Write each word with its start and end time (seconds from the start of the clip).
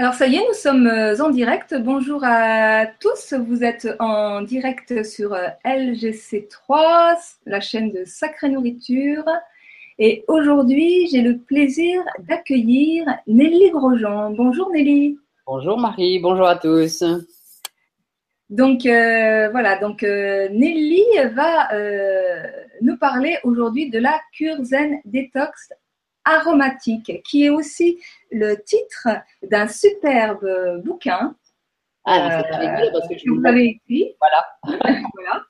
Alors 0.00 0.14
ça 0.14 0.28
y 0.28 0.36
est, 0.36 0.46
nous 0.46 0.54
sommes 0.54 0.86
euh, 0.86 1.18
en 1.18 1.28
direct. 1.28 1.74
Bonjour 1.74 2.20
à 2.22 2.86
tous. 2.86 3.34
Vous 3.34 3.64
êtes 3.64 3.88
en 3.98 4.42
direct 4.42 5.02
sur 5.02 5.34
euh, 5.34 5.48
LGC3, 5.64 7.16
la 7.46 7.60
chaîne 7.60 7.90
de 7.90 8.04
Sacrée 8.04 8.48
Nourriture. 8.48 9.24
Et 9.98 10.24
aujourd'hui, 10.28 11.08
j'ai 11.10 11.20
le 11.20 11.38
plaisir 11.38 12.00
d'accueillir 12.20 13.06
Nelly 13.26 13.72
Grosjean. 13.72 14.30
Bonjour 14.30 14.70
Nelly. 14.70 15.18
Bonjour 15.44 15.76
Marie, 15.80 16.20
bonjour 16.20 16.46
à 16.46 16.54
tous. 16.54 17.02
Donc 18.50 18.86
euh, 18.86 19.48
voilà, 19.50 19.80
donc 19.80 20.02
Nelly 20.02 21.02
va 21.34 21.70
nous 22.82 22.96
parler 22.98 23.36
aujourd'hui 23.42 23.90
de 23.90 23.98
la 23.98 24.20
cure 24.32 24.62
zen 24.62 25.00
détox 25.04 25.72
aromatique, 26.28 27.22
qui 27.24 27.44
est 27.44 27.50
aussi 27.50 27.98
le 28.30 28.54
titre 28.62 29.08
d'un 29.42 29.66
superbe 29.68 30.46
bouquin. 30.84 31.34
Ah, 32.04 32.40
euh, 32.40 32.42
parce 32.92 33.08
que, 33.08 33.28
vous 33.28 33.40
l'avez 33.40 33.80
écrit. 33.88 34.14
Voilà. 34.20 35.44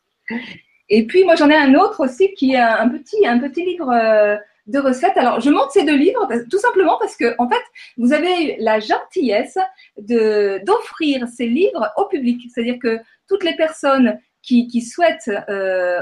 Et 0.91 1.07
puis 1.07 1.25
moi 1.25 1.37
j'en 1.37 1.49
ai 1.49 1.55
un 1.57 1.75
autre 1.75 2.01
aussi 2.05 2.35
qui 2.35 2.53
est 2.53 2.59
un 2.59 2.89
petit, 2.89 3.27
un 3.27 3.39
petit 3.39 3.65
livre 3.65 3.91
euh, 3.91 4.37
de 4.67 4.79
recettes. 4.79 5.17
Alors 5.17 5.41
je 5.41 5.51
montre 5.51 5.71
ces 5.71 5.85
deux 5.85 5.97
livres 5.97 6.29
tout 6.51 6.59
simplement 6.59 6.99
parce 6.99 7.17
que 7.17 7.35
en 7.39 7.49
fait 7.49 7.63
vous 7.97 8.13
avez 8.13 8.57
la 8.59 8.81
gentillesse 8.81 9.59
de 9.97 10.61
d'offrir 10.65 11.29
ces 11.29 11.47
livres 11.47 11.91
au 11.97 12.07
public, 12.07 12.41
c'est-à-dire 12.53 12.79
que 12.83 12.99
toutes 13.29 13.45
les 13.45 13.57
personnes 13.57 14.19
qui, 14.43 14.67
qui 14.67 14.83
souhaitent 14.83 15.31
euh, 15.49 16.01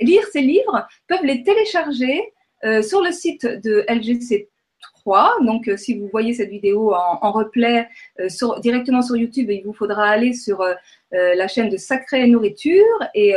lire 0.00 0.22
ces 0.32 0.40
livres 0.40 0.86
peuvent 1.08 1.24
les 1.24 1.42
télécharger 1.42 2.32
euh, 2.64 2.82
sur 2.82 3.02
le 3.02 3.12
site 3.12 3.44
de 3.44 3.84
LGC3, 3.88 5.44
donc 5.44 5.68
euh, 5.68 5.76
si 5.76 5.98
vous 5.98 6.08
voyez 6.08 6.32
cette 6.34 6.50
vidéo 6.50 6.94
en, 6.94 7.32
replay 7.32 7.86
euh, 8.20 8.28
sur, 8.28 8.60
directement 8.60 9.02
sur 9.02 9.16
YouTube, 9.16 9.50
il 9.50 9.62
vous 9.64 9.72
faudra 9.72 10.08
aller 10.08 10.32
sur 10.32 10.64
la 11.12 11.46
chaîne 11.46 11.68
de 11.68 11.76
Sacrée 11.76 12.26
Nourriture 12.26 12.84
et 13.14 13.34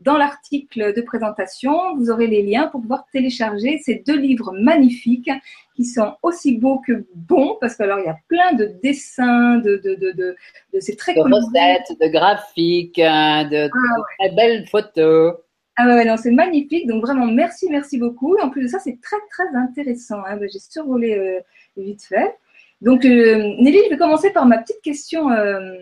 dans 0.00 0.16
l'article 0.16 0.92
de 0.94 1.00
présentation, 1.00 1.96
vous 1.96 2.10
aurez 2.10 2.26
les 2.26 2.42
liens 2.42 2.66
pour 2.66 2.80
pouvoir 2.80 3.04
télécharger 3.12 3.78
ces 3.78 4.02
deux 4.04 4.16
livres 4.16 4.52
magnifiques 4.52 5.30
qui 5.76 5.84
sont 5.84 6.16
aussi 6.22 6.56
beaux 6.58 6.80
que 6.80 7.06
bons 7.14 7.56
parce 7.60 7.76
que 7.76 7.84
alors 7.84 8.00
il 8.00 8.06
y 8.06 8.08
a 8.08 8.18
plein 8.26 8.52
de 8.54 8.72
dessins, 8.82 9.58
de, 9.58 9.76
de, 9.76 9.94
de, 9.94 10.10
de, 10.10 10.36
c'est 10.80 10.96
très 10.96 11.14
de 11.14 11.20
recettes, 11.20 11.96
de 12.00 12.08
graphiques, 12.08 12.98
hein, 12.98 13.44
de, 13.48 13.70
ah 13.72 14.02
très 14.18 14.34
belles 14.34 14.66
photos. 14.68 15.34
Ah 15.80 16.04
non, 16.04 16.16
c'est 16.16 16.32
magnifique. 16.32 16.88
Donc 16.88 17.02
vraiment, 17.02 17.26
merci, 17.26 17.68
merci 17.70 17.98
beaucoup. 17.98 18.36
En 18.42 18.50
plus 18.50 18.64
de 18.64 18.66
ça, 18.66 18.80
c'est 18.80 19.00
très, 19.00 19.16
très 19.30 19.56
intéressant. 19.56 20.18
Hein. 20.26 20.36
J'ai 20.52 20.58
survolé 20.58 21.14
euh, 21.14 21.40
vite 21.76 22.02
fait. 22.02 22.36
Donc, 22.80 23.04
euh, 23.04 23.36
Nelly, 23.60 23.78
je 23.84 23.90
vais 23.90 23.96
commencer 23.96 24.30
par 24.30 24.44
ma 24.44 24.58
petite 24.58 24.82
question 24.82 25.30
euh, 25.30 25.76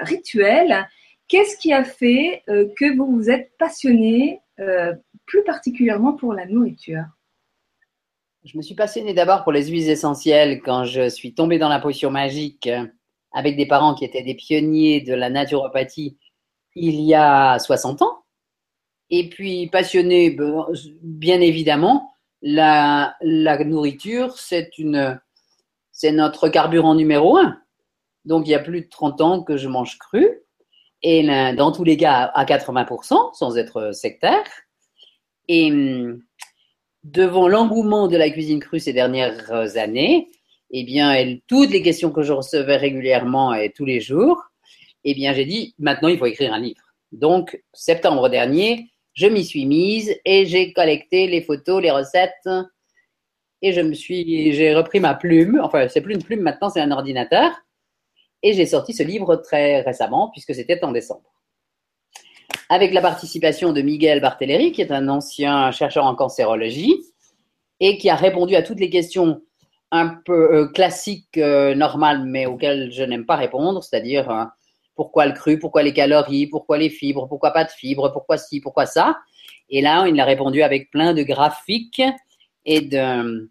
rituelle. 0.00 0.88
Qu'est-ce 1.28 1.58
qui 1.58 1.70
a 1.74 1.84
fait 1.84 2.42
que 2.46 2.96
vous 2.96 3.06
vous 3.06 3.30
êtes 3.30 3.52
passionné 3.58 4.40
plus 5.24 5.42
particulièrement 5.44 6.12
pour 6.12 6.34
la 6.34 6.44
nourriture? 6.44 7.04
Je 8.44 8.56
me 8.56 8.62
suis 8.62 8.74
passionnée 8.74 9.14
d'abord 9.14 9.42
pour 9.42 9.52
les 9.52 9.68
huiles 9.68 9.88
essentielles 9.88 10.60
quand 10.62 10.84
je 10.84 11.08
suis 11.08 11.32
tombée 11.32 11.58
dans 11.58 11.70
la 11.70 11.78
potion 11.78 12.10
magique 12.10 12.68
avec 13.32 13.56
des 13.56 13.64
parents 13.64 13.94
qui 13.94 14.04
étaient 14.04 14.22
des 14.22 14.34
pionniers 14.34 15.00
de 15.00 15.14
la 15.14 15.30
naturopathie 15.30 16.18
il 16.74 17.00
y 17.00 17.14
a 17.14 17.58
60 17.58 18.02
ans. 18.02 18.21
Et 19.14 19.28
puis, 19.28 19.66
passionné, 19.66 20.30
ben, 20.30 20.66
bien 21.02 21.42
évidemment, 21.42 22.14
la, 22.40 23.14
nourriture, 23.22 24.38
c'est 24.38 24.70
notre 26.12 26.48
carburant 26.48 26.94
numéro 26.94 27.36
un. 27.36 27.58
Donc, 28.24 28.48
il 28.48 28.52
y 28.52 28.54
a 28.54 28.58
plus 28.58 28.80
de 28.80 28.88
30 28.88 29.20
ans 29.20 29.42
que 29.42 29.58
je 29.58 29.68
mange 29.68 29.98
cru. 29.98 30.40
Et 31.02 31.26
dans 31.56 31.72
tous 31.72 31.84
les 31.84 31.98
cas, 31.98 32.30
à 32.34 32.46
80%, 32.46 33.34
sans 33.34 33.58
être 33.58 33.92
sectaire. 33.92 34.44
Et 35.46 35.70
devant 37.04 37.48
l'engouement 37.48 38.08
de 38.08 38.16
la 38.16 38.30
cuisine 38.30 38.60
crue 38.60 38.80
ces 38.80 38.94
dernières 38.94 39.76
années, 39.76 40.30
eh 40.70 40.84
bien, 40.84 41.36
toutes 41.48 41.70
les 41.70 41.82
questions 41.82 42.12
que 42.12 42.22
je 42.22 42.32
recevais 42.32 42.78
régulièrement 42.78 43.52
et 43.52 43.72
tous 43.72 43.84
les 43.84 44.00
jours, 44.00 44.42
eh 45.04 45.12
bien, 45.12 45.34
j'ai 45.34 45.44
dit, 45.44 45.74
maintenant, 45.78 46.08
il 46.08 46.16
faut 46.16 46.24
écrire 46.24 46.54
un 46.54 46.60
livre. 46.60 46.80
Donc, 47.10 47.62
septembre 47.74 48.30
dernier, 48.30 48.91
je 49.14 49.26
m'y 49.26 49.44
suis 49.44 49.66
mise 49.66 50.14
et 50.24 50.46
j'ai 50.46 50.72
collecté 50.72 51.26
les 51.26 51.42
photos, 51.42 51.82
les 51.82 51.90
recettes. 51.90 52.48
Et 53.60 53.72
je 53.72 53.80
me 53.80 53.94
suis, 53.94 54.52
j'ai 54.52 54.74
repris 54.74 55.00
ma 55.00 55.14
plume. 55.14 55.60
Enfin, 55.62 55.86
c'est 55.88 56.00
plus 56.00 56.14
une 56.14 56.22
plume 56.22 56.40
maintenant, 56.40 56.70
c'est 56.70 56.80
un 56.80 56.90
ordinateur. 56.90 57.52
Et 58.42 58.54
j'ai 58.54 58.66
sorti 58.66 58.92
ce 58.92 59.02
livre 59.02 59.36
très 59.36 59.82
récemment, 59.82 60.30
puisque 60.30 60.54
c'était 60.54 60.82
en 60.84 60.90
décembre. 60.90 61.32
Avec 62.68 62.92
la 62.92 63.00
participation 63.00 63.72
de 63.72 63.82
Miguel 63.82 64.20
Bartelleri, 64.20 64.72
qui 64.72 64.82
est 64.82 64.90
un 64.90 65.08
ancien 65.08 65.70
chercheur 65.70 66.04
en 66.04 66.14
cancérologie, 66.14 66.96
et 67.78 67.98
qui 67.98 68.10
a 68.10 68.16
répondu 68.16 68.56
à 68.56 68.62
toutes 68.62 68.80
les 68.80 68.90
questions 68.90 69.42
un 69.92 70.08
peu 70.08 70.54
euh, 70.54 70.68
classiques, 70.68 71.36
euh, 71.36 71.74
normales, 71.74 72.24
mais 72.24 72.46
auxquelles 72.46 72.90
je 72.90 73.02
n'aime 73.02 73.26
pas 73.26 73.36
répondre, 73.36 73.82
c'est-à-dire 73.82 74.30
euh, 74.30 74.44
pourquoi 74.94 75.26
le 75.26 75.32
cru, 75.32 75.58
pourquoi 75.58 75.82
les 75.82 75.92
calories, 75.92 76.46
pourquoi 76.46 76.78
les 76.78 76.90
fibres, 76.90 77.26
pourquoi 77.28 77.50
pas 77.50 77.64
de 77.64 77.70
fibres, 77.70 78.12
pourquoi 78.12 78.36
ci, 78.38 78.60
pourquoi 78.60 78.86
ça? 78.86 79.16
Et 79.68 79.80
là, 79.80 80.06
il 80.06 80.18
a 80.20 80.24
répondu 80.24 80.62
avec 80.62 80.90
plein 80.90 81.14
de 81.14 81.22
graphiques 81.22 82.02
et 82.64 82.80
de, 82.80 83.50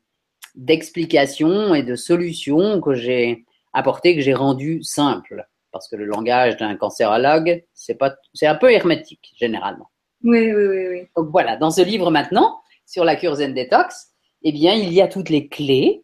d'explications 0.55 1.73
et 1.73 1.83
de 1.83 1.95
solutions 1.95 2.79
que 2.81 2.93
j'ai 2.93 3.45
apportées, 3.73 4.15
que 4.15 4.21
j'ai 4.21 4.33
rendues 4.33 4.83
simples. 4.83 5.47
Parce 5.71 5.87
que 5.87 5.95
le 5.95 6.05
langage 6.05 6.57
d'un 6.57 6.75
cancérologue, 6.75 7.63
c'est 7.73 7.95
pas, 7.95 8.15
c'est 8.33 8.47
un 8.47 8.55
peu 8.55 8.71
hermétique, 8.71 9.33
généralement. 9.37 9.89
Oui, 10.23 10.51
oui, 10.51 10.67
oui, 10.67 10.87
oui. 10.89 11.07
Donc 11.15 11.29
voilà, 11.31 11.55
dans 11.55 11.71
ce 11.71 11.81
livre 11.81 12.11
maintenant, 12.11 12.61
sur 12.85 13.05
la 13.05 13.15
cure 13.15 13.35
Zen 13.35 13.53
Detox, 13.53 14.09
eh 14.43 14.51
bien, 14.51 14.73
il 14.73 14.91
y 14.93 15.01
a 15.01 15.07
toutes 15.07 15.29
les 15.29 15.47
clés 15.47 16.03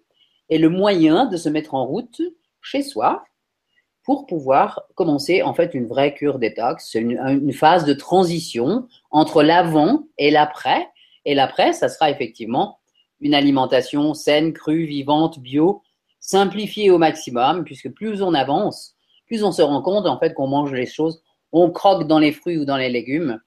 et 0.49 0.57
le 0.57 0.69
moyen 0.69 1.25
de 1.25 1.37
se 1.37 1.49
mettre 1.49 1.75
en 1.75 1.85
route 1.85 2.21
chez 2.61 2.81
soi 2.81 3.23
pour 4.07 4.25
pouvoir 4.25 4.83
commencer 4.95 5.43
en 5.43 5.53
fait 5.53 5.73
une 5.73 5.85
vraie 5.85 6.13
cure 6.13 6.39
détox. 6.39 6.91
C'est 6.91 7.01
une, 7.01 7.51
phase 7.51 7.83
de 7.83 7.93
transition 7.93 8.87
entre 9.11 9.43
l'avant 9.43 10.05
et 10.17 10.31
l'après. 10.31 10.87
Et 11.25 11.35
l'après, 11.35 11.73
ça 11.73 11.89
sera 11.89 12.09
effectivement 12.09 12.79
une 13.19 13.33
alimentation 13.33 14.13
saine, 14.13 14.53
crue, 14.53 14.85
vivante, 14.85 15.39
bio, 15.39 15.81
simplifiée 16.21 16.89
au 16.89 16.97
maximum, 16.97 17.65
puisque 17.65 17.89
plus 17.89 18.21
on 18.21 18.33
avance, 18.33 18.95
plus 19.25 19.43
on 19.43 19.51
se 19.51 19.61
rend 19.61 19.81
compte 19.81 20.05
en 20.05 20.17
fait 20.17 20.33
qu'on 20.33 20.47
mange 20.47 20.71
les 20.71 20.85
choses, 20.85 21.21
on 21.51 21.69
croque 21.69 22.07
dans 22.07 22.19
les 22.19 22.31
fruits 22.31 22.57
ou 22.57 22.63
dans 22.63 22.77
les 22.77 22.89
légumes, 22.89 23.41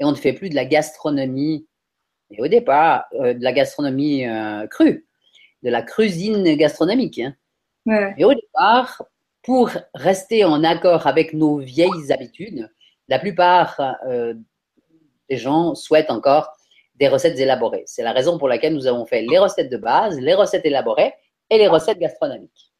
et 0.00 0.04
on 0.04 0.10
ne 0.10 0.16
fait 0.16 0.34
plus 0.34 0.50
de 0.50 0.54
la 0.54 0.66
gastronomie, 0.66 1.66
et 2.30 2.42
au 2.42 2.48
départ, 2.48 3.06
euh, 3.14 3.32
de 3.32 3.42
la 3.42 3.54
gastronomie 3.54 4.26
euh, 4.26 4.66
crue, 4.66 5.06
de 5.62 5.70
la 5.70 5.80
cuisine 5.80 6.44
gastronomique. 6.56 7.20
Hein. 7.20 7.34
Et 8.18 8.24
au 8.26 8.34
départ, 8.34 9.02
pour 9.42 9.70
rester 9.94 10.44
en 10.44 10.64
accord 10.64 11.06
avec 11.06 11.32
nos 11.32 11.58
vieilles 11.58 12.12
habitudes, 12.12 12.70
la 13.08 13.18
plupart 13.18 13.80
euh, 14.06 14.34
des 15.28 15.36
gens 15.36 15.74
souhaitent 15.74 16.10
encore 16.10 16.50
des 16.96 17.08
recettes 17.08 17.38
élaborées. 17.38 17.84
C'est 17.86 18.02
la 18.02 18.12
raison 18.12 18.38
pour 18.38 18.48
laquelle 18.48 18.74
nous 18.74 18.86
avons 18.86 19.06
fait 19.06 19.22
les 19.22 19.38
recettes 19.38 19.70
de 19.70 19.76
base, 19.76 20.18
les 20.20 20.34
recettes 20.34 20.66
élaborées 20.66 21.12
et 21.50 21.58
les 21.58 21.68
recettes 21.68 21.98
gastronomiques. 21.98 22.72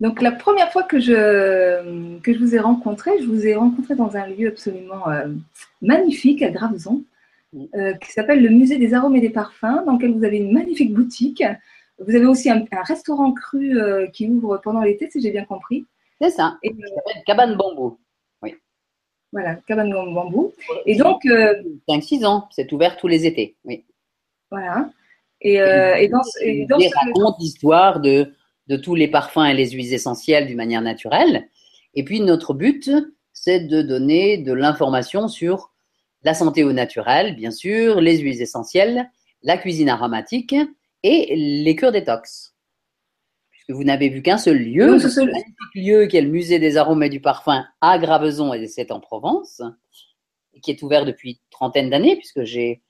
Donc 0.00 0.22
la 0.22 0.30
première 0.30 0.70
fois 0.70 0.84
que 0.84 1.00
je, 1.00 2.20
que 2.20 2.32
je 2.32 2.38
vous 2.38 2.54
ai 2.54 2.60
rencontré, 2.60 3.10
je 3.20 3.26
vous 3.26 3.46
ai 3.46 3.56
rencontré 3.56 3.96
dans 3.96 4.16
un 4.16 4.28
lieu 4.28 4.48
absolument 4.48 5.08
euh, 5.08 5.26
magnifique 5.82 6.40
à 6.42 6.50
Graveson, 6.50 7.02
euh, 7.74 7.94
qui 7.94 8.12
s'appelle 8.12 8.42
le 8.42 8.50
Musée 8.50 8.76
des 8.76 8.94
arômes 8.94 9.16
et 9.16 9.20
des 9.20 9.30
parfums, 9.30 9.82
dans 9.86 9.94
lequel 9.94 10.12
vous 10.12 10.24
avez 10.24 10.36
une 10.36 10.52
magnifique 10.52 10.94
boutique 10.94 11.42
vous 11.98 12.14
avez 12.14 12.26
aussi 12.26 12.50
un, 12.50 12.64
restaurant 12.84 13.32
cru 13.32 13.80
euh, 13.80 14.06
qui 14.08 14.28
ouvre 14.28 14.60
pendant 14.62 14.82
l'été, 14.82 15.10
si 15.10 15.20
j'ai 15.20 15.30
bien 15.30 15.44
compris. 15.44 15.84
C'est 16.20 16.30
ça. 16.30 16.58
Et, 16.62 16.70
euh, 16.70 17.20
Cabane 17.26 17.56
Bambou. 17.56 17.98
Oui. 18.42 18.54
Voilà, 19.32 19.56
Cabane 19.66 19.90
Bambou. 19.90 20.52
Et 20.86 20.96
donc. 20.96 21.24
5-6 21.24 22.22
euh, 22.22 22.26
ans, 22.26 22.48
c'est 22.50 22.70
ouvert 22.72 22.96
tous 22.96 23.08
les 23.08 23.26
étés. 23.26 23.56
Oui. 23.64 23.84
Voilà. 24.50 24.90
Et, 25.40 25.54
et, 25.54 26.08
dans, 26.08 26.22
et 26.40 26.66
dans 26.66 26.78
raconte 26.78 27.36
l'histoire 27.38 28.00
de, 28.00 28.32
de 28.66 28.76
tous 28.76 28.96
les 28.96 29.08
parfums 29.08 29.44
et 29.44 29.54
les 29.54 29.70
huiles 29.70 29.94
essentielles 29.94 30.46
d'une 30.46 30.56
manière 30.56 30.82
naturelle. 30.82 31.48
Et 31.94 32.04
puis, 32.04 32.20
notre 32.20 32.54
but, 32.54 32.90
c'est 33.32 33.60
de 33.60 33.82
donner 33.82 34.38
de 34.38 34.52
l'information 34.52 35.28
sur 35.28 35.72
la 36.24 36.34
santé 36.34 36.64
au 36.64 36.72
naturel, 36.72 37.36
bien 37.36 37.52
sûr, 37.52 38.00
les 38.00 38.18
huiles 38.18 38.42
essentielles, 38.42 39.08
la 39.42 39.56
cuisine 39.56 39.88
aromatique 39.88 40.56
et 41.02 41.34
les 41.36 41.76
cures 41.76 41.92
détox. 41.92 42.54
Puisque 43.50 43.70
vous 43.70 43.84
n'avez 43.84 44.08
vu 44.08 44.22
qu'un 44.22 44.38
seul 44.38 44.58
lieu, 44.58 44.94
un 44.94 44.98
seul 44.98 45.32
lieu 45.74 46.06
qui 46.06 46.16
est 46.16 46.22
le 46.22 46.30
musée 46.30 46.58
des 46.58 46.76
arômes 46.76 47.02
et 47.02 47.08
du 47.08 47.20
parfum 47.20 47.64
à 47.80 47.98
Graveson 47.98 48.52
et 48.54 48.66
c'est 48.66 48.90
en 48.90 49.00
Provence, 49.00 49.62
qui 50.62 50.70
est 50.70 50.82
ouvert 50.82 51.04
depuis 51.04 51.30
une 51.30 51.50
trentaine 51.50 51.90
d'années, 51.90 52.16
puisque 52.16 52.44
j'ai 52.44 52.82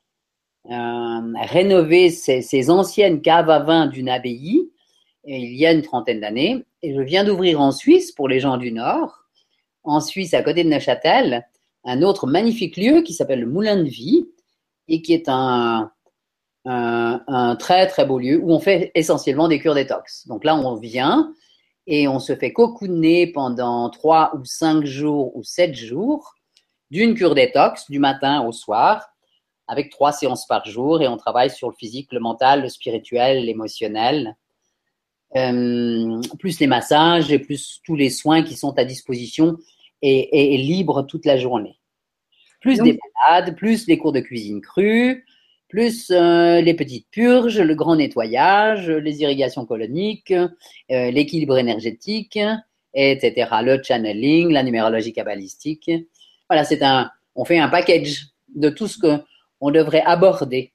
euh, 0.69 1.33
rénové 1.41 2.09
ces, 2.09 2.69
anciennes 2.69 3.21
caves 3.21 3.49
à 3.49 3.59
vin 3.59 3.87
d'une 3.87 4.09
abbaye 4.09 4.69
il 5.25 5.55
y 5.55 5.65
a 5.65 5.71
une 5.71 5.81
trentaine 5.81 6.21
d'années. 6.21 6.65
Et 6.81 6.93
je 6.93 7.01
viens 7.01 7.23
d'ouvrir 7.23 7.59
en 7.61 7.71
Suisse, 7.71 8.11
pour 8.11 8.27
les 8.27 8.39
gens 8.39 8.57
du 8.57 8.71
Nord, 8.71 9.25
en 9.83 9.99
Suisse, 10.01 10.33
à 10.33 10.41
côté 10.41 10.63
de 10.63 10.69
Neuchâtel, 10.69 11.47
un 11.83 12.01
autre 12.01 12.27
magnifique 12.27 12.77
lieu 12.77 13.01
qui 13.01 13.13
s'appelle 13.13 13.41
le 13.41 13.47
Moulin 13.47 13.77
de 13.77 13.89
Vie 13.89 14.27
et 14.87 15.01
qui 15.01 15.13
est 15.13 15.29
un, 15.29 15.91
un, 16.69 17.55
très 17.55 17.87
très 17.87 18.05
beau 18.05 18.19
lieu 18.19 18.39
où 18.41 18.51
on 18.51 18.59
fait 18.59 18.91
essentiellement 18.95 19.47
des 19.47 19.59
cures 19.59 19.75
détox. 19.75 20.27
Donc 20.27 20.43
là, 20.43 20.55
on 20.55 20.75
vient 20.75 21.33
et 21.87 22.07
on 22.07 22.19
se 22.19 22.35
fait 22.35 22.53
cocooner 22.53 23.27
pendant 23.27 23.89
trois 23.89 24.35
ou 24.35 24.45
cinq 24.45 24.85
jours 24.85 25.35
ou 25.35 25.43
sept 25.43 25.75
jours 25.75 26.35
d'une 26.91 27.15
cure 27.15 27.35
détox 27.35 27.89
du 27.89 27.99
matin 27.99 28.45
au 28.45 28.51
soir 28.51 29.09
avec 29.67 29.91
trois 29.91 30.11
séances 30.11 30.47
par 30.47 30.65
jour 30.65 31.01
et 31.01 31.07
on 31.07 31.17
travaille 31.17 31.51
sur 31.51 31.69
le 31.69 31.75
physique, 31.75 32.11
le 32.11 32.19
mental, 32.19 32.63
le 32.63 32.69
spirituel, 32.69 33.45
l'émotionnel, 33.45 34.35
euh, 35.35 36.21
plus 36.39 36.59
les 36.59 36.65
massages 36.65 37.31
et 37.31 37.37
plus 37.37 37.79
tous 37.83 37.95
les 37.95 38.09
soins 38.09 38.41
qui 38.41 38.55
sont 38.55 38.77
à 38.79 38.83
disposition 38.83 39.57
et, 40.01 40.55
et, 40.55 40.57
libres 40.57 41.03
toute 41.03 41.25
la 41.25 41.37
journée. 41.37 41.77
Plus 42.61 42.79
des 42.79 42.97
balades, 43.29 43.55
plus 43.55 43.85
les 43.85 43.99
cours 43.99 44.11
de 44.11 44.21
cuisine 44.21 44.59
crue, 44.59 45.23
plus 45.69 46.09
euh, 46.09 46.61
les 46.61 46.73
petites 46.73 47.07
purges, 47.11 47.61
le 47.61 47.75
grand 47.75 47.95
nettoyage, 47.95 48.89
les 48.89 49.21
irrigations 49.21 49.65
coloniques, 49.65 50.31
euh, 50.31 51.11
l'équilibre 51.11 51.57
énergétique, 51.57 52.39
etc. 52.93 53.49
Le 53.63 53.81
channeling, 53.81 54.51
la 54.51 54.63
numérologie 54.63 55.13
kabbalistique. 55.13 55.89
Voilà, 56.49 56.65
c'est 56.65 56.81
un, 56.81 57.11
on 57.35 57.45
fait 57.45 57.59
un 57.59 57.69
package 57.69 58.25
de 58.53 58.69
tout 58.69 58.87
ce 58.87 58.97
que 58.97 59.21
on 59.61 59.69
devrait 59.71 60.01
aborder. 60.01 60.73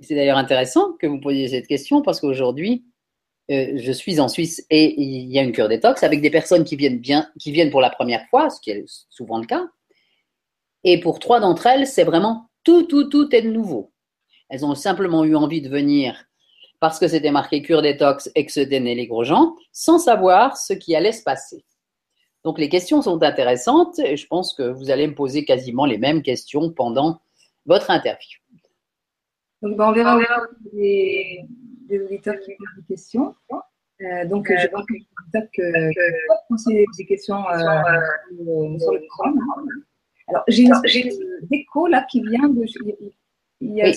C'est 0.00 0.14
d'ailleurs 0.14 0.38
intéressant 0.38 0.92
que 1.00 1.06
vous 1.06 1.20
posiez 1.20 1.48
cette 1.48 1.66
question 1.66 2.02
parce 2.02 2.20
qu'aujourd'hui, 2.20 2.84
euh, 3.50 3.72
je 3.76 3.92
suis 3.92 4.20
en 4.20 4.28
Suisse 4.28 4.64
et 4.70 5.00
il 5.00 5.30
y 5.30 5.38
a 5.38 5.42
une 5.42 5.52
cure 5.52 5.68
détox 5.68 6.02
avec 6.02 6.20
des 6.20 6.30
personnes 6.30 6.64
qui 6.64 6.76
viennent 6.76 6.98
bien, 6.98 7.28
qui 7.38 7.50
viennent 7.50 7.70
pour 7.70 7.80
la 7.80 7.90
première 7.90 8.26
fois, 8.28 8.48
ce 8.48 8.60
qui 8.60 8.70
est 8.70 8.84
souvent 9.10 9.38
le 9.38 9.46
cas. 9.46 9.66
Et 10.84 11.00
pour 11.00 11.18
trois 11.18 11.40
d'entre 11.40 11.66
elles, 11.66 11.86
c'est 11.86 12.04
vraiment 12.04 12.48
tout, 12.62 12.84
tout, 12.84 13.08
tout 13.08 13.34
est 13.34 13.42
nouveau. 13.42 13.93
Elles 14.48 14.64
ont 14.64 14.74
simplement 14.74 15.24
eu 15.24 15.34
envie 15.34 15.62
de 15.62 15.68
venir 15.68 16.24
parce 16.80 16.98
que 16.98 17.08
c'était 17.08 17.30
marqué 17.30 17.62
cure 17.62 17.82
détox 17.82 18.30
et 18.34 18.44
que 18.44 18.52
c'était 18.52 18.80
les 18.80 19.06
gros 19.06 19.24
gens, 19.24 19.56
sans 19.72 19.98
savoir 19.98 20.56
ce 20.56 20.74
qui 20.74 20.94
allait 20.94 21.12
se 21.12 21.22
passer. 21.22 21.64
Donc 22.44 22.58
les 22.58 22.68
questions 22.68 23.00
sont 23.00 23.22
intéressantes 23.22 23.98
et 23.98 24.16
je 24.16 24.26
pense 24.26 24.54
que 24.54 24.62
vous 24.62 24.90
allez 24.90 25.06
me 25.06 25.14
poser 25.14 25.44
quasiment 25.44 25.86
les 25.86 25.96
mêmes 25.96 26.22
questions 26.22 26.70
pendant 26.70 27.20
votre 27.64 27.90
interview. 27.90 28.38
Donc, 29.62 29.78
ben, 29.78 29.88
on 29.88 29.92
verra, 29.92 30.20
des, 30.74 31.40
des, 31.88 32.00
auditeurs 32.02 32.38
qui 32.40 32.50
ont 32.52 32.80
des 32.80 32.86
questions. 32.86 33.34
Euh, 34.02 34.26
donc, 34.26 34.46
je 34.48 34.70
vois 34.70 34.84
que 34.86 34.92
les 34.92 35.06
auditeurs 35.22 35.50
que 35.54 36.46
poser 36.50 36.84
des 36.98 37.06
questions 37.06 37.48
euh, 37.48 37.56
euh, 37.56 38.78
sur 38.78 38.92
le 38.92 39.00
programme. 39.08 39.40
Alors, 40.28 40.44
j'ai 40.48 40.64
une 40.64 41.48
déco 41.50 41.86
là 41.86 42.04
qui 42.10 42.20
vient 42.20 42.48
de. 42.50 42.64
Il 43.64 43.74
y 43.74 43.82
a 43.82 43.86
oui, 43.86 43.94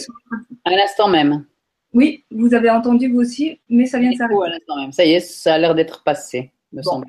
à 0.64 0.72
l'instant 0.72 1.10
même. 1.10 1.46
Oui, 1.94 2.24
vous 2.32 2.54
avez 2.54 2.70
entendu 2.70 3.12
vous 3.12 3.20
aussi, 3.20 3.60
mais 3.70 3.86
ça 3.86 4.00
vient 4.00 4.12
de 4.12 4.16
s'arrêter. 4.16 4.42
à 4.46 4.50
l'instant 4.50 4.76
même. 4.78 4.92
Ça 4.92 5.06
y 5.06 5.14
est, 5.14 5.20
ça 5.20 5.56
a 5.56 5.58
l'air 5.58 5.76
d'être 5.76 6.04
passé, 6.04 6.52
me 6.72 6.82
semble. 6.82 7.08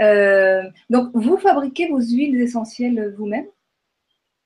Euh, 0.00 0.62
donc, 0.90 1.10
vous 1.14 1.36
fabriquez 1.38 1.88
vos 1.88 2.00
huiles 2.00 2.40
essentielles 2.40 3.14
vous-même? 3.16 3.46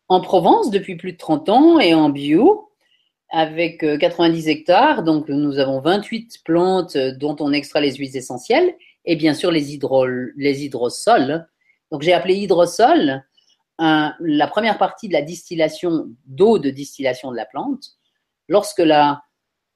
En 0.08 0.20
Provence 0.20 0.70
depuis 0.70 0.96
plus 0.96 1.12
de 1.12 1.17
30 1.17 1.49
ans 1.49 1.81
et 1.81 1.94
en 1.94 2.11
bio 2.11 2.69
avec 3.31 3.81
90 3.99 4.46
euh, 4.46 4.50
hectares. 4.50 5.02
Donc, 5.02 5.28
nous 5.28 5.58
avons 5.58 5.81
28 5.81 6.40
plantes 6.44 6.96
euh, 6.96 7.12
dont 7.12 7.37
on 7.40 7.52
extrait 7.52 7.81
les 7.81 7.94
huiles 7.94 8.17
essentielles 8.17 8.75
et 9.05 9.17
bien 9.17 9.32
sûr 9.32 9.50
les, 9.50 9.78
les 10.37 10.64
hydrosols. 10.64 11.46
Donc, 11.90 12.02
j'ai 12.02 12.12
appelé 12.12 12.35
la 13.82 14.46
première 14.46 14.79
partie 14.79 15.08
de 15.08 15.12
la 15.12 15.23
distillation 15.23 16.08
d'eau 16.26 16.58
de 16.58 16.70
distillation 16.70 17.31
de 17.31 17.37
la 17.37 17.46
plante 17.46 17.93
lorsque 18.49 18.79
la 18.79 19.23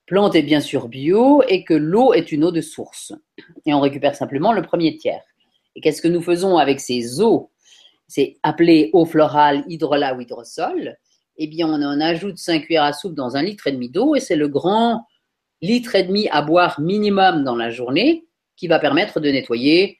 plante 0.06 0.36
est 0.36 0.42
bien 0.42 0.60
sûr 0.60 0.88
bio 0.88 1.42
et 1.48 1.64
que 1.64 1.74
l'eau 1.74 2.12
est 2.14 2.30
une 2.30 2.44
eau 2.44 2.52
de 2.52 2.60
source. 2.60 3.12
Et 3.64 3.74
on 3.74 3.80
récupère 3.80 4.14
simplement 4.14 4.52
le 4.52 4.62
premier 4.62 4.96
tiers. 4.96 5.24
Et 5.74 5.80
qu'est-ce 5.80 6.00
que 6.00 6.08
nous 6.08 6.22
faisons 6.22 6.58
avec 6.58 6.78
ces 6.80 7.20
eaux? 7.20 7.50
C'est 8.06 8.36
appelé 8.44 8.90
eau 8.92 9.04
florale, 9.04 9.64
hydrolat 9.66 10.14
ou 10.14 10.20
hydrosol, 10.20 10.96
eh 11.38 11.46
bien, 11.48 11.68
on 11.68 11.82
en 11.82 12.00
ajoute 12.00 12.38
5 12.38 12.62
cuillères 12.64 12.84
à 12.84 12.92
soupe 12.92 13.14
dans 13.14 13.36
un 13.36 13.42
litre 13.42 13.66
et 13.66 13.72
demi 13.72 13.90
d'eau 13.90 14.14
et 14.14 14.20
c'est 14.20 14.36
le 14.36 14.48
grand 14.48 15.06
litre 15.60 15.94
et 15.94 16.04
demi 16.04 16.28
à 16.30 16.42
boire 16.42 16.80
minimum 16.80 17.44
dans 17.44 17.56
la 17.56 17.70
journée 17.70 18.26
qui 18.56 18.68
va 18.68 18.78
permettre 18.78 19.20
de 19.20 19.30
nettoyer 19.30 19.98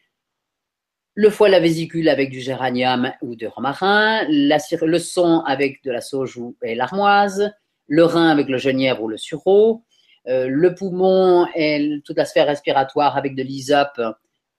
le 1.19 1.31
foie, 1.31 1.49
la 1.49 1.61
vésicule 1.61 2.11
avec 2.11 2.29
du 2.29 2.41
géranium 2.41 3.11
ou 3.23 3.37
de 3.37 3.47
romarin, 3.47 4.27
le 4.29 4.99
son 4.99 5.41
avec 5.47 5.83
de 5.83 5.91
la 5.91 6.03
sauge 6.03 6.39
et 6.63 6.75
l'armoise, 6.75 7.53
le 7.89 8.05
rein 8.05 8.29
avec 8.29 8.51
le 8.51 8.59
genièvre 8.59 9.03
ou 9.03 9.09
le 9.09 9.17
sureau, 9.17 9.83
euh, 10.29 10.47
le 10.47 10.75
poumon 10.75 11.47
et 11.55 12.03
toute 12.05 12.19
la 12.19 12.27
sphère 12.27 12.47
respiratoire 12.47 13.17
avec 13.17 13.35
de 13.35 13.43
l'hysope, 13.43 13.99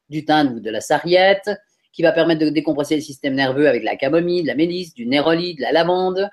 du 0.10 0.26
thym 0.26 0.54
ou 0.56 0.60
de 0.60 0.72
la 0.72 0.82
sarriette, 0.82 1.52
qui 1.94 2.02
va 2.02 2.12
permettre 2.12 2.44
de 2.44 2.50
décompresser 2.50 2.96
le 2.96 3.02
système 3.02 3.36
nerveux 3.36 3.70
avec 3.70 3.82
de 3.82 3.86
la 3.86 3.96
camomille, 3.96 4.42
de 4.42 4.48
la 4.48 4.56
mélisse, 4.56 4.96
du 4.96 5.06
néroli, 5.06 5.54
de 5.54 5.62
la 5.62 5.72
lavande, 5.72 6.28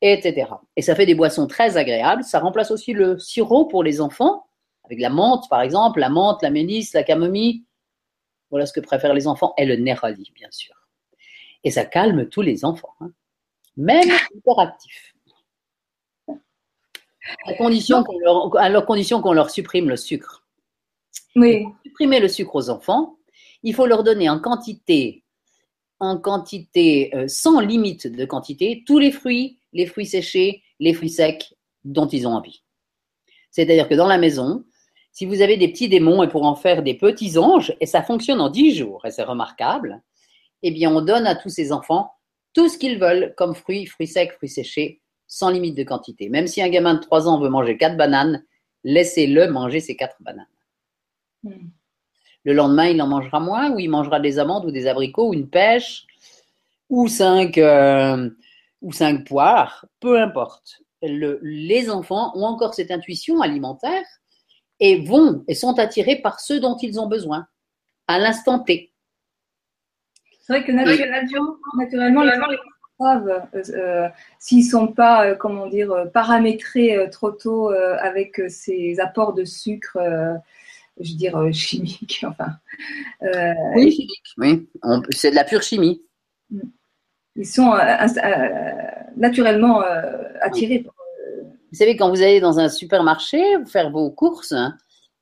etc. 0.00 0.50
Et 0.74 0.82
ça 0.82 0.96
fait 0.96 1.06
des 1.06 1.14
boissons 1.14 1.46
très 1.46 1.76
agréables. 1.76 2.24
Ça 2.24 2.40
remplace 2.40 2.72
aussi 2.72 2.92
le 2.92 3.20
sirop 3.20 3.66
pour 3.66 3.84
les 3.84 4.00
enfants, 4.00 4.46
avec 4.82 4.98
la 4.98 5.10
menthe 5.10 5.48
par 5.48 5.62
exemple, 5.62 6.00
la 6.00 6.08
menthe, 6.08 6.42
la 6.42 6.50
mélisse, 6.50 6.92
la 6.92 7.04
camomille. 7.04 7.62
Voilà 8.50 8.66
ce 8.66 8.72
que 8.72 8.80
préfèrent 8.80 9.14
les 9.14 9.26
enfants, 9.26 9.54
et 9.58 9.66
le 9.66 9.76
néroli, 9.76 10.32
bien 10.34 10.50
sûr. 10.50 10.74
Et 11.64 11.70
ça 11.70 11.84
calme 11.84 12.28
tous 12.28 12.42
les 12.42 12.64
enfants, 12.64 12.94
hein. 13.00 13.10
même 13.76 14.10
hyperactifs. 14.34 15.14
À 17.44 17.54
condition 17.54 18.02
qu'on 18.04 18.18
leur, 18.18 18.56
à 18.56 18.68
leur 18.70 18.86
condition 18.86 19.20
qu'on 19.20 19.34
leur 19.34 19.50
supprime 19.50 19.88
le 19.88 19.96
sucre. 19.96 20.46
Oui. 21.36 21.66
Supprimer 21.84 22.20
le 22.20 22.28
sucre 22.28 22.56
aux 22.56 22.70
enfants, 22.70 23.18
il 23.62 23.74
faut 23.74 23.86
leur 23.86 24.02
donner 24.02 24.30
en 24.30 24.40
quantité, 24.40 25.24
en 26.00 26.18
quantité 26.18 27.14
euh, 27.14 27.28
sans 27.28 27.60
limite 27.60 28.06
de 28.06 28.24
quantité, 28.24 28.82
tous 28.86 28.98
les 28.98 29.12
fruits, 29.12 29.58
les 29.72 29.86
fruits 29.86 30.06
séchés, 30.06 30.62
les 30.80 30.94
fruits 30.94 31.10
secs 31.10 31.54
dont 31.84 32.06
ils 32.06 32.26
ont 32.26 32.32
envie. 32.32 32.62
C'est-à-dire 33.50 33.88
que 33.88 33.94
dans 33.94 34.06
la 34.06 34.18
maison, 34.18 34.64
si 35.12 35.26
vous 35.26 35.40
avez 35.42 35.56
des 35.56 35.68
petits 35.68 35.88
démons 35.88 36.22
et 36.22 36.28
pour 36.28 36.44
en 36.44 36.54
faire 36.54 36.82
des 36.82 36.94
petits 36.94 37.38
anges, 37.38 37.74
et 37.80 37.86
ça 37.86 38.02
fonctionne 38.02 38.40
en 38.40 38.50
dix 38.50 38.74
jours, 38.74 39.04
et 39.04 39.10
c'est 39.10 39.22
remarquable, 39.22 40.02
eh 40.62 40.70
bien, 40.70 40.94
on 40.94 41.00
donne 41.00 41.26
à 41.26 41.34
tous 41.34 41.48
ces 41.48 41.72
enfants 41.72 42.12
tout 42.54 42.68
ce 42.68 42.78
qu'ils 42.78 42.98
veulent 42.98 43.34
comme 43.36 43.54
fruits, 43.54 43.86
fruits 43.86 44.06
secs, 44.06 44.32
fruits 44.32 44.48
séchés, 44.48 45.00
sans 45.26 45.50
limite 45.50 45.76
de 45.76 45.84
quantité. 45.84 46.28
Même 46.28 46.46
si 46.46 46.62
un 46.62 46.68
gamin 46.68 46.94
de 46.94 47.00
3 47.00 47.28
ans 47.28 47.38
veut 47.38 47.50
manger 47.50 47.76
quatre 47.76 47.96
bananes, 47.96 48.44
laissez-le 48.82 49.48
manger 49.48 49.80
ces 49.80 49.96
quatre 49.96 50.16
bananes. 50.20 50.46
Hmm. 51.42 51.68
Le 52.44 52.52
lendemain, 52.54 52.86
il 52.86 53.00
en 53.02 53.06
mangera 53.06 53.40
moins, 53.40 53.70
ou 53.70 53.78
il 53.78 53.90
mangera 53.90 54.20
des 54.20 54.38
amandes 54.38 54.64
ou 54.64 54.70
des 54.70 54.86
abricots, 54.86 55.28
ou 55.28 55.34
une 55.34 55.48
pêche, 55.48 56.06
ou 56.88 57.06
cinq, 57.08 57.58
euh, 57.58 58.30
ou 58.80 58.92
cinq 58.92 59.26
poires, 59.26 59.84
peu 60.00 60.20
importe. 60.20 60.80
les 61.02 61.90
enfants 61.90 62.32
ont 62.34 62.44
encore 62.44 62.74
cette 62.74 62.90
intuition 62.90 63.40
alimentaire 63.40 64.04
et 64.80 65.00
vont 65.00 65.44
et 65.48 65.54
sont 65.54 65.78
attirés 65.78 66.16
par 66.16 66.40
ceux 66.40 66.60
dont 66.60 66.76
ils 66.76 67.00
ont 67.00 67.06
besoin 67.06 67.46
à 68.06 68.18
l'instant 68.18 68.58
T. 68.58 68.92
C'est 70.40 70.52
vrai 70.54 70.64
que 70.64 70.72
naturellement, 70.72 72.22
les 72.22 72.32
euh, 73.00 73.40
euh, 73.54 74.08
s'ils 74.40 74.64
ne 74.64 74.70
sont 74.70 74.88
pas, 74.88 75.34
comment 75.34 75.66
dire, 75.66 76.10
paramétrés 76.12 77.08
trop 77.12 77.30
tôt 77.30 77.68
avec 77.68 78.40
ces 78.48 78.98
apports 78.98 79.34
de 79.34 79.44
sucre 79.44 79.98
je 81.00 81.12
veux 81.12 81.18
dire, 81.18 81.36
euh, 81.36 81.52
chimique. 81.52 82.24
Enfin, 82.28 82.58
euh, 83.22 83.52
oui, 83.74 83.92
chimique, 83.92 84.34
oui. 84.38 84.68
C'est 85.10 85.30
de 85.30 85.36
la 85.36 85.44
pure 85.44 85.62
chimie. 85.62 86.02
Ils 87.36 87.46
sont 87.46 87.72
euh, 87.74 88.06
naturellement 89.16 89.82
attirés. 90.40 90.84
Vous 91.70 91.76
savez, 91.76 91.96
quand 91.96 92.08
vous 92.08 92.22
allez 92.22 92.40
dans 92.40 92.58
un 92.58 92.68
supermarché 92.68 93.38
faire 93.66 93.90
vos 93.90 94.10
courses, 94.10 94.54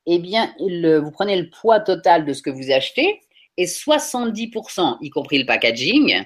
eh 0.07 0.19
bien, 0.19 0.55
vous 0.59 1.11
prenez 1.11 1.37
le 1.41 1.51
poids 1.51 1.81
total 1.81 2.25
de 2.25 2.33
ce 2.33 2.43
que 2.43 2.51
vous 2.51 2.71
achetez 2.71 3.21
et 3.57 3.65
70%, 3.65 4.99
y 5.01 5.11
compris 5.11 5.39
le 5.39 5.47
packaging, 5.47 6.23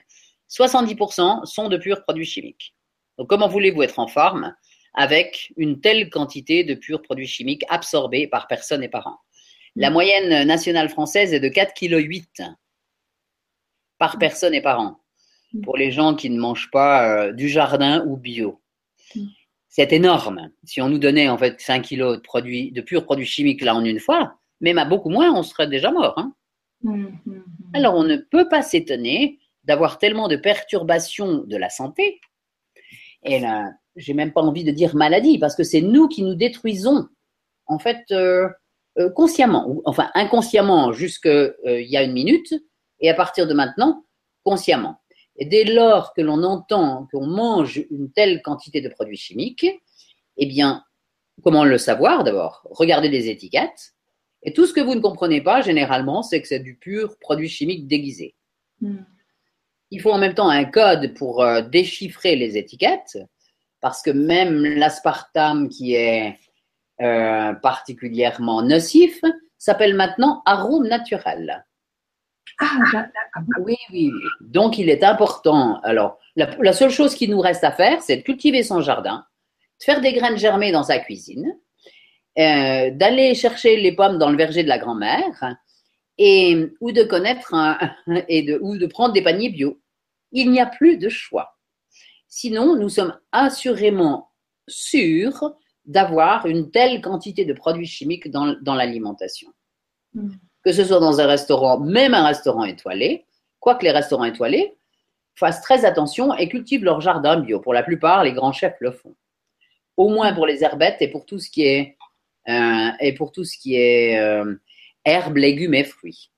70% 0.51 1.47
sont 1.47 1.69
de 1.69 1.77
purs 1.77 2.03
produits 2.03 2.27
chimiques. 2.27 2.75
Donc, 3.19 3.29
comment 3.29 3.49
voulez-vous 3.49 3.83
être 3.83 3.99
en 3.99 4.09
forme 4.09 4.55
avec 4.95 5.53
une 5.57 5.81
telle 5.81 6.11
quantité 6.11 6.65
de 6.65 6.75
purs 6.75 7.01
produits 7.01 7.29
chimiques 7.29 7.65
absorbés 7.69 8.27
par 8.27 8.49
personne 8.49 8.83
et 8.83 8.89
par 8.89 9.07
an? 9.07 9.19
La 9.77 9.91
moyenne 9.91 10.47
nationale 10.47 10.89
française 10.89 11.33
est 11.33 11.41
de 11.41 11.49
4,8 11.49 12.27
kg 12.29 12.47
par 13.99 14.19
personne 14.19 14.55
et 14.55 14.63
par 14.63 14.81
an. 14.81 15.01
Pour 15.63 15.77
les 15.77 15.93
gens 15.93 16.15
qui 16.15 16.31
ne 16.31 16.39
mangent 16.39 16.71
pas 16.71 17.09
euh, 17.09 17.33
du 17.33 17.49
jardin 17.49 18.05
ou 18.07 18.17
bio. 18.17 18.61
C'est 19.71 19.93
énorme. 19.93 20.51
Si 20.65 20.83
on 20.83 20.89
nous 20.89 20.99
donnait 20.99 21.29
en 21.29 21.39
fait 21.39 21.61
5 21.61 21.81
kilos 21.83 22.17
de 22.17 22.23
produits, 22.23 22.73
de 22.73 22.83
purs 22.83 23.05
produits 23.05 23.25
chimiques 23.25 23.63
là 23.63 23.75
en 23.75 23.85
une 23.85 24.01
fois, 24.01 24.35
même 24.61 24.79
à 24.79 24.85
beaucoup 24.85 25.09
moins, 25.09 25.33
on 25.33 25.43
serait 25.43 25.69
déjà 25.69 25.91
mort. 25.91 26.15
Hein. 26.19 26.35
Mmh, 26.83 26.93
mmh, 26.95 27.11
mmh. 27.27 27.43
Alors 27.75 27.95
on 27.95 28.05
ne 28.05 28.17
peut 28.17 28.49
pas 28.49 28.63
s'étonner 28.63 29.39
d'avoir 29.65 29.99
tellement 29.99 30.29
de 30.29 30.37
perturbations 30.37 31.45
de 31.47 31.57
la 31.57 31.71
santé. 31.71 32.21
Et 33.23 33.39
là, 33.39 33.71
j'ai 33.97 34.15
même 34.15 34.33
pas 34.33 34.41
envie 34.41 34.65
de 34.65 34.71
dire 34.71 34.97
maladie, 34.97 35.39
parce 35.39 35.55
que 35.55 35.63
c'est 35.63 35.81
nous 35.81 36.09
qui 36.09 36.23
nous 36.23 36.35
détruisons, 36.35 37.09
en 37.67 37.79
fait, 37.79 38.05
euh, 38.11 38.49
euh, 38.99 39.11
consciemment, 39.11 39.69
ou 39.69 39.83
enfin 39.85 40.11
inconsciemment 40.15 40.93
jusqu'il 40.93 41.31
euh, 41.31 41.81
y 41.83 41.97
a 41.97 42.03
une 42.03 42.13
minute, 42.13 42.55
et 43.01 43.11
à 43.11 43.15
partir 43.15 43.47
de 43.47 43.55
maintenant, 43.55 44.05
consciemment. 44.43 45.00
Et 45.41 45.47
dès 45.47 45.65
lors 45.65 46.13
que 46.13 46.21
l'on 46.21 46.43
entend 46.45 47.09
qu'on 47.11 47.27
mange 47.27 47.83
une 47.91 48.13
telle 48.13 48.43
quantité 48.43 48.83
de 48.83 48.91
produits 48.91 49.17
chimiques, 49.17 49.67
eh 50.37 50.47
bien, 50.47 50.85
comment 51.43 51.65
le 51.65 51.79
savoir 51.79 52.25
d'abord? 52.25 52.67
Regardez 52.71 53.09
les 53.09 53.29
étiquettes. 53.29 53.95
Et 54.43 54.53
tout 54.53 54.67
ce 54.67 54.75
que 54.75 54.81
vous 54.81 54.95
ne 54.95 55.01
comprenez 55.01 55.41
pas, 55.41 55.63
généralement, 55.63 56.23
c'est 56.23 56.41
que 56.41 56.49
c'est 56.49 56.61
du 56.61 56.77
pur 56.77 57.17
produit 57.19 57.49
chimique 57.49 57.89
déguisé. 57.89 58.35
Hmm. 58.81 58.99
Il 59.91 60.01
faut 60.01 60.13
en 60.13 60.19
même 60.19 60.35
temps 60.35 60.49
un 60.49 60.65
code 60.65 61.15
pour 61.15 61.43
euh, 61.43 61.63
déchiffrer 61.63 62.37
les 62.37 62.57
étiquettes, 62.57 63.19
parce 63.81 64.03
que 64.03 64.11
même 64.11 64.63
l'aspartame 64.63 65.69
qui 65.69 65.95
est 65.95 66.39
euh, 67.01 67.55
particulièrement 67.55 68.63
nocif 68.63 69.21
s'appelle 69.57 69.95
maintenant 69.95 70.43
arôme 70.45 70.87
naturel. 70.87 71.67
Ah, 72.59 73.07
oui, 73.61 73.77
oui. 73.93 74.11
Donc, 74.41 74.79
il 74.79 74.89
est 74.89 75.05
important. 75.05 75.81
Alors, 75.83 76.19
la, 76.37 76.73
seule 76.73 76.91
chose 76.91 77.15
qui 77.15 77.29
nous 77.29 77.41
reste 77.41 77.65
à 77.65 77.73
faire, 77.73 78.03
c'est 78.03 78.19
de 78.19 78.23
cultiver 78.23 78.63
son 78.63 78.81
jardin, 78.81 79.25
de 79.81 79.85
faire 79.85 80.01
des 80.01 80.13
graines 80.13 80.39
germées 80.39 80.73
dans 80.73 80.83
sa 80.83 80.99
cuisine, 80.99 81.57
euh, 82.39 82.91
d'aller 82.91 83.35
chercher 83.35 83.77
les 83.77 83.93
pommes 83.93 84.19
dans 84.19 84.31
le 84.31 84.37
verger 84.37 84.63
de 84.63 84.69
la 84.69 84.79
grand-mère, 84.79 85.57
et 86.19 86.69
ou 86.81 86.93
de 86.93 87.03
connaître 87.03 87.55
et 88.29 88.43
de, 88.43 88.59
ou 88.61 88.77
de 88.77 88.87
prendre 88.87 89.15
des 89.15 89.23
paniers 89.23 89.51
bio. 89.51 89.81
Il 90.33 90.51
n'y 90.51 90.61
a 90.61 90.67
plus 90.67 90.97
de 90.99 91.09
choix. 91.09 91.57
Sinon, 92.29 92.77
nous 92.77 92.89
sommes 92.89 93.19
assurément 93.33 94.31
sûrs 94.69 95.57
d'avoir 95.85 96.47
une 96.47 96.71
telle 96.71 97.01
quantité 97.01 97.45
de 97.45 97.53
produits 97.53 97.87
chimiques 97.87 98.31
dans, 98.31 98.55
dans 98.61 98.75
l'alimentation. 98.75 99.51
Hmm 100.15 100.31
que 100.65 100.73
ce 100.73 100.85
soit 100.85 101.01
dans 101.01 101.21
un 101.21 101.27
restaurant, 101.27 101.79
même 101.79 102.15
un 102.15 102.27
restaurant 102.27 102.65
étoilé, 102.65 103.25
quoique 103.61 103.85
les 103.85 103.91
restaurants 103.91 104.25
étoilés 104.25 104.77
fassent 105.35 105.63
très 105.63 105.85
attention 105.85 106.35
et 106.35 106.49
cultivent 106.49 106.85
leur 106.85 107.01
jardin 107.01 107.41
bio. 107.41 107.61
Pour 107.61 107.73
la 107.73 107.83
plupart, 107.83 108.25
les 108.25 108.33
grands 108.33 108.53
chefs 108.53 108.77
le 108.81 108.91
font. 108.91 109.15
Au 109.97 110.09
moins 110.09 110.33
pour 110.35 110.47
les 110.47 110.63
herbettes 110.63 111.01
et 111.01 111.09
pour 111.09 111.25
tout 111.25 111.39
ce 111.39 111.51
qui 111.51 111.63
est, 111.63 111.97
euh, 112.49 112.91
et 113.01 113.15
pour 113.15 113.33
tout 113.33 113.45
ce 113.45 113.57
qui 113.57 113.77
est 113.77 114.19
euh, 114.19 114.55
herbes, 115.05 115.37
légumes 115.37 115.75
et 115.75 115.85
fruits. 115.85 116.31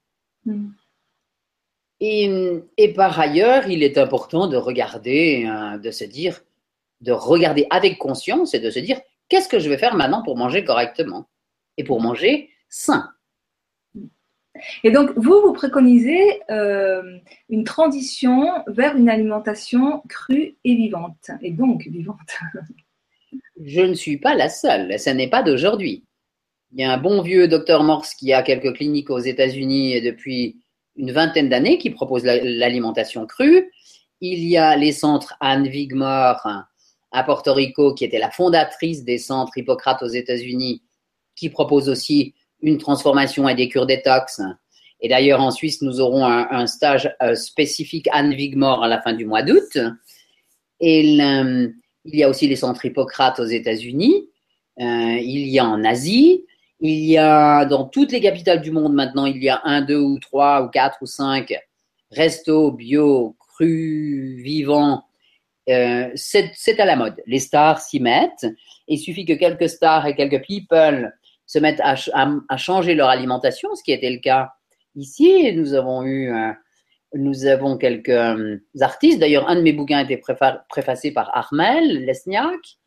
Hmm. 0.45 0.71
Et, 2.05 2.93
par 2.97 3.19
ailleurs, 3.21 3.69
il 3.69 3.85
est 3.85 3.97
important 3.97 4.49
de 4.49 4.57
regarder, 4.57 5.47
euh, 5.49 5.79
de 5.79 5.93
se 5.93 6.03
dire, 6.03 6.41
de 7.01 7.13
regarder 7.13 7.69
avec 7.71 7.97
conscience 7.99 8.55
et 8.55 8.61
de 8.61 8.71
se 8.71 8.81
dire 8.81 9.01
qu'est-ce 9.29 9.49
que 9.49 9.61
je 9.61 9.69
vais 9.69 9.79
faire 9.79 9.95
maintenant 9.95 10.23
pour 10.25 10.37
manger 10.37 10.65
correctement 10.65 11.29
et 11.77 11.85
pour 11.85 12.01
manger 12.01 12.51
sain? 12.69 13.09
Et 14.85 14.91
donc, 14.91 15.11
vous, 15.17 15.41
vous 15.41 15.53
préconisez 15.53 16.43
euh, 16.51 17.19
une 17.49 17.65
transition 17.65 18.51
vers 18.67 18.97
une 18.97 19.09
alimentation 19.09 20.03
crue 20.09 20.57
et 20.65 20.75
vivante, 20.75 21.31
et 21.41 21.53
donc 21.53 21.87
vivante. 21.87 22.19
Je 23.65 23.81
ne 23.81 23.95
suis 23.95 24.19
pas 24.19 24.35
la 24.35 24.49
seule, 24.49 24.99
ce 24.99 25.11
n'est 25.11 25.29
pas 25.29 25.43
d'aujourd'hui. 25.43 26.05
Il 26.73 26.81
y 26.81 26.85
a 26.85 26.93
un 26.93 26.99
bon 26.99 27.23
vieux 27.23 27.49
docteur 27.49 27.83
Morse 27.83 28.15
qui 28.15 28.33
a 28.33 28.43
quelques 28.43 28.75
cliniques 28.75 29.11
aux 29.11 29.19
États-Unis 29.19 30.01
depuis 30.01 30.63
une 30.97 31.13
vingtaine 31.13 31.49
d'années 31.49 31.79
qui 31.79 31.91
propose 31.91 32.25
l'alimentation 32.25 33.27
crue. 33.27 33.71
Il 34.21 34.45
y 34.45 34.57
a 34.57 34.77
les 34.77 34.93
centres 34.93 35.35
Anne 35.41 35.67
Wigmore 35.67 36.47
à 37.11 37.25
Porto 37.25 37.53
Rico, 37.53 37.95
qui 37.95 38.05
était 38.05 38.19
la 38.19 38.31
fondatrice 38.31 39.05
des 39.05 39.19
centres 39.19 39.57
Hippocrate 39.57 40.03
aux 40.03 40.09
États-Unis, 40.09 40.83
qui 41.37 41.51
propose 41.51 41.89
aussi 41.89 42.35
une 42.63 42.79
transformation 42.79 43.49
et 43.49 43.55
des 43.55 43.69
cures 43.69 43.87
détox. 43.87 44.41
Et 45.01 45.09
d'ailleurs, 45.09 45.41
en 45.41 45.51
Suisse, 45.51 45.83
nous 45.83 46.01
aurons 46.01 46.25
un, 46.25 46.67
stage 46.67 47.13
euh, 47.23 47.35
spécifique 47.35 48.09
Anne 48.13 48.31
Wigmore 48.31 48.85
à 48.85 48.89
la 48.89 49.03
fin 49.03 49.13
du 49.13 49.27
mois 49.27 49.43
d'août. 49.43 49.79
Et 50.79 51.01
il 51.01 51.75
y 52.05 52.23
a 52.23 52.29
aussi 52.29 52.47
les 52.47 52.57
centres 52.57 52.85
Hippocrates 52.85 53.41
aux 53.41 53.45
États-Unis. 53.45 54.29
Euh, 54.81 55.19
il 55.21 55.49
y 55.49 55.59
a 55.59 55.65
en 55.65 55.85
Asie. 55.85 56.47
Il 56.81 57.05
y 57.05 57.19
a 57.19 57.65
dans 57.65 57.85
toutes 57.85 58.13
les 58.13 58.21
capitales 58.21 58.61
du 58.61 58.71
monde 58.71 58.95
maintenant, 58.95 59.27
il 59.27 59.43
y 59.43 59.49
a 59.49 59.61
un, 59.65 59.83
deux 59.83 60.01
ou 60.01 60.19
trois 60.19 60.63
ou 60.63 60.69
quatre 60.69 60.99
ou 61.01 61.07
cinq 61.07 61.55
restos 62.11 62.73
bio, 62.73 63.37
crus, 63.39 64.41
vivants. 64.43 65.05
Euh, 65.69 66.11
c'est 66.15 66.81
à 66.81 66.85
la 66.85 66.97
mode. 66.97 67.23
Les 67.27 67.39
stars 67.39 67.81
s'y 67.81 68.01
mettent. 68.01 68.47
Il 68.89 68.99
suffit 68.99 69.25
que 69.25 69.33
quelques 69.33 69.69
stars 69.69 70.07
et 70.07 70.17
quelques 70.17 70.45
people 70.45 71.13
se 71.53 71.59
mettent 71.59 71.83
à, 71.85 72.57
changer 72.57 72.95
leur 72.95 73.11
alimentation, 73.11 73.75
ce 73.75 73.83
qui 73.83 73.93
était 73.93 74.11
le 74.11 74.21
cas 74.21 74.53
ici. 74.97 75.53
Nous 75.55 75.75
avons 75.75 76.03
eu, 76.03 76.33
euh, 76.33 76.51
nous 77.13 77.45
avons 77.45 77.77
quelques 77.77 78.09
euh, 78.09 78.57
artistes. 78.81 79.19
D'ailleurs, 79.19 79.47
un 79.51 79.57
de 79.57 79.61
mes 79.61 79.75
bouquins 79.75 79.99
a 79.99 80.03
été 80.03 80.17
préfacé 80.71 81.13
par 81.13 81.31
Armel 81.37 82.07
Lesniak 82.07 82.79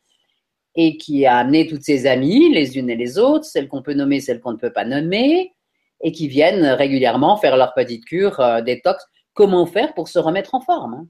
et 0.75 0.97
qui 0.97 1.27
a 1.27 1.37
amené 1.37 1.67
toutes 1.67 1.83
ses 1.83 2.07
amies, 2.07 2.51
les 2.51 2.75
unes 2.75 2.89
et 2.89 2.95
les 2.95 3.19
autres, 3.19 3.45
celles 3.45 3.67
qu'on 3.67 3.83
peut 3.83 3.93
nommer, 3.93 4.19
celles 4.19 4.39
qu'on 4.39 4.53
ne 4.53 4.57
peut 4.57 4.73
pas 4.73 4.83
nommer, 4.83 5.53
et 6.01 6.11
qui 6.11 6.27
viennent 6.27 6.65
régulièrement 6.65 7.37
faire 7.37 7.57
leur 7.57 7.75
petite 7.75 8.03
cure 8.05 8.39
euh, 8.39 8.61
détox. 8.61 9.05
Comment 9.35 9.67
faire 9.67 9.93
pour 9.93 10.07
se 10.07 10.17
remettre 10.17 10.55
en 10.55 10.61
forme 10.61 10.93
hein? 10.95 11.07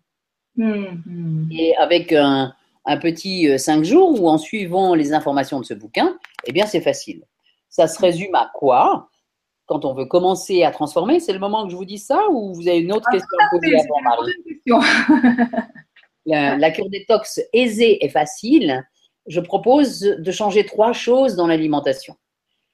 mmh. 0.58 1.52
Et 1.58 1.76
avec 1.78 2.12
un, 2.12 2.54
un 2.84 2.98
petit 2.98 3.58
cinq 3.58 3.86
jours 3.86 4.22
ou 4.22 4.28
en 4.28 4.38
suivant 4.38 4.94
les 4.94 5.14
informations 5.14 5.62
de 5.62 5.66
ce 5.66 5.74
bouquin, 5.74 6.18
eh 6.46 6.52
bien, 6.52 6.66
c'est 6.66 6.82
facile. 6.82 7.24
Ça 7.76 7.90
se 7.90 8.00
résume 8.00 8.34
à 8.36 8.50
quoi? 8.54 9.10
Quand 9.66 9.84
on 9.84 9.94
veut 9.94 10.06
commencer 10.06 10.64
à 10.64 10.72
transformer 10.72 11.20
C'est 11.20 11.34
le 11.34 11.40
moment 11.40 11.66
que 11.66 11.72
je 11.72 11.76
vous 11.76 11.84
dis 11.84 11.98
ça 11.98 12.30
ou 12.30 12.54
vous 12.54 12.70
avez 12.70 12.78
une 12.78 12.94
autre 12.94 13.06
ah, 13.10 13.12
question 13.12 13.38
à 13.38 13.50
poser 13.50 13.76
avant, 13.76 14.02
Marie? 14.02 14.34
La, 16.26 16.56
la 16.56 16.72
cure 16.72 16.90
détox 16.90 17.42
aisée 17.52 18.04
et 18.04 18.10
facile, 18.10 18.84
je 19.28 19.42
propose 19.42 20.00
de 20.00 20.32
changer 20.32 20.66
trois 20.66 20.94
choses 20.94 21.36
dans 21.36 21.48
l'alimentation. 21.48 22.16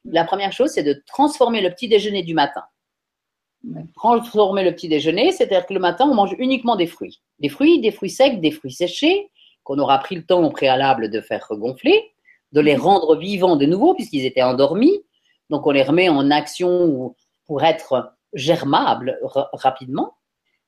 La 0.05 0.23
première 0.23 0.53
chose, 0.53 0.69
c'est 0.69 0.83
de 0.83 1.01
transformer 1.05 1.61
le 1.61 1.71
petit 1.71 1.89
déjeuner 1.89 2.21
du 2.21 2.33
matin. 2.33 2.63
Transformer 3.95 4.63
le 4.63 4.71
petit 4.71 4.87
déjeuner, 4.87 5.31
c'est-à-dire 5.31 5.65
que 5.65 5.73
le 5.73 5.81
matin, 5.81 6.07
on 6.07 6.13
mange 6.13 6.35
uniquement 6.37 6.75
des 6.75 6.87
fruits. 6.87 7.21
Des 7.39 7.49
fruits, 7.49 7.81
des 7.81 7.91
fruits 7.91 8.09
secs, 8.11 8.39
des 8.39 8.51
fruits 8.51 8.71
séchés, 8.71 9.29
qu'on 9.63 9.79
aura 9.79 9.97
pris 9.97 10.15
le 10.15 10.25
temps 10.25 10.43
au 10.43 10.51
préalable 10.51 11.09
de 11.09 11.19
faire 11.19 11.45
regonfler 11.49 12.13
de 12.51 12.61
les 12.61 12.75
rendre 12.75 13.15
vivants 13.15 13.55
de 13.55 13.65
nouveau 13.65 13.93
puisqu'ils 13.93 14.25
étaient 14.25 14.41
endormis. 14.41 15.03
Donc 15.49 15.67
on 15.67 15.71
les 15.71 15.83
remet 15.83 16.09
en 16.09 16.31
action 16.31 17.15
pour 17.45 17.63
être 17.63 18.13
germables 18.33 19.19
rapidement. 19.53 20.15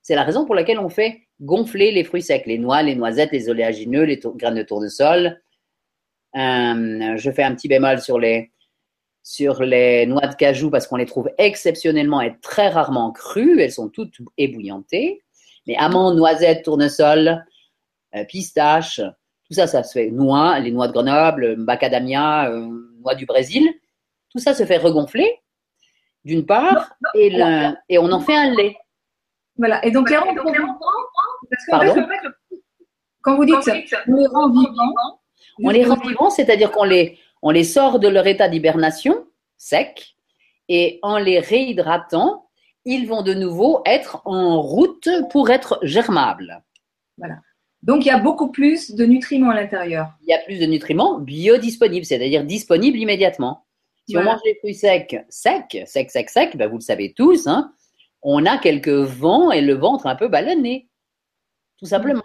C'est 0.02 0.14
la 0.14 0.22
raison 0.22 0.44
pour 0.44 0.54
laquelle 0.54 0.78
on 0.78 0.90
fait 0.90 1.22
gonfler 1.40 1.90
les 1.90 2.04
fruits 2.04 2.22
secs, 2.22 2.46
les 2.46 2.58
noix, 2.58 2.82
les 2.82 2.94
noisettes, 2.94 3.32
les 3.32 3.48
oléagineux, 3.48 4.04
les 4.04 4.20
graines 4.36 4.54
de 4.54 4.62
tournesol. 4.62 5.40
Euh, 6.36 7.16
je 7.16 7.30
fais 7.30 7.42
un 7.42 7.54
petit 7.54 7.68
bémol 7.68 8.00
sur 8.00 8.18
les, 8.18 8.50
sur 9.22 9.62
les 9.62 10.04
noix 10.06 10.26
de 10.26 10.34
cajou 10.34 10.70
parce 10.70 10.86
qu'on 10.86 10.96
les 10.96 11.06
trouve 11.06 11.30
exceptionnellement 11.38 12.20
et 12.20 12.36
très 12.42 12.68
rarement 12.68 13.12
crues. 13.12 13.60
Elles 13.60 13.72
sont 13.72 13.88
toutes 13.88 14.16
ébouillantées. 14.36 15.22
Mais 15.66 15.76
amandes, 15.76 16.16
noisettes, 16.16 16.64
tournesol, 16.64 17.44
euh, 18.14 18.24
pistaches, 18.24 19.00
tout 19.54 19.60
ça, 19.60 19.66
ça 19.68 19.84
se 19.84 19.92
fait. 19.92 20.10
Noix, 20.10 20.58
les 20.58 20.72
noix 20.72 20.88
de 20.88 20.92
Grenoble, 20.92 21.56
macadamia, 21.56 22.50
euh, 22.50 22.68
noix 23.00 23.14
du 23.14 23.24
Brésil. 23.24 23.72
Tout 24.30 24.38
ça 24.40 24.52
se 24.52 24.64
fait 24.64 24.78
regonfler, 24.78 25.40
d'une 26.24 26.44
part, 26.44 26.92
et, 27.14 27.32
et, 27.88 27.98
on 27.98 28.10
en 28.10 28.20
fait 28.20 28.34
un 28.34 28.52
lait. 28.52 28.76
Voilà. 29.56 29.84
Et 29.86 29.92
donc, 29.92 30.10
les 30.10 30.16
rend 30.16 30.34
Pardon 31.70 31.94
quand 33.22 33.36
vous 33.36 33.44
dites 33.44 33.56
on 34.08 34.16
les 34.16 34.26
rend 34.26 34.50
vivants, 34.50 35.20
on 35.62 35.70
les 35.70 35.84
rend 35.84 35.96
vivants, 35.96 36.30
c'est-à-dire 36.30 36.72
qu'on 36.72 36.84
les, 36.84 37.18
on 37.42 37.50
les 37.50 37.64
sort 37.64 37.98
de 37.98 38.08
leur 38.08 38.26
état 38.26 38.48
d'hibernation 38.48 39.26
sec, 39.56 40.16
et 40.68 40.98
en 41.02 41.16
les 41.16 41.38
réhydratant, 41.38 42.50
ils 42.84 43.08
vont 43.08 43.22
de 43.22 43.32
nouveau 43.32 43.82
être 43.86 44.20
en 44.26 44.60
route 44.60 45.08
pour 45.30 45.48
être 45.50 45.78
germables. 45.82 46.62
Voilà. 47.16 47.36
Donc, 47.84 48.06
il 48.06 48.08
y 48.08 48.10
a 48.10 48.18
beaucoup 48.18 48.50
plus 48.50 48.92
de 48.92 49.04
nutriments 49.04 49.50
à 49.50 49.54
l'intérieur. 49.54 50.08
Il 50.22 50.28
y 50.28 50.32
a 50.32 50.38
plus 50.38 50.58
de 50.58 50.64
nutriments 50.64 51.18
biodisponibles, 51.18 52.06
c'est-à-dire 52.06 52.42
disponibles 52.42 52.96
immédiatement. 52.98 53.66
Si 54.08 54.16
on 54.16 54.22
mange 54.22 54.40
des 54.42 54.54
fruits 54.56 54.74
secs, 54.74 55.24
secs, 55.28 55.82
secs, 55.86 56.10
secs, 56.10 56.30
secs, 56.30 56.56
ben 56.56 56.68
vous 56.68 56.76
le 56.76 56.82
savez 56.82 57.12
tous, 57.12 57.46
hein, 57.46 57.72
on 58.22 58.46
a 58.46 58.56
quelques 58.56 58.88
vents 58.88 59.52
et 59.52 59.60
le 59.60 59.74
ventre 59.74 60.06
un 60.06 60.16
peu 60.16 60.28
ballonné, 60.28 60.88
tout 61.78 61.86
simplement. 61.86 62.22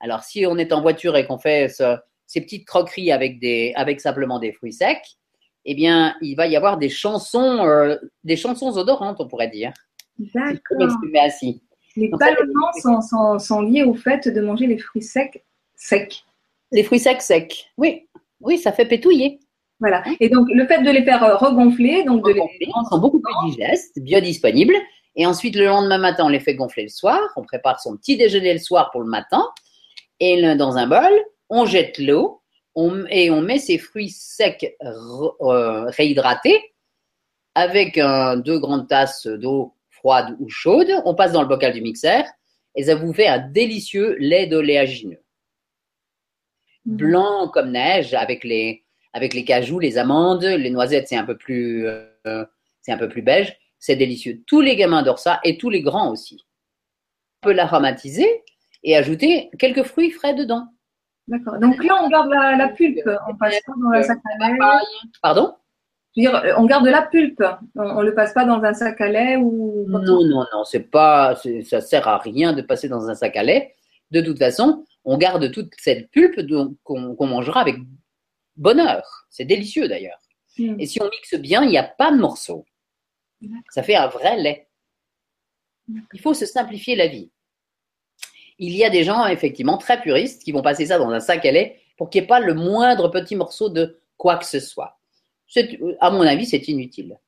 Alors, 0.00 0.24
si 0.24 0.46
on 0.46 0.58
est 0.58 0.72
en 0.72 0.82
voiture 0.82 1.16
et 1.16 1.26
qu'on 1.26 1.38
fait 1.38 1.68
ce, 1.68 1.96
ces 2.26 2.40
petites 2.40 2.66
croqueries 2.66 3.12
avec, 3.12 3.38
des, 3.38 3.72
avec 3.76 4.00
simplement 4.00 4.40
des 4.40 4.52
fruits 4.52 4.72
secs, 4.72 5.16
eh 5.64 5.74
bien, 5.76 6.16
il 6.22 6.34
va 6.34 6.48
y 6.48 6.56
avoir 6.56 6.76
des 6.76 6.88
chansons, 6.88 7.64
euh, 7.64 7.96
des 8.24 8.36
chansons 8.36 8.76
odorantes, 8.76 9.20
on 9.20 9.28
pourrait 9.28 9.48
dire. 9.48 9.72
D'accord. 10.18 10.88
ainsi. 11.22 11.62
Les 11.96 12.08
ballonnements 12.08 12.72
sont, 12.80 13.00
sont, 13.00 13.38
sont, 13.38 13.62
liés 13.62 13.82
au 13.82 13.94
fait 13.94 14.28
de 14.28 14.40
manger 14.40 14.66
les 14.66 14.78
fruits 14.78 15.02
secs 15.02 15.44
secs. 15.74 16.24
Les 16.70 16.82
fruits 16.82 16.98
secs 16.98 17.22
secs, 17.22 17.66
oui. 17.76 18.08
Oui, 18.40 18.58
ça 18.58 18.72
fait 18.72 18.86
pétouiller. 18.86 19.40
Voilà. 19.78 20.02
Et 20.20 20.28
donc, 20.28 20.48
le 20.52 20.66
fait 20.66 20.82
de 20.82 20.90
les 20.90 21.04
faire 21.04 21.22
euh, 21.22 21.36
regonfler, 21.36 22.04
donc 22.04 22.24
de 22.24 22.32
les... 22.32 22.40
sont 22.88 22.98
beaucoup 22.98 23.20
plus 23.20 23.50
digestes, 23.50 23.98
biodisponibles. 23.98 24.76
Et 25.16 25.26
ensuite, 25.26 25.56
le 25.56 25.66
lendemain 25.66 25.98
matin, 25.98 26.24
on 26.24 26.28
les 26.28 26.40
fait 26.40 26.54
gonfler 26.54 26.84
le 26.84 26.88
soir. 26.88 27.20
On 27.36 27.42
prépare 27.42 27.80
son 27.80 27.96
petit 27.96 28.16
déjeuner 28.16 28.52
le 28.52 28.58
soir 28.58 28.90
pour 28.90 29.02
le 29.02 29.08
matin. 29.08 29.44
Et 30.20 30.54
dans 30.54 30.76
un 30.76 30.86
bol, 30.86 31.12
on 31.50 31.66
jette 31.66 31.98
l'eau 31.98 32.42
et 33.10 33.30
on 33.30 33.42
met 33.42 33.58
ces 33.58 33.76
fruits 33.76 34.10
secs 34.10 34.76
euh, 34.82 35.84
réhydratés 35.90 36.58
avec 37.54 37.98
un, 37.98 38.36
deux 38.36 38.58
grandes 38.58 38.88
tasses 38.88 39.26
d'eau 39.26 39.74
froide 40.02 40.36
ou 40.40 40.48
chaude. 40.48 40.90
On 41.04 41.14
passe 41.14 41.32
dans 41.32 41.42
le 41.42 41.48
bocal 41.48 41.72
du 41.72 41.80
mixeur 41.80 42.24
et 42.74 42.84
ça 42.84 42.96
vous 42.96 43.12
fait 43.12 43.28
un 43.28 43.38
délicieux 43.38 44.16
lait 44.18 44.46
d'oléagineux. 44.46 45.22
Mmh. 46.84 46.96
Blanc 46.96 47.48
comme 47.48 47.70
neige 47.70 48.12
avec 48.12 48.42
les, 48.42 48.84
avec 49.12 49.32
les 49.32 49.44
cajous, 49.44 49.78
les 49.78 49.98
amandes, 49.98 50.42
les 50.42 50.70
noisettes, 50.70 51.08
c'est 51.08 51.16
un 51.16 51.24
peu 51.24 51.36
plus, 51.36 51.86
euh, 51.86 52.44
c'est 52.80 52.92
un 52.92 52.98
peu 52.98 53.08
plus 53.08 53.22
beige. 53.22 53.56
C'est 53.78 53.96
délicieux. 53.96 54.42
Tous 54.46 54.60
les 54.60 54.76
gamins 54.76 54.98
adorent 54.98 55.18
ça 55.18 55.40
et 55.44 55.56
tous 55.56 55.70
les 55.70 55.82
grands 55.82 56.10
aussi. 56.10 56.44
On 57.42 57.48
peut 57.48 57.52
l'aromatiser 57.52 58.28
et 58.82 58.96
ajouter 58.96 59.50
quelques 59.58 59.84
fruits 59.84 60.10
frais 60.10 60.34
dedans. 60.34 60.68
D'accord. 61.28 61.58
Donc 61.58 61.82
là, 61.84 62.02
on 62.02 62.08
garde 62.08 62.30
la, 62.30 62.68
pulpe. 62.68 63.08
On 63.28 63.36
passe 63.36 63.60
pas 63.64 63.72
dans 63.76 63.90
lait. 63.90 64.08
Pardon? 65.22 65.54
Je 66.16 66.22
veux 66.22 66.30
dire, 66.30 66.54
on 66.58 66.66
garde 66.66 66.86
la 66.86 67.02
pulpe. 67.02 67.42
On, 67.74 68.02
ne 68.02 68.04
le 68.04 68.14
passe 68.14 68.32
pas 68.32 68.44
dans 68.44 68.62
un 68.62 68.74
sac 68.74 69.00
à 69.00 69.08
lait 69.08 69.36
ou. 69.36 69.86
Non, 69.88 70.00
non, 70.00 70.44
non. 70.52 70.64
C'est 70.64 70.90
pas. 70.90 71.34
Ça 71.64 71.80
sert 71.80 72.08
à 72.08 72.18
rien 72.18 72.52
de 72.52 72.62
passer 72.62 72.88
dans 72.88 73.08
un 73.08 73.14
sac 73.14 73.36
à 73.36 73.42
lait. 73.42 73.74
De 74.10 74.20
toute 74.20 74.38
façon, 74.38 74.84
on 75.04 75.16
garde 75.16 75.50
toute 75.50 75.72
cette 75.78 76.10
pulpe 76.10 76.40
qu'on 76.82 77.26
mangera 77.26 77.60
avec 77.60 77.76
bonheur. 78.56 79.26
C'est 79.30 79.44
délicieux 79.44 79.88
d'ailleurs. 79.88 80.20
Hmm. 80.58 80.78
Et 80.78 80.86
si 80.86 81.00
on 81.00 81.06
mixe 81.06 81.34
bien, 81.40 81.62
il 81.64 81.70
n'y 81.70 81.78
a 81.78 81.82
pas 81.82 82.12
de 82.12 82.18
morceaux. 82.18 82.66
Ça 83.70 83.82
fait 83.82 83.96
un 83.96 84.08
vrai 84.08 84.36
lait. 84.36 84.68
Il 86.12 86.20
faut 86.20 86.34
se 86.34 86.46
simplifier 86.46 86.94
la 86.94 87.08
vie 87.08 87.30
il 88.62 88.76
y 88.76 88.84
a 88.84 88.90
des 88.90 89.02
gens, 89.02 89.26
effectivement, 89.26 89.76
très 89.76 90.00
puristes 90.00 90.44
qui 90.44 90.52
vont 90.52 90.62
passer 90.62 90.86
ça 90.86 90.98
dans 90.98 91.10
un 91.10 91.18
sac 91.18 91.44
à 91.44 91.50
lait 91.50 91.80
pour 91.96 92.10
qu'il 92.10 92.20
n'y 92.20 92.24
ait 92.24 92.28
pas 92.28 92.38
le 92.38 92.54
moindre 92.54 93.08
petit 93.08 93.34
morceau 93.34 93.68
de 93.68 94.00
quoi 94.16 94.36
que 94.36 94.46
ce 94.46 94.60
soit. 94.60 94.91
À 96.00 96.10
mon 96.10 96.22
avis, 96.22 96.46
c'est 96.46 96.68
inutile. 96.68 97.18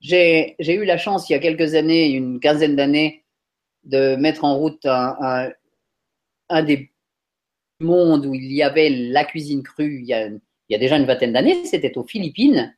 J'ai 0.00 0.56
eu 0.58 0.84
la 0.84 0.98
chance, 0.98 1.28
il 1.28 1.32
y 1.32 1.36
a 1.36 1.38
quelques 1.38 1.74
années, 1.74 2.10
une 2.10 2.40
quinzaine 2.40 2.76
d'années, 2.76 3.24
de 3.84 4.16
mettre 4.16 4.44
en 4.44 4.56
route 4.56 4.84
un, 4.86 5.52
des 6.62 6.92
mondes 7.80 8.26
où 8.26 8.34
il 8.34 8.52
y 8.52 8.62
avait 8.62 8.90
la 8.90 9.24
cuisine 9.24 9.62
crue 9.62 10.00
il 10.00 10.06
y 10.06 10.14
a, 10.14 10.78
déjà 10.78 10.96
une 10.96 11.06
vingtaine 11.06 11.32
d'années. 11.32 11.64
C'était 11.64 11.96
aux 11.98 12.04
Philippines. 12.04 12.74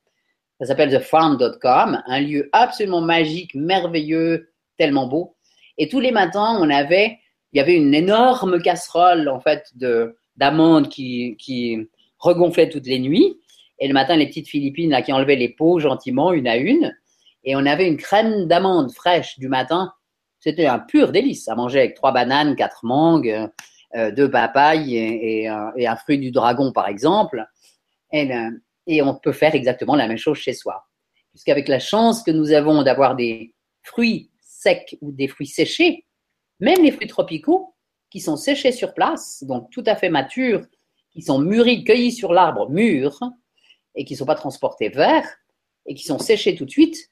Ça 0.60 0.66
s'appelle 0.66 0.90
thefarm.com, 0.90 2.02
un 2.04 2.20
lieu 2.20 2.48
absolument 2.52 3.00
magique, 3.00 3.54
merveilleux, 3.54 4.52
tellement 4.76 5.06
beau. 5.06 5.36
Et 5.76 5.88
tous 5.88 6.00
les 6.00 6.10
matins, 6.10 6.58
on 6.60 6.68
avait 6.68 7.18
il 7.52 7.58
y 7.58 7.60
avait 7.60 7.76
une 7.76 7.94
énorme 7.94 8.60
casserole 8.60 9.28
en 9.28 9.40
fait 9.40 9.70
de 9.74 10.16
d'amandes 10.36 10.88
qui, 10.88 11.36
qui 11.38 11.88
regonflait 12.18 12.68
toutes 12.68 12.86
les 12.86 12.98
nuits. 12.98 13.38
Et 13.78 13.88
le 13.88 13.94
matin, 13.94 14.16
les 14.16 14.26
petites 14.26 14.48
Philippines 14.48 14.90
là, 14.90 15.02
qui 15.02 15.12
enlevaient 15.12 15.36
les 15.36 15.48
peaux 15.48 15.78
gentiment, 15.78 16.32
une 16.32 16.48
à 16.48 16.56
une. 16.56 16.94
Et 17.44 17.56
on 17.56 17.64
avait 17.64 17.86
une 17.86 17.96
crème 17.96 18.46
d'amandes 18.46 18.92
fraîche 18.92 19.38
du 19.38 19.48
matin. 19.48 19.92
C'était 20.40 20.66
un 20.66 20.78
pur 20.78 21.12
délice 21.12 21.48
à 21.48 21.54
manger 21.54 21.80
avec 21.80 21.94
trois 21.94 22.12
bananes, 22.12 22.56
quatre 22.56 22.84
mangues, 22.84 23.48
euh, 23.96 24.10
deux 24.12 24.30
papayes 24.30 24.96
et, 24.96 25.48
un 25.48 25.96
fruit 25.96 26.18
du 26.18 26.30
dragon, 26.30 26.72
par 26.72 26.88
exemple. 26.88 27.44
Et, 28.12 28.30
et 28.86 29.02
on 29.02 29.14
peut 29.14 29.32
faire 29.32 29.54
exactement 29.54 29.94
la 29.94 30.08
même 30.08 30.18
chose 30.18 30.38
chez 30.38 30.54
soi. 30.54 30.84
Puisqu'avec 31.30 31.68
la 31.68 31.78
chance 31.78 32.22
que 32.22 32.30
nous 32.30 32.52
avons 32.52 32.82
d'avoir 32.82 33.14
des 33.14 33.54
fruits 33.82 34.30
secs 34.40 34.96
ou 35.00 35.12
des 35.12 35.28
fruits 35.28 35.46
séchés, 35.46 36.04
même 36.60 36.82
les 36.82 36.90
fruits 36.90 37.06
tropicaux 37.06 37.74
qui 38.10 38.20
sont 38.20 38.36
séchés 38.36 38.72
sur 38.72 38.94
place, 38.94 39.44
donc 39.44 39.70
tout 39.70 39.84
à 39.86 39.94
fait 39.94 40.08
matures, 40.08 40.62
qui 41.12 41.22
sont 41.22 41.38
mûris, 41.38 41.84
cueillis 41.84 42.12
sur 42.12 42.32
l'arbre 42.32 42.70
mûr 42.70 43.20
et 43.98 44.04
qui 44.04 44.14
ne 44.14 44.18
sont 44.18 44.26
pas 44.26 44.36
transportés 44.36 44.88
verts 44.88 45.28
et 45.84 45.94
qui 45.94 46.04
sont 46.04 46.18
séchés 46.18 46.54
tout 46.54 46.64
de 46.64 46.70
suite. 46.70 47.10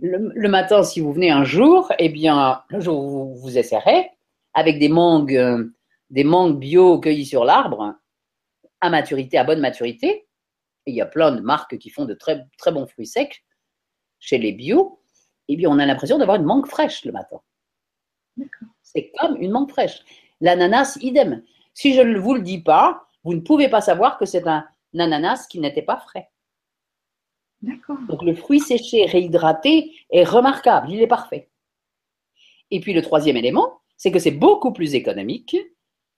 Le, 0.00 0.48
matin, 0.48 0.82
si 0.82 0.98
vous 0.98 1.12
venez 1.12 1.30
un 1.30 1.44
jour, 1.44 1.92
eh 1.98 2.08
bien, 2.08 2.64
le 2.70 2.80
jour 2.80 2.98
où 2.98 3.10
vous, 3.10 3.34
vous 3.36 3.58
essayerez, 3.58 4.10
avec 4.54 4.80
des 4.80 4.88
mangues, 4.88 5.70
des 6.10 6.24
mangues 6.24 6.58
bio 6.58 6.98
cueillies 6.98 7.26
sur 7.26 7.44
l'arbre, 7.44 7.94
à 8.80 8.90
maturité, 8.90 9.38
à 9.38 9.44
bonne 9.44 9.60
maturité, 9.60 10.26
et 10.86 10.90
il 10.90 10.94
y 10.94 11.00
a 11.00 11.06
plein 11.06 11.30
de 11.30 11.40
marques 11.40 11.78
qui 11.78 11.90
font 11.90 12.06
de 12.06 12.14
très, 12.14 12.44
très 12.58 12.72
bons 12.72 12.86
fruits 12.86 13.06
secs 13.06 13.44
chez 14.18 14.38
les 14.38 14.52
bio, 14.52 15.00
eh 15.48 15.56
bien, 15.56 15.68
on 15.68 15.78
a 15.78 15.86
l'impression 15.86 16.18
d'avoir 16.18 16.38
une 16.38 16.44
mangue 16.44 16.66
fraîche 16.66 17.04
le 17.04 17.12
matin. 17.12 17.40
C'est 18.82 19.12
comme 19.18 19.36
une 19.36 19.50
mangue 19.50 19.70
fraîche. 19.70 20.02
L'ananas, 20.40 20.98
idem. 21.02 21.42
Si 21.74 21.94
je 21.94 22.00
ne 22.00 22.18
vous 22.18 22.34
le 22.34 22.40
dis 22.40 22.60
pas, 22.60 23.06
vous 23.22 23.34
ne 23.34 23.40
pouvez 23.40 23.68
pas 23.68 23.80
savoir 23.80 24.18
que 24.18 24.24
c'est 24.24 24.46
un 24.46 24.66
ananas 25.00 25.46
qui 25.48 25.60
n'était 25.60 25.82
pas 25.82 25.98
frais. 25.98 26.30
D'accord. 27.62 27.98
Donc 28.08 28.22
le 28.22 28.34
fruit 28.34 28.60
séché, 28.60 29.06
réhydraté 29.06 29.94
est 30.10 30.24
remarquable, 30.24 30.90
il 30.90 31.00
est 31.00 31.06
parfait. 31.06 31.50
Et 32.70 32.80
puis 32.80 32.92
le 32.92 33.02
troisième 33.02 33.36
élément, 33.36 33.80
c'est 33.96 34.10
que 34.10 34.18
c'est 34.18 34.30
beaucoup 34.30 34.72
plus 34.72 34.94
économique 34.94 35.56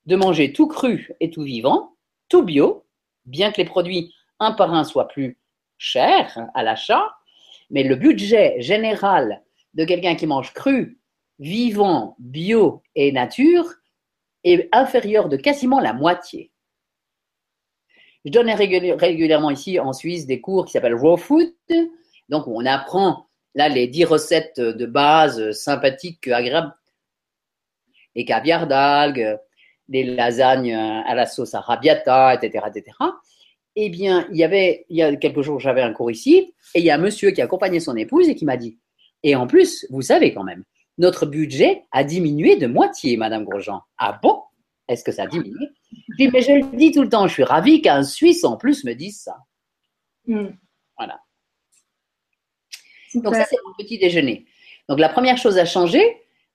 de 0.06 0.16
manger 0.16 0.52
tout 0.52 0.66
cru 0.66 1.10
et 1.20 1.30
tout 1.30 1.42
vivant, 1.42 1.96
tout 2.28 2.42
bio, 2.42 2.84
bien 3.24 3.52
que 3.52 3.58
les 3.58 3.64
produits 3.64 4.12
un 4.38 4.52
par 4.52 4.74
un 4.74 4.84
soient 4.84 5.08
plus 5.08 5.38
chers 5.78 6.38
à 6.54 6.62
l'achat, 6.62 7.16
mais 7.70 7.82
le 7.82 7.96
budget 7.96 8.60
général 8.60 9.42
de 9.74 9.84
quelqu'un 9.84 10.14
qui 10.14 10.26
mange 10.26 10.52
cru 10.52 10.98
vivant, 11.38 12.16
bio 12.18 12.82
et 12.94 13.12
nature 13.12 13.66
est 14.44 14.68
inférieur 14.72 15.28
de 15.28 15.36
quasiment 15.36 15.80
la 15.80 15.92
moitié. 15.92 16.50
Je 18.26 18.32
donne 18.32 18.50
régulièrement 18.50 19.50
ici 19.50 19.78
en 19.78 19.92
Suisse 19.92 20.26
des 20.26 20.40
cours 20.40 20.64
qui 20.64 20.72
s'appellent 20.72 20.96
Raw 20.96 21.16
Food. 21.16 21.52
Donc, 22.28 22.48
on 22.48 22.66
apprend 22.66 23.28
là 23.54 23.68
les 23.68 23.86
dix 23.86 24.04
recettes 24.04 24.58
de 24.58 24.84
base 24.84 25.52
sympathiques, 25.52 26.26
agréables. 26.26 26.74
Les 28.16 28.24
caviar 28.24 28.66
d'algues, 28.66 29.38
les 29.88 30.02
lasagnes 30.02 30.74
à 30.74 31.14
la 31.14 31.26
sauce 31.26 31.54
arabiata, 31.54 32.34
etc., 32.34 32.66
etc. 32.66 32.96
Eh 33.76 33.90
bien, 33.90 34.26
il 34.32 34.38
y 34.38 34.42
avait, 34.42 34.86
il 34.88 34.96
y 34.96 35.02
a 35.04 35.14
quelques 35.14 35.42
jours, 35.42 35.60
j'avais 35.60 35.82
un 35.82 35.92
cours 35.92 36.10
ici, 36.10 36.52
et 36.74 36.80
il 36.80 36.84
y 36.84 36.90
a 36.90 36.96
un 36.96 36.98
monsieur 36.98 37.30
qui 37.30 37.42
accompagnait 37.42 37.78
son 37.78 37.94
épouse 37.94 38.28
et 38.28 38.34
qui 38.34 38.44
m'a 38.44 38.56
dit, 38.56 38.78
et 39.22 39.36
en 39.36 39.46
plus, 39.46 39.86
vous 39.90 40.02
savez 40.02 40.34
quand 40.34 40.42
même, 40.42 40.64
notre 40.98 41.26
budget 41.26 41.84
a 41.92 42.02
diminué 42.02 42.56
de 42.56 42.66
moitié, 42.66 43.16
Madame 43.16 43.44
Grosjean. 43.44 43.82
Ah 43.98 44.18
bon? 44.20 44.40
Est-ce 44.88 45.04
que 45.04 45.12
ça 45.12 45.24
a 45.24 45.26
diminué 45.26 45.68
Je 45.90 46.16
dis, 46.16 46.28
mais 46.28 46.42
je 46.42 46.52
le 46.52 46.76
dis 46.76 46.92
tout 46.92 47.02
le 47.02 47.08
temps, 47.08 47.26
je 47.26 47.32
suis 47.32 47.44
ravi 47.44 47.82
qu'un 47.82 48.02
Suisse 48.02 48.44
en 48.44 48.56
plus 48.56 48.84
me 48.84 48.94
dise 48.94 49.20
ça. 49.20 49.36
Hmm. 50.26 50.48
Voilà. 50.96 51.20
Donc 53.14 53.34
ça, 53.34 53.44
c'est 53.44 53.56
mon 53.64 53.72
petit 53.78 53.98
déjeuner. 53.98 54.46
Donc 54.88 54.98
la 54.98 55.08
première 55.08 55.38
chose 55.38 55.58
à 55.58 55.64
changer, 55.64 56.04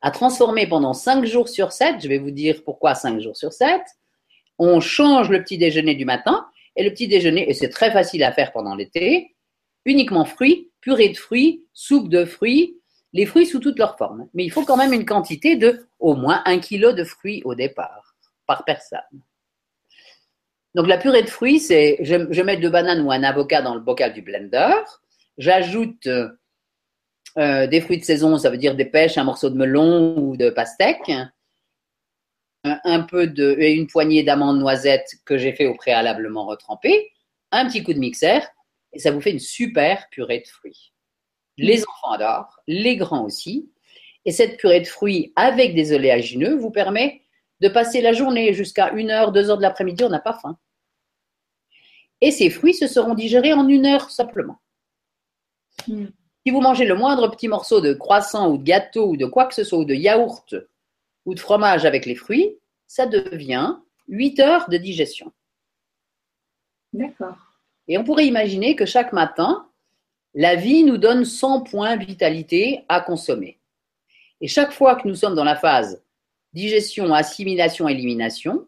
à 0.01 0.11
transformer 0.11 0.67
pendant 0.67 0.93
5 0.93 1.25
jours 1.25 1.49
sur 1.49 1.71
7, 1.71 1.95
je 2.01 2.07
vais 2.07 2.17
vous 2.17 2.31
dire 2.31 2.63
pourquoi 2.63 2.95
5 2.95 3.19
jours 3.19 3.35
sur 3.35 3.53
7, 3.53 3.81
on 4.57 4.79
change 4.79 5.29
le 5.29 5.43
petit 5.43 5.57
déjeuner 5.57 5.95
du 5.95 6.05
matin, 6.05 6.47
et 6.75 6.83
le 6.83 6.91
petit 6.91 7.07
déjeuner, 7.07 7.49
et 7.49 7.53
c'est 7.53 7.69
très 7.69 7.91
facile 7.91 8.23
à 8.23 8.31
faire 8.31 8.51
pendant 8.51 8.75
l'été, 8.75 9.35
uniquement 9.85 10.25
fruits, 10.25 10.71
purée 10.79 11.09
de 11.09 11.17
fruits, 11.17 11.65
soupe 11.73 12.09
de 12.09 12.25
fruits, 12.25 12.77
les 13.13 13.25
fruits 13.25 13.45
sous 13.45 13.59
toutes 13.59 13.77
leurs 13.77 13.97
formes. 13.97 14.27
Mais 14.33 14.45
il 14.45 14.51
faut 14.51 14.63
quand 14.63 14.77
même 14.77 14.93
une 14.93 15.05
quantité 15.05 15.55
de 15.55 15.87
au 15.99 16.15
moins 16.15 16.41
un 16.45 16.59
kilo 16.59 16.93
de 16.93 17.03
fruits 17.03 17.41
au 17.43 17.55
départ, 17.55 18.10
par 18.51 18.65
personne. 18.65 18.99
Donc 20.75 20.87
la 20.87 20.97
purée 20.97 21.23
de 21.23 21.29
fruits, 21.29 21.59
c'est 21.59 21.97
je, 22.01 22.41
mets 22.41 22.57
deux 22.57 22.69
bananes 22.69 23.01
ou 23.01 23.11
un 23.11 23.23
avocat 23.23 23.61
dans 23.61 23.75
le 23.75 23.81
bocal 23.81 24.13
du 24.13 24.21
blender. 24.21 24.73
J'ajoute 25.37 26.07
euh, 26.07 27.67
des 27.67 27.81
fruits 27.81 27.99
de 27.99 28.03
saison, 28.03 28.37
ça 28.37 28.49
veut 28.49 28.57
dire 28.57 28.75
des 28.75 28.85
pêches, 28.85 29.17
un 29.17 29.23
morceau 29.23 29.49
de 29.49 29.55
melon 29.55 30.17
ou 30.17 30.37
de 30.37 30.49
pastèque, 30.49 31.11
un, 32.63 33.01
peu 33.01 33.27
de 33.27 33.55
et 33.59 33.71
une 33.73 33.87
poignée 33.87 34.23
d'amandes 34.23 34.59
noisettes 34.59 35.15
que 35.25 35.37
j'ai 35.37 35.53
fait 35.53 35.65
au 35.65 35.75
préalablement 35.75 36.45
retremper, 36.45 37.11
un 37.51 37.67
petit 37.67 37.83
coup 37.83 37.93
de 37.93 37.99
mixeur 37.99 38.41
et 38.93 38.99
ça 38.99 39.11
vous 39.11 39.21
fait 39.21 39.31
une 39.31 39.39
super 39.39 40.07
purée 40.09 40.39
de 40.39 40.47
fruits. 40.47 40.93
Les 41.57 41.83
enfants 41.83 42.11
adorent, 42.11 42.59
les 42.67 42.97
grands 42.97 43.25
aussi. 43.25 43.71
Et 44.25 44.31
cette 44.31 44.57
purée 44.57 44.81
de 44.81 44.87
fruits 44.87 45.33
avec 45.35 45.73
des 45.73 45.93
oléagineux 45.93 46.55
vous 46.55 46.71
permet 46.71 47.23
de 47.61 47.67
passer 47.69 48.01
la 48.01 48.11
journée 48.11 48.53
jusqu'à 48.53 48.93
1h, 48.93 49.31
2h 49.31 49.57
de 49.57 49.61
l'après-midi, 49.61 50.03
on 50.03 50.09
n'a 50.09 50.19
pas 50.19 50.33
faim. 50.33 50.57
Et 52.19 52.31
ces 52.31 52.49
fruits 52.49 52.73
se 52.73 52.87
seront 52.87 53.13
digérés 53.13 53.53
en 53.53 53.67
une 53.67 53.85
heure 53.85 54.09
simplement. 54.09 54.59
Hmm. 55.87 56.07
Si 56.43 56.51
vous 56.51 56.61
mangez 56.61 56.85
le 56.85 56.95
moindre 56.95 57.27
petit 57.29 57.47
morceau 57.47 57.79
de 57.79 57.93
croissant 57.93 58.49
ou 58.49 58.57
de 58.57 58.63
gâteau 58.63 59.09
ou 59.09 59.17
de 59.17 59.27
quoi 59.27 59.45
que 59.45 59.53
ce 59.53 59.63
soit, 59.63 59.77
ou 59.77 59.85
de 59.85 59.93
yaourt 59.93 60.55
ou 61.25 61.35
de 61.35 61.39
fromage 61.39 61.85
avec 61.85 62.07
les 62.07 62.15
fruits, 62.15 62.57
ça 62.87 63.05
devient 63.05 63.77
8 64.07 64.39
heures 64.39 64.69
de 64.69 64.77
digestion. 64.77 65.31
D'accord. 66.93 67.37
Et 67.87 67.97
on 67.97 68.03
pourrait 68.03 68.25
imaginer 68.25 68.75
que 68.75 68.87
chaque 68.87 69.13
matin, 69.13 69.67
la 70.33 70.55
vie 70.55 70.83
nous 70.83 70.97
donne 70.97 71.25
100 71.25 71.61
points 71.61 71.95
vitalité 71.95 72.85
à 72.89 73.01
consommer. 73.01 73.59
Et 74.41 74.47
chaque 74.47 74.71
fois 74.71 74.95
que 74.95 75.07
nous 75.07 75.15
sommes 75.15 75.35
dans 75.35 75.43
la 75.43 75.55
phase 75.55 76.01
digestion, 76.53 77.13
assimilation, 77.13 77.87
élimination, 77.87 78.67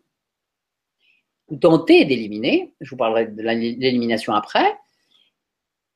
ou 1.50 1.58
tenter 1.58 2.06
d'éliminer, 2.06 2.74
je 2.82 2.90
vous 2.90 2.98
parlerai 2.98 3.28
de 3.28 3.42
l'élimination 3.42 4.34
après, 4.34 4.78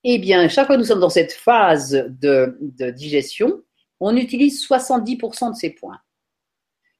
eh 0.04 0.20
bien, 0.20 0.48
chaque 0.48 0.68
fois 0.68 0.76
que 0.76 0.82
nous 0.82 0.88
sommes 0.88 1.00
dans 1.00 1.10
cette 1.10 1.34
phase 1.34 1.92
de, 1.92 2.58
digestion, 2.92 3.62
on 4.00 4.16
utilise 4.16 4.66
70% 4.66 5.52
de 5.52 5.56
ces 5.56 5.72
points. 5.72 6.00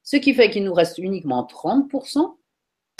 Ce 0.02 0.16
qui 0.16 0.34
fait 0.34 0.50
qu'il 0.50 0.64
nous 0.64 0.74
reste 0.74 0.98
uniquement 0.98 1.46
30% 1.46 2.36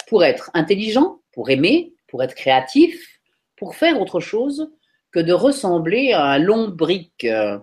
pour 0.07 0.25
être 0.25 0.51
intelligent, 0.55 1.21
pour 1.33 1.51
aimer, 1.51 1.95
pour 2.07 2.23
être 2.23 2.35
créatif, 2.35 3.21
pour 3.57 3.75
faire 3.75 4.01
autre 4.01 4.21
chose 4.21 4.71
que 5.11 5.21
de 5.21 5.33
ressembler 5.33 6.13
à 6.13 6.25
un 6.25 6.39
long 6.39 6.69
brique 6.69 7.25
euh, 7.25 7.59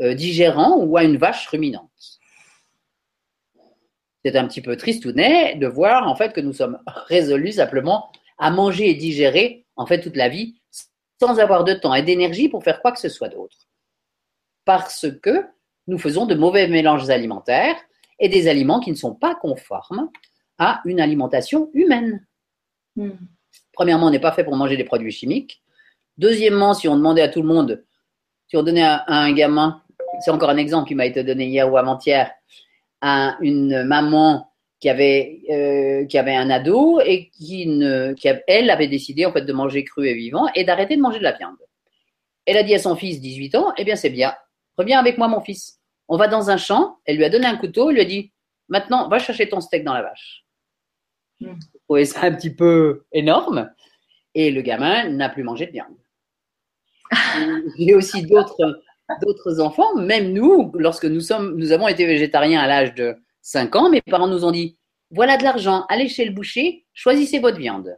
euh, 0.00 0.14
digérant 0.14 0.78
ou 0.78 0.96
à 0.96 1.04
une 1.04 1.18
vache 1.18 1.46
ruminante. 1.48 2.17
C'est 4.28 4.36
un 4.36 4.46
petit 4.46 4.60
peu 4.60 4.76
tristounet 4.76 5.54
de 5.54 5.66
voir 5.66 6.06
en 6.06 6.14
fait 6.14 6.34
que 6.34 6.42
nous 6.42 6.52
sommes 6.52 6.78
résolus 6.86 7.52
simplement 7.52 8.12
à 8.36 8.50
manger 8.50 8.90
et 8.90 8.94
digérer 8.94 9.64
en 9.74 9.86
fait 9.86 10.02
toute 10.02 10.16
la 10.16 10.28
vie 10.28 10.60
sans 11.18 11.38
avoir 11.38 11.64
de 11.64 11.72
temps 11.72 11.94
et 11.94 12.02
d'énergie 12.02 12.50
pour 12.50 12.62
faire 12.62 12.82
quoi 12.82 12.92
que 12.92 13.00
ce 13.00 13.08
soit 13.08 13.30
d'autre. 13.30 13.56
Parce 14.66 15.06
que 15.22 15.46
nous 15.86 15.96
faisons 15.96 16.26
de 16.26 16.34
mauvais 16.34 16.68
mélanges 16.68 17.08
alimentaires 17.08 17.76
et 18.18 18.28
des 18.28 18.48
aliments 18.48 18.80
qui 18.80 18.90
ne 18.90 18.96
sont 18.96 19.14
pas 19.14 19.34
conformes 19.34 20.10
à 20.58 20.82
une 20.84 21.00
alimentation 21.00 21.70
humaine. 21.72 22.26
Hmm. 22.96 23.12
Premièrement, 23.72 24.08
on 24.08 24.10
n'est 24.10 24.20
pas 24.20 24.32
fait 24.32 24.44
pour 24.44 24.56
manger 24.56 24.76
des 24.76 24.84
produits 24.84 25.10
chimiques. 25.10 25.62
Deuxièmement, 26.18 26.74
si 26.74 26.86
on 26.86 26.96
demandait 26.96 27.22
à 27.22 27.28
tout 27.28 27.40
le 27.40 27.48
monde, 27.48 27.82
si 28.46 28.58
on 28.58 28.62
donnait 28.62 28.84
à, 28.84 29.04
un 29.06 29.32
gamin, 29.32 29.82
c'est 30.20 30.32
encore 30.32 30.50
un 30.50 30.58
exemple 30.58 30.86
qui 30.86 30.94
m'a 30.94 31.06
été 31.06 31.24
donné 31.24 31.46
hier 31.46 31.72
ou 31.72 31.78
avant-hier, 31.78 32.30
à 33.00 33.36
une 33.40 33.84
maman 33.84 34.52
qui 34.80 34.88
avait, 34.88 35.40
euh, 35.50 36.06
qui 36.06 36.18
avait 36.18 36.34
un 36.34 36.50
ado 36.50 37.00
et 37.00 37.30
qui, 37.30 37.66
ne, 37.66 38.12
qui 38.14 38.28
elle 38.46 38.70
avait 38.70 38.88
décidé 38.88 39.26
en 39.26 39.32
fait 39.32 39.42
de 39.42 39.52
manger 39.52 39.84
cru 39.84 40.08
et 40.08 40.14
vivant 40.14 40.46
et 40.54 40.64
d'arrêter 40.64 40.96
de 40.96 41.02
manger 41.02 41.18
de 41.18 41.24
la 41.24 41.32
viande. 41.32 41.56
Elle 42.46 42.56
a 42.56 42.62
dit 42.62 42.74
à 42.74 42.78
son 42.78 42.96
fils, 42.96 43.20
18 43.20 43.54
ans, 43.56 43.72
eh 43.76 43.84
bien 43.84 43.96
c'est 43.96 44.10
bien, 44.10 44.34
reviens 44.76 44.98
avec 44.98 45.18
moi 45.18 45.28
mon 45.28 45.40
fils. 45.40 45.80
On 46.06 46.16
va 46.16 46.28
dans 46.28 46.50
un 46.50 46.56
champ, 46.56 46.98
elle 47.04 47.16
lui 47.16 47.24
a 47.24 47.30
donné 47.30 47.46
un 47.46 47.56
couteau, 47.56 47.90
elle 47.90 47.96
lui 47.96 48.02
a 48.02 48.06
dit, 48.06 48.32
maintenant 48.68 49.08
va 49.08 49.18
chercher 49.18 49.48
ton 49.48 49.60
steak 49.60 49.84
dans 49.84 49.94
la 49.94 50.02
vache. 50.02 50.44
Mm. 51.40 51.58
trouvez 51.84 52.04
ça 52.04 52.22
un 52.22 52.34
petit 52.34 52.54
peu 52.54 53.04
énorme. 53.12 53.70
Et 54.34 54.50
le 54.50 54.62
gamin 54.62 55.08
n'a 55.08 55.28
plus 55.28 55.42
mangé 55.42 55.66
de 55.66 55.72
viande. 55.72 55.96
Il 57.78 57.88
y 57.88 57.92
a 57.92 57.96
aussi 57.96 58.22
d'autres, 58.22 58.82
d'autres 59.16 59.60
enfants, 59.60 59.94
même 59.96 60.32
nous, 60.32 60.70
lorsque 60.74 61.04
nous, 61.04 61.20
sommes, 61.20 61.56
nous 61.56 61.72
avons 61.72 61.88
été 61.88 62.06
végétariens 62.06 62.60
à 62.60 62.66
l'âge 62.66 62.94
de 62.94 63.16
5 63.42 63.76
ans, 63.76 63.90
mes 63.90 64.02
parents 64.02 64.28
nous 64.28 64.44
ont 64.44 64.50
dit 64.50 64.76
voilà 65.10 65.38
de 65.38 65.44
l'argent, 65.44 65.86
allez 65.88 66.08
chez 66.08 66.24
le 66.24 66.32
boucher, 66.32 66.86
choisissez 66.92 67.38
votre 67.38 67.56
viande. 67.56 67.96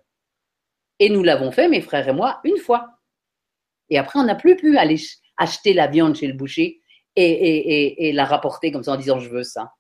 Et 1.01 1.09
nous 1.09 1.23
l'avons 1.23 1.51
fait, 1.51 1.68
mes 1.68 1.81
frères 1.81 2.09
et 2.09 2.12
moi, 2.12 2.40
une 2.44 2.59
fois. 2.59 2.99
Et 3.88 3.99
après, 3.99 4.20
on 4.20 4.25
n'a 4.25 4.37
plus 4.37 4.55
pu 4.55 4.77
aller 4.77 4.96
acheter 5.37 5.73
la 5.73 5.88
viande 5.88 6.14
chez 6.14 6.29
le 6.29 6.35
boucher 6.35 6.81
et, 7.16 8.12
la 8.14 8.25
rapporter 8.25 8.70
comme 8.70 8.85
ça 8.85 8.92
en 8.92 8.96
disant 8.96 9.18
je 9.18 9.29
veux 9.29 9.42
ça. 9.42 9.73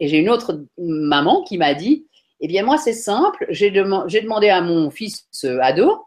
Et 0.00 0.08
j'ai 0.08 0.18
une 0.18 0.28
autre 0.28 0.66
maman 0.76 1.42
qui 1.44 1.56
m'a 1.56 1.74
dit 1.74 2.08
eh 2.44 2.48
bien, 2.48 2.64
moi, 2.64 2.76
c'est 2.76 2.92
simple. 2.92 3.46
J'ai 3.50 3.70
demandé 3.70 4.48
à 4.48 4.60
mon 4.60 4.90
fils 4.90 5.28
ado, 5.60 6.04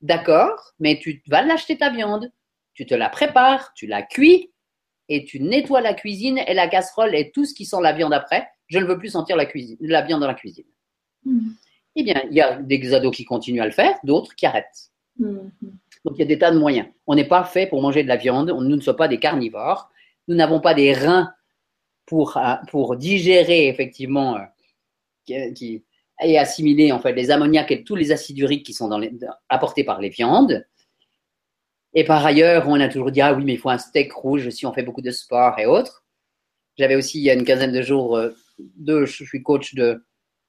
d'accord, 0.00 0.72
mais 0.78 1.00
tu 1.00 1.20
vas 1.26 1.42
l'acheter 1.42 1.76
ta 1.76 1.90
viande. 1.90 2.30
Tu 2.74 2.86
te 2.86 2.94
la 2.94 3.08
prépares, 3.08 3.72
tu 3.74 3.86
la 3.86 4.02
cuis 4.02 4.50
et 5.08 5.24
tu 5.24 5.40
nettoies 5.40 5.80
la 5.80 5.94
cuisine 5.94 6.38
et 6.46 6.54
la 6.54 6.68
casserole 6.68 7.14
et 7.14 7.30
tout 7.32 7.44
ce 7.44 7.54
qui 7.54 7.64
sent 7.64 7.80
la 7.82 7.92
viande 7.92 8.14
après. 8.14 8.48
Je 8.68 8.78
ne 8.78 8.84
veux 8.84 8.98
plus 8.98 9.10
sentir 9.10 9.36
la, 9.36 9.46
cuisine, 9.46 9.76
la 9.80 10.02
viande 10.02 10.20
dans 10.20 10.26
la 10.26 10.34
cuisine. 10.34 10.64
Hmm. 11.24 11.50
Eh 11.96 12.02
bien, 12.02 12.22
il 12.30 12.36
y 12.36 12.40
a 12.40 12.56
des 12.56 12.94
ados 12.94 13.14
qui 13.14 13.24
continuent 13.24 13.60
à 13.60 13.66
le 13.66 13.72
faire, 13.72 13.98
d'autres 14.04 14.34
qui 14.34 14.46
arrêtent. 14.46 14.90
Hmm. 15.18 15.50
Donc, 16.04 16.14
il 16.16 16.20
y 16.20 16.22
a 16.22 16.26
des 16.26 16.38
tas 16.38 16.50
de 16.50 16.58
moyens. 16.58 16.88
On 17.06 17.14
n'est 17.14 17.28
pas 17.28 17.44
fait 17.44 17.66
pour 17.66 17.82
manger 17.82 18.02
de 18.02 18.08
la 18.08 18.16
viande. 18.16 18.48
Nous 18.48 18.76
ne 18.76 18.80
sommes 18.80 18.96
pas 18.96 19.08
des 19.08 19.18
carnivores. 19.18 19.90
Nous 20.28 20.34
n'avons 20.34 20.60
pas 20.60 20.74
des 20.74 20.92
reins 20.94 21.32
pour, 22.06 22.36
euh, 22.36 22.54
pour 22.68 22.96
digérer 22.96 23.68
effectivement 23.68 24.36
euh, 24.36 25.52
qui, 25.54 25.84
et 26.22 26.38
assimiler 26.38 26.92
en 26.92 27.00
fait 27.00 27.12
les 27.12 27.30
ammoniaques 27.30 27.72
et 27.72 27.84
tous 27.84 27.96
les 27.96 28.12
acides 28.12 28.38
uriques 28.38 28.64
qui 28.64 28.74
sont 28.74 28.88
dans 28.88 28.98
les, 28.98 29.12
apportés 29.48 29.84
par 29.84 30.00
les 30.00 30.08
viandes. 30.08 30.64
Et 31.94 32.04
par 32.04 32.24
ailleurs, 32.24 32.68
on 32.68 32.80
a 32.80 32.88
toujours 32.88 33.10
dit 33.10 33.20
ah 33.20 33.34
oui, 33.34 33.44
mais 33.44 33.54
il 33.54 33.58
faut 33.58 33.70
un 33.70 33.78
steak 33.78 34.12
rouge 34.12 34.48
si 34.50 34.66
on 34.66 34.72
fait 34.72 34.82
beaucoup 34.82 35.02
de 35.02 35.10
sport 35.10 35.58
et 35.58 35.66
autres. 35.66 36.04
J'avais 36.78 36.96
aussi 36.96 37.18
il 37.18 37.24
y 37.24 37.30
a 37.30 37.34
une 37.34 37.44
quinzaine 37.44 37.72
de 37.72 37.82
jours, 37.82 38.16
euh, 38.16 38.30
deux, 38.58 39.04
je 39.04 39.24
suis 39.24 39.42
coach 39.42 39.74
de 39.74 40.02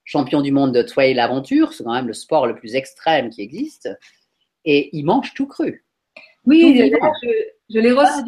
champion 0.06 0.42
du 0.42 0.52
monde 0.52 0.74
de 0.74 0.82
trail 0.82 1.20
aventure, 1.20 1.74
c'est 1.74 1.84
quand 1.84 1.94
même 1.94 2.08
le 2.08 2.14
sport 2.14 2.48
le 2.48 2.56
plus 2.56 2.76
extrême 2.76 3.30
qui 3.30 3.42
existe. 3.42 3.90
Et 4.66 4.90
ils 4.96 5.04
mangent 5.04 5.34
tout 5.34 5.48
cru. 5.48 5.86
Oui, 6.46 6.78
je, 6.78 6.84
je, 7.74 7.80
les 7.80 7.92
reçois, 7.92 8.24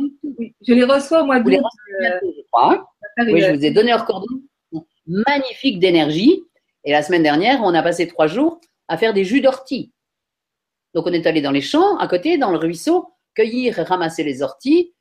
je 0.67 0.73
les 0.73 0.83
reçois 0.83 1.23
au 1.23 1.25
mois 1.25 1.39
d'août. 1.39 1.61
Euh, 2.01 2.19
oui, 3.19 3.41
je 3.41 3.55
vous 3.55 3.65
ai 3.65 3.71
donné 3.71 3.91
leur 3.91 4.05
coordonnées 4.05 4.43
magnifique 5.07 5.79
d'énergie. 5.79 6.43
Et 6.83 6.91
la 6.91 7.01
semaine 7.01 7.23
dernière, 7.23 7.61
on 7.63 7.73
a 7.73 7.81
passé 7.81 8.07
trois 8.07 8.27
jours 8.27 8.59
à 8.87 8.97
faire 8.97 9.13
des 9.13 9.25
jus 9.25 9.41
d'ortie. 9.41 9.91
Donc, 10.95 11.07
on 11.07 11.13
est 11.13 11.27
allé 11.27 11.41
dans 11.41 11.51
les 11.51 11.61
champs, 11.61 11.97
à 11.97 12.07
côté, 12.07 12.37
dans 12.37 12.51
le 12.51 12.57
ruisseau, 12.57 13.13
cueillir 13.35 13.77
et 13.77 13.83
ramasser 13.83 14.23
les 14.23 14.41
orties, 14.41 14.93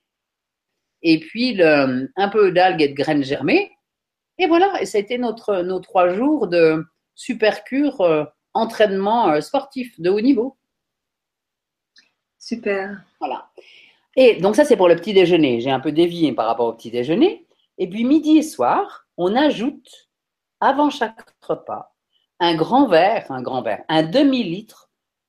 et 1.02 1.20
puis 1.20 1.62
un 1.62 2.28
peu 2.30 2.50
d'algues 2.50 2.82
et 2.82 2.88
de 2.88 2.94
graines 2.94 3.22
germées. 3.22 3.70
Et 4.38 4.48
voilà, 4.48 4.82
et 4.82 4.86
ça 4.86 4.98
a 4.98 5.00
été 5.00 5.18
notre, 5.18 5.62
nos 5.62 5.78
trois 5.78 6.08
jours 6.08 6.48
de 6.48 6.84
super 7.14 7.62
cure 7.62 8.00
euh, 8.00 8.24
entraînement 8.54 9.28
euh, 9.28 9.40
sportif 9.40 10.00
de 10.00 10.10
haut 10.10 10.20
niveau. 10.20 10.56
Super. 12.40 13.00
Voilà. 13.20 13.48
Et 14.16 14.40
donc, 14.40 14.56
ça, 14.56 14.64
c'est 14.64 14.76
pour 14.76 14.88
le 14.88 14.96
petit 14.96 15.14
déjeuner. 15.14 15.60
J'ai 15.60 15.70
un 15.70 15.78
peu 15.78 15.92
dévié 15.92 16.32
par 16.32 16.46
rapport 16.46 16.66
au 16.66 16.72
petit 16.72 16.90
déjeuner. 16.90 17.46
Et 17.78 17.88
puis, 17.88 18.02
midi 18.02 18.38
et 18.38 18.42
soir, 18.42 19.06
on 19.16 19.36
ajoute 19.36 20.08
avant 20.58 20.90
chaque 20.90 21.20
repas 21.40 21.94
un 22.40 22.56
grand 22.56 22.88
verre, 22.88 23.30
un 23.30 23.42
grand 23.42 23.62
verre, 23.62 23.84
un 23.88 24.02
demi-litre 24.02 24.83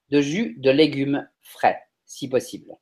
de 0.10 0.22
jus 0.22 0.56
de 0.60 0.72
légumes 0.72 1.28
frais, 1.42 1.80
si 2.06 2.28
possible. 2.28 2.74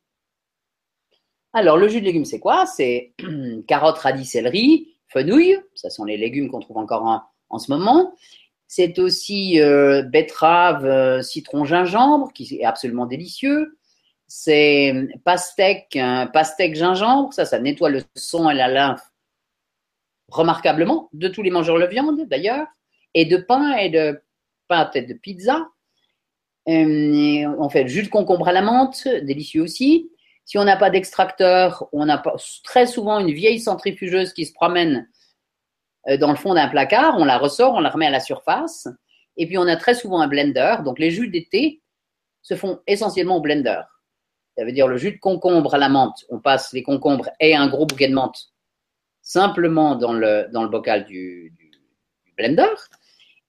Alors, 1.54 1.78
le 1.78 1.88
jus 1.88 2.02
de 2.02 2.06
légumes, 2.06 2.26
c'est 2.26 2.40
quoi? 2.40 2.66
C'est 2.66 3.14
carottes, 3.68 4.00
radis, 4.00 4.26
céleri, 4.26 4.96
fenouil, 5.08 5.58
ça 5.76 5.90
sont 5.90 6.06
les 6.06 6.18
légumes 6.18 6.50
qu'on 6.50 6.60
trouve 6.60 6.78
encore 6.78 7.30
en, 7.50 7.60
ce 7.60 7.72
moment. 7.72 8.16
C'est 8.68 8.98
aussi 8.98 9.62
euh, 9.62 10.02
betterave, 10.02 10.86
euh, 10.86 11.22
citron, 11.22 11.64
gingembre, 11.64 12.34
qui 12.34 12.58
est 12.60 12.66
absolument 12.66 13.06
délicieux. 13.06 13.78
C'est 14.28 15.08
pastèque, 15.24 16.00
pastèque 16.34 16.76
gingembre, 16.76 17.32
ça, 17.34 17.46
ça 17.46 17.60
nettoie 17.60 17.90
le 17.90 18.02
sang 18.16 18.50
et 18.50 18.56
la 18.56 18.68
lymphe 18.68 19.14
remarquablement, 20.34 21.10
de 21.14 21.28
tous 21.28 21.44
les 21.44 21.52
mangeurs 21.52 21.80
de 21.80 21.86
viande 21.86 22.28
d'ailleurs, 22.28 22.66
et 23.14 23.26
de 23.26 23.38
pain 23.38 23.74
et 23.78 23.90
de 23.90 24.22
pain 24.68 24.86
peut-être 24.86 25.08
de 25.08 25.14
pizza. 25.14 25.68
Euh, 26.70 27.56
on 27.60 27.70
fait 27.70 27.88
jus 27.88 28.04
de 28.04 28.10
concombre 28.10 28.48
à 28.48 28.52
la 28.52 28.62
menthe, 28.62 29.08
délicieux 29.08 29.62
aussi. 29.62 30.10
Si 30.46 30.58
on 30.58 30.64
n'a 30.64 30.78
pas 30.78 30.90
d'extracteur, 30.90 31.88
on 31.94 32.10
a 32.10 32.22
très 32.64 32.86
souvent 32.86 33.20
une 33.20 33.32
vieille 33.32 33.60
centrifugeuse 33.60 34.34
qui 34.34 34.46
se 34.46 34.54
promène 34.54 35.10
euh, 36.08 36.18
dans 36.18 36.30
le 36.30 36.38
fond 36.38 36.54
d'un 36.54 36.68
placard, 36.68 37.18
on 37.18 37.26
la 37.26 37.38
ressort, 37.38 37.76
on 37.76 37.80
la 37.80 37.90
remet 37.90 38.08
à 38.08 38.12
la 38.12 38.20
surface. 38.20 38.88
Et 39.38 39.48
puis 39.48 39.58
on 39.58 39.68
a 39.68 39.76
très 39.76 39.94
souvent 39.94 40.22
un 40.22 40.28
blender. 40.28 40.78
Donc 40.84 41.00
les 41.00 41.12
jus 41.12 41.30
d'été 41.30 41.82
se 42.42 42.56
font 42.56 42.80
essentiellement 42.88 43.38
au 43.38 43.42
blender. 43.42 43.82
Ça 44.58 44.66
veut 44.66 44.72
dire 44.72 44.88
le 44.88 44.98
jus 44.98 45.14
de 45.14 45.20
concombre 45.20 45.74
à 45.74 45.78
la 45.78 45.90
menthe, 45.90 46.26
on 46.30 46.40
passe 46.40 46.74
les 46.74 46.84
concombres 46.84 47.30
et 47.40 47.56
un 47.56 47.68
gros 47.68 47.86
bouquet 47.86 48.08
de 48.08 48.14
menthe 48.14 48.54
simplement 49.24 49.96
dans 49.96 50.14
le, 50.14 50.48
dans 50.52 50.64
le 50.64 50.70
bocal 50.70 51.06
du, 51.06 51.54
blender. 52.38 52.68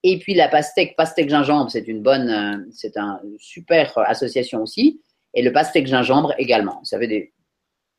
Et 0.07 0.19
puis 0.19 0.35
la 0.35 0.47
pastèque, 0.47 0.95
pastèque 0.95 1.29
gingembre, 1.29 1.71
c'est 1.71 1.87
une 1.87 2.03
bonne, 2.03 2.29
euh, 2.29 2.63
c'est 2.71 2.95
un 2.95 3.19
super 3.39 3.97
association 3.97 4.61
aussi. 4.61 5.01
Et 5.33 5.41
le 5.41 5.51
pastèque 5.51 5.87
gingembre 5.87 6.31
également. 6.37 6.83
Ça 6.83 6.99
fait 6.99 7.07
des 7.07 7.33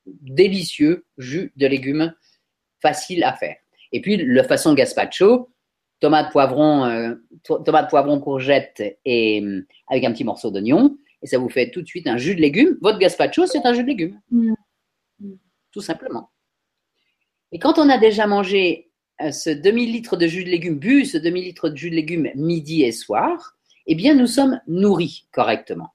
délicieux 0.07 1.05
jus 1.19 1.53
de 1.57 1.66
légumes 1.66 2.14
faciles 2.81 3.25
à 3.25 3.33
faire. 3.33 3.57
Et 3.90 4.01
puis 4.01 4.19
le 4.19 4.42
façon 4.45 4.73
gazpacho, 4.73 5.51
tomate, 5.99 6.31
poivron, 6.31 6.85
euh, 6.85 7.16
tomate, 7.42 7.90
poivron, 7.90 8.21
courgette 8.21 9.01
et 9.05 9.42
avec 9.88 10.05
un 10.05 10.12
petit 10.12 10.23
morceau 10.23 10.53
d'oignon. 10.53 10.97
Et 11.23 11.27
ça 11.27 11.38
vous 11.38 11.49
fait 11.49 11.73
tout 11.73 11.83
de 11.83 11.88
suite 11.88 12.07
un 12.07 12.19
jus 12.19 12.37
de 12.37 12.40
légumes. 12.40 12.79
Votre 12.83 13.01
gazpacho, 13.01 13.47
c'est 13.47 13.66
un 13.66 13.73
jus 13.73 13.83
de 13.83 13.88
légumes. 13.88 14.21
Mm. 14.31 14.55
Tout 15.73 15.81
simplement. 15.81 16.31
Et 17.51 17.59
quand 17.59 17.81
on 17.81 17.88
a 17.88 17.99
déjà 17.99 18.29
mangé 18.29 18.92
ce 19.20 19.50
demi-litre 19.50 20.16
de 20.16 20.26
jus 20.26 20.44
de 20.44 20.50
légumes, 20.50 20.79
bu 20.79 21.05
ce 21.05 21.18
demi-litre 21.18 21.68
de 21.68 21.76
jus 21.76 21.90
de 21.90 21.96
légumes 21.96 22.31
midi 22.35 22.83
et 22.83 22.92
soir, 22.92 23.57
eh 23.87 23.94
bien, 23.94 24.14
nous 24.14 24.26
sommes 24.26 24.61
nourris 24.66 25.26
correctement. 25.33 25.94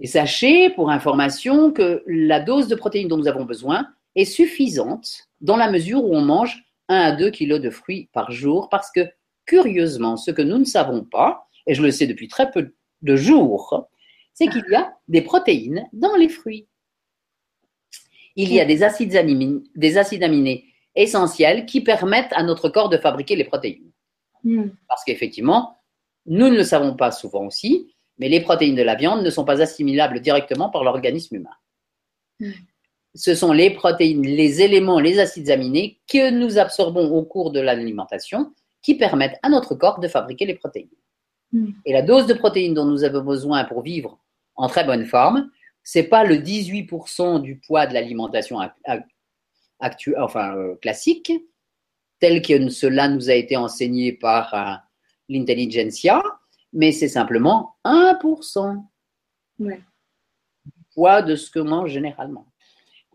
Et 0.00 0.06
sachez, 0.06 0.70
pour 0.70 0.90
information, 0.90 1.70
que 1.70 2.02
la 2.06 2.40
dose 2.40 2.68
de 2.68 2.74
protéines 2.74 3.08
dont 3.08 3.16
nous 3.16 3.28
avons 3.28 3.44
besoin 3.44 3.88
est 4.16 4.24
suffisante 4.24 5.28
dans 5.40 5.56
la 5.56 5.70
mesure 5.70 6.04
où 6.04 6.14
on 6.14 6.20
mange 6.20 6.64
1 6.88 6.96
à 6.96 7.12
2 7.12 7.30
kilos 7.30 7.60
de 7.60 7.70
fruits 7.70 8.08
par 8.12 8.30
jour, 8.30 8.68
parce 8.68 8.90
que, 8.90 9.08
curieusement, 9.46 10.16
ce 10.16 10.30
que 10.30 10.42
nous 10.42 10.58
ne 10.58 10.64
savons 10.64 11.04
pas, 11.04 11.48
et 11.66 11.74
je 11.74 11.82
le 11.82 11.90
sais 11.90 12.06
depuis 12.06 12.28
très 12.28 12.50
peu 12.50 12.74
de 13.02 13.16
jours, 13.16 13.88
c'est 14.32 14.48
qu'il 14.48 14.64
y 14.70 14.74
a 14.74 14.94
des 15.08 15.22
protéines 15.22 15.86
dans 15.92 16.16
les 16.16 16.28
fruits. 16.28 16.66
Il 18.36 18.52
y 18.52 18.60
a 18.60 18.64
des 18.64 18.82
acides, 18.82 19.14
aminés, 19.16 19.62
des 19.76 19.96
acides 19.96 20.22
aminés 20.22 20.64
essentiels 20.94 21.66
qui 21.66 21.80
permettent 21.80 22.32
à 22.32 22.42
notre 22.42 22.68
corps 22.68 22.88
de 22.88 22.96
fabriquer 22.96 23.36
les 23.36 23.44
protéines. 23.44 23.90
Hmm. 24.42 24.68
Parce 24.88 25.04
qu'effectivement, 25.04 25.78
nous 26.26 26.48
ne 26.48 26.56
le 26.56 26.64
savons 26.64 26.94
pas 26.94 27.10
souvent 27.10 27.46
aussi, 27.46 27.94
mais 28.18 28.28
les 28.28 28.40
protéines 28.40 28.76
de 28.76 28.82
la 28.82 28.94
viande 28.94 29.22
ne 29.22 29.30
sont 29.30 29.44
pas 29.44 29.60
assimilables 29.60 30.20
directement 30.20 30.68
par 30.70 30.84
l'organisme 30.84 31.36
humain. 31.36 31.56
Hmm. 32.40 32.52
Ce 33.14 33.34
sont 33.34 33.52
les 33.52 33.70
protéines, 33.70 34.22
les 34.22 34.62
éléments, 34.62 34.98
les 34.98 35.20
acides 35.20 35.50
aminés 35.50 36.00
que 36.08 36.30
nous 36.30 36.58
absorbons 36.58 37.12
au 37.12 37.22
cours 37.22 37.52
de 37.52 37.60
l'alimentation 37.60 38.52
qui 38.82 38.96
permettent 38.96 39.38
à 39.42 39.48
notre 39.48 39.74
corps 39.74 40.00
de 40.00 40.08
fabriquer 40.08 40.46
les 40.46 40.54
protéines. 40.54 40.88
Hmm. 41.52 41.70
Et 41.84 41.92
la 41.92 42.02
dose 42.02 42.26
de 42.26 42.34
protéines 42.34 42.74
dont 42.74 42.84
nous 42.84 43.04
avons 43.04 43.22
besoin 43.22 43.64
pour 43.64 43.82
vivre 43.82 44.18
en 44.56 44.68
très 44.68 44.84
bonne 44.84 45.06
forme, 45.06 45.50
c'est 45.84 46.04
pas 46.04 46.24
le 46.24 46.36
18% 46.36 47.40
du 47.42 47.60
poids 47.60 47.86
de 47.86 47.92
l'alimentation 47.92 48.58
actuelle, 49.78 50.18
enfin 50.18 50.56
euh, 50.56 50.74
classique, 50.76 51.30
tel 52.18 52.40
que 52.40 52.70
cela 52.70 53.08
nous 53.08 53.28
a 53.28 53.34
été 53.34 53.56
enseigné 53.56 54.14
par 54.14 54.54
euh, 54.54 54.74
l'intelligentsia, 55.28 56.22
mais 56.72 56.90
c'est 56.90 57.08
simplement 57.08 57.76
1% 57.84 58.82
du 59.58 59.84
poids 60.94 61.20
de 61.20 61.36
ce 61.36 61.50
que 61.50 61.60
mange 61.60 61.90
généralement. 61.90 62.46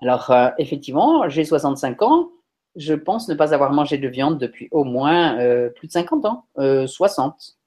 Alors, 0.02 0.30
euh, 0.30 0.50
effectivement, 0.60 1.28
j'ai 1.28 1.44
65 1.44 2.02
ans, 2.04 2.30
je 2.76 2.94
pense 2.94 3.28
ne 3.28 3.34
pas 3.34 3.54
avoir 3.54 3.74
mangé 3.74 3.98
de 3.98 4.08
viande 4.08 4.38
depuis 4.38 4.68
au 4.72 4.84
moins 4.84 5.36
plus 5.76 5.88
de 5.88 5.92
50 5.92 6.26
ans, 6.26 6.46
60. 6.86 7.59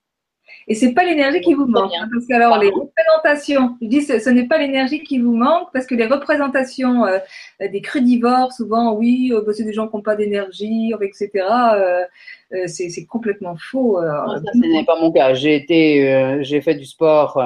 Et 0.69 0.75
c'est 0.75 0.93
pas 0.93 1.05
l'énergie 1.05 1.41
qui 1.41 1.55
vous 1.55 1.67
manque. 1.67 1.93
Hein, 1.99 2.09
parce 2.13 2.27
que 2.27 2.35
alors 2.35 2.59
les 2.59 2.71
représentations, 2.71 3.77
je 3.81 3.87
dis 3.89 4.03
ce, 4.03 4.19
ce 4.19 4.31
n'est 4.31 4.47
pas 4.47 4.59
l'énergie 4.59 5.03
qui 5.03 5.19
vous 5.19 5.35
manque 5.35 5.69
parce 5.73 5.87
que 5.87 5.95
les 5.95 6.07
représentations 6.07 7.05
euh, 7.05 7.19
des 7.61 7.81
crudivores, 7.81 8.53
souvent 8.53 8.95
oui, 8.95 9.33
euh, 9.33 9.43
bah, 9.45 9.53
c'est 9.55 9.65
des 9.65 9.73
gens 9.73 9.89
qui 9.89 9.97
n'ont 9.97 10.03
pas 10.03 10.17
d'énergie, 10.17 10.93
etc. 11.01 11.31
Euh, 11.75 12.05
euh 12.53 12.67
c'est 12.67 13.07
complètement 13.07 13.57
faux. 13.57 14.01
Non, 14.01 14.37
ça, 14.37 14.53
ce 14.53 14.59
n'est 14.59 14.85
pas 14.85 15.01
mon 15.01 15.11
cas. 15.11 15.35
J'ai 15.35 15.57
été, 15.57 16.39
j'ai 16.43 16.61
fait 16.61 16.75
du 16.75 16.85
sport 16.85 17.43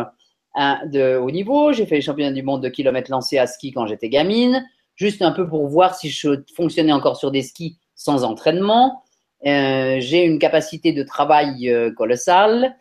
de 0.56 1.16
haut 1.16 1.30
niveau. 1.30 1.72
J'ai 1.72 1.86
fait 1.86 1.96
les 1.96 2.00
championnats 2.00 2.32
du 2.32 2.42
monde 2.42 2.62
de 2.62 2.68
kilomètres 2.68 3.10
lancés 3.10 3.38
à 3.38 3.46
ski 3.46 3.72
quand 3.72 3.86
j'étais 3.86 4.08
gamine, 4.08 4.64
juste 4.94 5.22
un 5.22 5.32
peu 5.32 5.46
pour 5.48 5.66
voir 5.68 5.94
si 5.94 6.10
je 6.10 6.28
fonctionnais 6.54 6.92
encore 6.92 7.16
sur 7.16 7.30
des 7.30 7.42
skis 7.42 7.78
sans 7.94 8.24
entraînement. 8.24 9.04
j'ai 9.44 10.24
une 10.24 10.38
capacité 10.38 10.92
de 10.92 11.02
travail 11.02 11.72
colossale. 11.96 12.76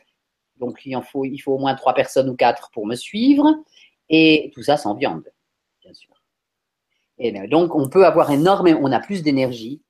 Donc, 0.57 0.79
il, 0.85 0.99
faut, 1.01 1.25
il 1.25 1.37
faut 1.39 1.53
au 1.53 1.57
moins 1.57 1.75
trois 1.75 1.93
personnes 1.93 2.29
ou 2.29 2.35
quatre 2.35 2.69
pour 2.71 2.85
me 2.85 2.95
suivre. 2.95 3.55
Et 4.09 4.51
tout 4.53 4.61
ça 4.61 4.77
sans 4.77 4.95
viande, 4.95 5.23
bien 5.81 5.93
sûr. 5.93 6.13
Et 7.17 7.31
ben, 7.31 7.49
donc, 7.49 7.75
on 7.75 7.89
peut 7.89 8.05
avoir 8.05 8.31
énormément, 8.31 8.79
on 8.83 8.91
a 8.91 8.99
plus 8.99 9.23
d'énergie, 9.23 9.81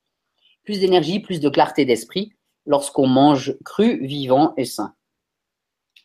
plus 0.64 0.80
d'énergie, 0.80 1.20
plus 1.20 1.40
de 1.40 1.50
clarté 1.50 1.86
d'esprit 1.86 2.34
lorsqu'on 2.66 3.08
mange 3.08 3.56
cru, 3.64 4.06
vivant 4.06 4.54
et 4.58 4.66
sain. 4.66 4.94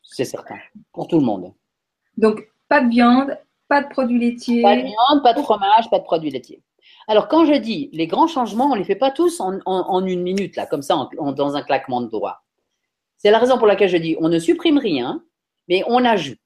C'est 0.03 0.25
certain, 0.25 0.59
pour 0.93 1.09
tout 1.09 1.19
le 1.19 1.25
monde. 1.25 1.53
Donc, 2.17 2.49
pas 2.69 2.81
de 2.81 2.89
viande, 2.89 3.39
pas 3.69 3.83
de 3.83 3.89
produits 3.89 4.19
laitiers. 4.19 4.63
Pas 4.63 4.77
de 4.77 4.83
viande, 4.83 5.23
pas 5.23 5.35
de 5.35 5.43
fromage, 5.43 5.89
pas 5.91 5.99
de 5.99 6.05
produits 6.05 6.31
laitiers. 6.31 6.63
Alors, 7.07 7.29
quand 7.29 7.45
je 7.45 7.55
dis 7.55 7.91
les 7.93 8.07
grands 8.07 8.27
changements, 8.27 8.67
on 8.67 8.75
ne 8.75 8.79
les 8.79 8.85
fait 8.85 8.97
pas 8.97 9.11
tous 9.11 9.41
en, 9.41 10.07
une 10.07 10.23
minute, 10.23 10.57
là, 10.57 10.67
comme 10.67 10.83
ça, 10.83 11.09
dans 11.19 11.57
un 11.57 11.63
claquement 11.63 12.01
de 12.01 12.09
doigts. 12.09 12.43
C'est 13.23 13.31
la 13.31 13.39
raison 13.39 13.59
pour 13.59 13.67
laquelle 13.67 13.91
je 13.91 13.99
dis 13.99 14.17
on 14.19 14.31
ne 14.31 14.39
supprime 14.39 14.79
rien, 14.79 15.23
mais 15.69 15.85
on 15.87 16.05
ajoute. 16.07 16.39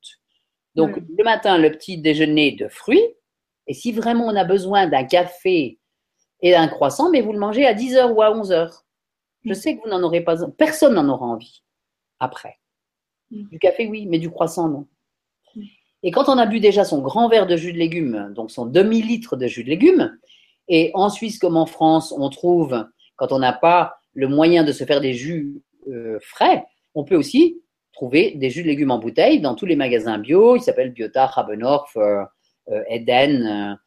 Donc, 0.74 0.96
le 0.96 1.22
matin, 1.22 1.56
le 1.56 1.70
petit 1.70 1.98
déjeuner 1.98 2.50
de 2.50 2.66
fruits. 2.66 3.04
Et 3.68 3.74
si 3.74 3.92
vraiment 3.92 4.26
on 4.26 4.34
a 4.34 4.42
besoin 4.42 4.88
d'un 4.88 5.04
café 5.04 5.78
et 6.40 6.50
d'un 6.50 6.66
croissant, 6.66 7.10
mais 7.10 7.20
vous 7.20 7.32
le 7.32 7.38
mangez 7.38 7.64
à 7.64 7.74
10h 7.74 8.12
ou 8.12 8.22
à 8.22 8.34
11h. 8.34 8.72
Je 9.44 9.50
mm. 9.50 9.54
sais 9.54 9.76
que 9.76 9.82
vous 9.82 9.88
n'en 9.88 10.02
aurez 10.02 10.20
pas, 10.20 10.36
personne 10.58 10.94
n'en 10.94 11.08
aura 11.08 11.26
envie 11.26 11.62
après. 12.18 12.58
Mm. 13.30 13.48
Du 13.50 13.58
café, 13.60 13.86
oui, 13.86 14.06
mais 14.06 14.18
du 14.18 14.28
croissant, 14.28 14.68
non. 14.68 14.88
Mm. 15.54 15.62
Et 16.02 16.10
quand 16.10 16.28
on 16.28 16.36
a 16.36 16.44
bu 16.44 16.58
déjà 16.58 16.84
son 16.84 17.00
grand 17.00 17.28
verre 17.28 17.46
de 17.46 17.56
jus 17.56 17.72
de 17.72 17.78
légumes, 17.78 18.32
donc 18.34 18.50
son 18.50 18.66
demi-litre 18.66 19.36
de 19.36 19.46
jus 19.46 19.62
de 19.62 19.70
légumes, 19.70 20.18
et 20.66 20.90
en 20.94 21.08
Suisse 21.08 21.38
comme 21.38 21.56
en 21.56 21.66
France, 21.66 22.12
on 22.16 22.28
trouve, 22.30 22.84
quand 23.14 23.30
on 23.30 23.38
n'a 23.38 23.52
pas 23.52 23.94
le 24.12 24.26
moyen 24.26 24.64
de 24.64 24.72
se 24.72 24.84
faire 24.84 25.00
des 25.00 25.14
jus 25.14 25.62
euh, 25.88 26.18
frais, 26.20 26.64
on 26.94 27.04
peut 27.04 27.16
aussi 27.16 27.62
trouver 27.92 28.32
des 28.32 28.50
jus 28.50 28.62
de 28.62 28.68
légumes 28.68 28.90
en 28.90 28.98
bouteille 28.98 29.40
dans 29.40 29.54
tous 29.54 29.66
les 29.66 29.76
magasins 29.76 30.18
bio. 30.18 30.56
Ils 30.56 30.62
s'appellent 30.62 30.92
Biota, 30.92 31.26
Rabenorf, 31.26 31.96
euh, 31.96 32.24
euh, 32.70 32.82
Eden. 32.88 33.78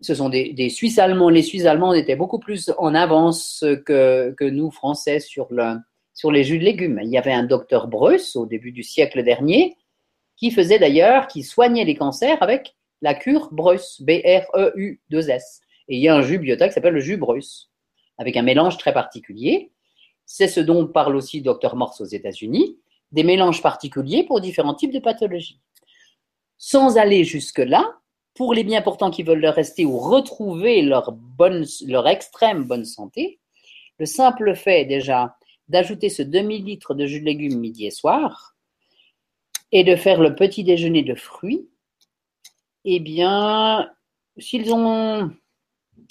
Ce 0.00 0.14
sont 0.14 0.28
des, 0.28 0.68
Suisses 0.68 0.98
allemands. 0.98 1.30
Les 1.30 1.42
Suisses 1.42 1.64
allemands 1.64 1.94
étaient 1.94 2.16
beaucoup 2.16 2.38
plus 2.38 2.70
en 2.78 2.94
avance 2.94 3.64
que, 3.86 4.34
nous, 4.50 4.70
Français, 4.70 5.20
sur, 5.20 5.48
sur 6.12 6.30
les 6.30 6.44
jus 6.44 6.58
de 6.58 6.64
légumes. 6.64 7.00
Il 7.02 7.08
y 7.08 7.16
avait 7.16 7.32
un 7.32 7.44
docteur 7.44 7.88
Breuss 7.88 8.36
au 8.36 8.44
début 8.44 8.72
du 8.72 8.82
siècle 8.82 9.22
dernier 9.22 9.76
qui 10.36 10.50
faisait 10.50 10.78
d'ailleurs, 10.78 11.26
qui 11.26 11.42
soignait 11.42 11.84
les 11.84 11.94
cancers 11.94 12.42
avec 12.42 12.74
la 13.02 13.14
cure 13.14 13.48
Breuss, 13.52 14.02
B-R-E-U-2-S. 14.02 15.60
Et 15.88 15.96
il 15.96 16.02
y 16.02 16.08
a 16.08 16.14
un 16.14 16.22
jus 16.22 16.38
Biota 16.38 16.68
qui 16.68 16.74
s'appelle 16.74 16.94
le 16.94 17.00
jus 17.00 17.16
Breuss, 17.16 17.70
avec 18.18 18.36
un 18.36 18.42
mélange 18.42 18.78
très 18.78 18.92
particulier. 18.92 19.72
C'est 20.26 20.48
ce 20.48 20.60
dont 20.60 20.86
parle 20.86 21.16
aussi 21.16 21.42
Dr 21.42 21.76
Morse 21.76 22.00
aux 22.00 22.06
États-Unis, 22.06 22.78
des 23.12 23.22
mélanges 23.22 23.62
particuliers 23.62 24.24
pour 24.24 24.40
différents 24.40 24.74
types 24.74 24.92
de 24.92 24.98
pathologies. 24.98 25.60
Sans 26.58 26.96
aller 26.96 27.24
jusque-là, 27.24 27.98
pour 28.34 28.54
les 28.54 28.64
bien 28.64 28.82
portants 28.82 29.10
qui 29.10 29.22
veulent 29.22 29.46
rester 29.46 29.84
ou 29.84 29.98
retrouver 29.98 30.82
leur, 30.82 31.16
leur 31.86 32.08
extrême 32.08 32.64
bonne 32.64 32.84
santé, 32.84 33.38
le 33.98 34.06
simple 34.06 34.56
fait 34.56 34.84
déjà 34.84 35.36
d'ajouter 35.68 36.08
ce 36.08 36.22
demi-litre 36.22 36.94
de 36.94 37.06
jus 37.06 37.20
de 37.20 37.26
légumes 37.26 37.58
midi 37.58 37.86
et 37.86 37.90
soir 37.90 38.56
et 39.72 39.84
de 39.84 39.96
faire 39.96 40.20
le 40.20 40.34
petit 40.34 40.64
déjeuner 40.64 41.02
de 41.02 41.14
fruits, 41.14 41.68
eh 42.84 43.00
bien, 43.00 43.90
s'ils 44.38 44.72
ont, 44.72 45.30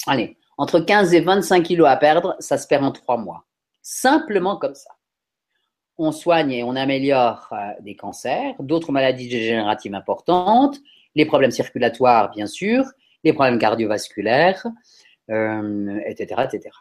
allez, 0.07 0.37
entre 0.57 0.79
15 0.79 1.13
et 1.13 1.21
25 1.21 1.63
kilos 1.63 1.87
à 1.87 1.97
perdre, 1.97 2.35
ça 2.39 2.57
se 2.57 2.67
perd 2.67 2.83
en 2.83 2.91
trois 2.91 3.17
mois 3.17 3.45
simplement 3.83 4.57
comme 4.57 4.73
ça. 4.73 4.89
On 5.97 6.11
soigne 6.11 6.51
et 6.51 6.63
on 6.63 6.75
améliore 6.75 7.49
euh, 7.51 7.57
des 7.81 7.95
cancers, 7.95 8.55
d'autres 8.59 8.91
maladies 8.91 9.29
dégénératives 9.29 9.93
importantes, 9.93 10.79
les 11.13 11.25
problèmes 11.25 11.51
circulatoires, 11.51 12.31
bien 12.31 12.47
sûr, 12.47 12.85
les 13.23 13.33
problèmes 13.33 13.59
cardiovasculaires, 13.59 14.65
euh, 15.29 15.99
etc., 16.07 16.45
etc. 16.45 16.75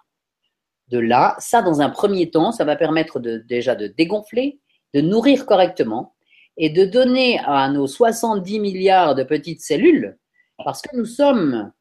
De 0.88 0.98
là, 0.98 1.36
ça, 1.38 1.60
dans 1.60 1.82
un 1.82 1.90
premier 1.90 2.30
temps, 2.30 2.52
ça 2.52 2.64
va 2.64 2.76
permettre 2.76 3.20
déjà 3.20 3.74
de 3.74 3.86
dégonfler, 3.86 4.60
de 4.94 5.00
nourrir 5.00 5.44
correctement 5.44 6.14
et 6.56 6.70
de 6.70 6.84
donner 6.84 7.38
à 7.44 7.68
nos 7.68 7.86
70 7.86 8.60
milliards 8.60 9.14
de 9.14 9.22
petites 9.22 9.62
cellules, 9.62 10.18
parce 10.64 10.82
que 10.82 10.96
nous 10.96 11.06
sommes, 11.06 11.72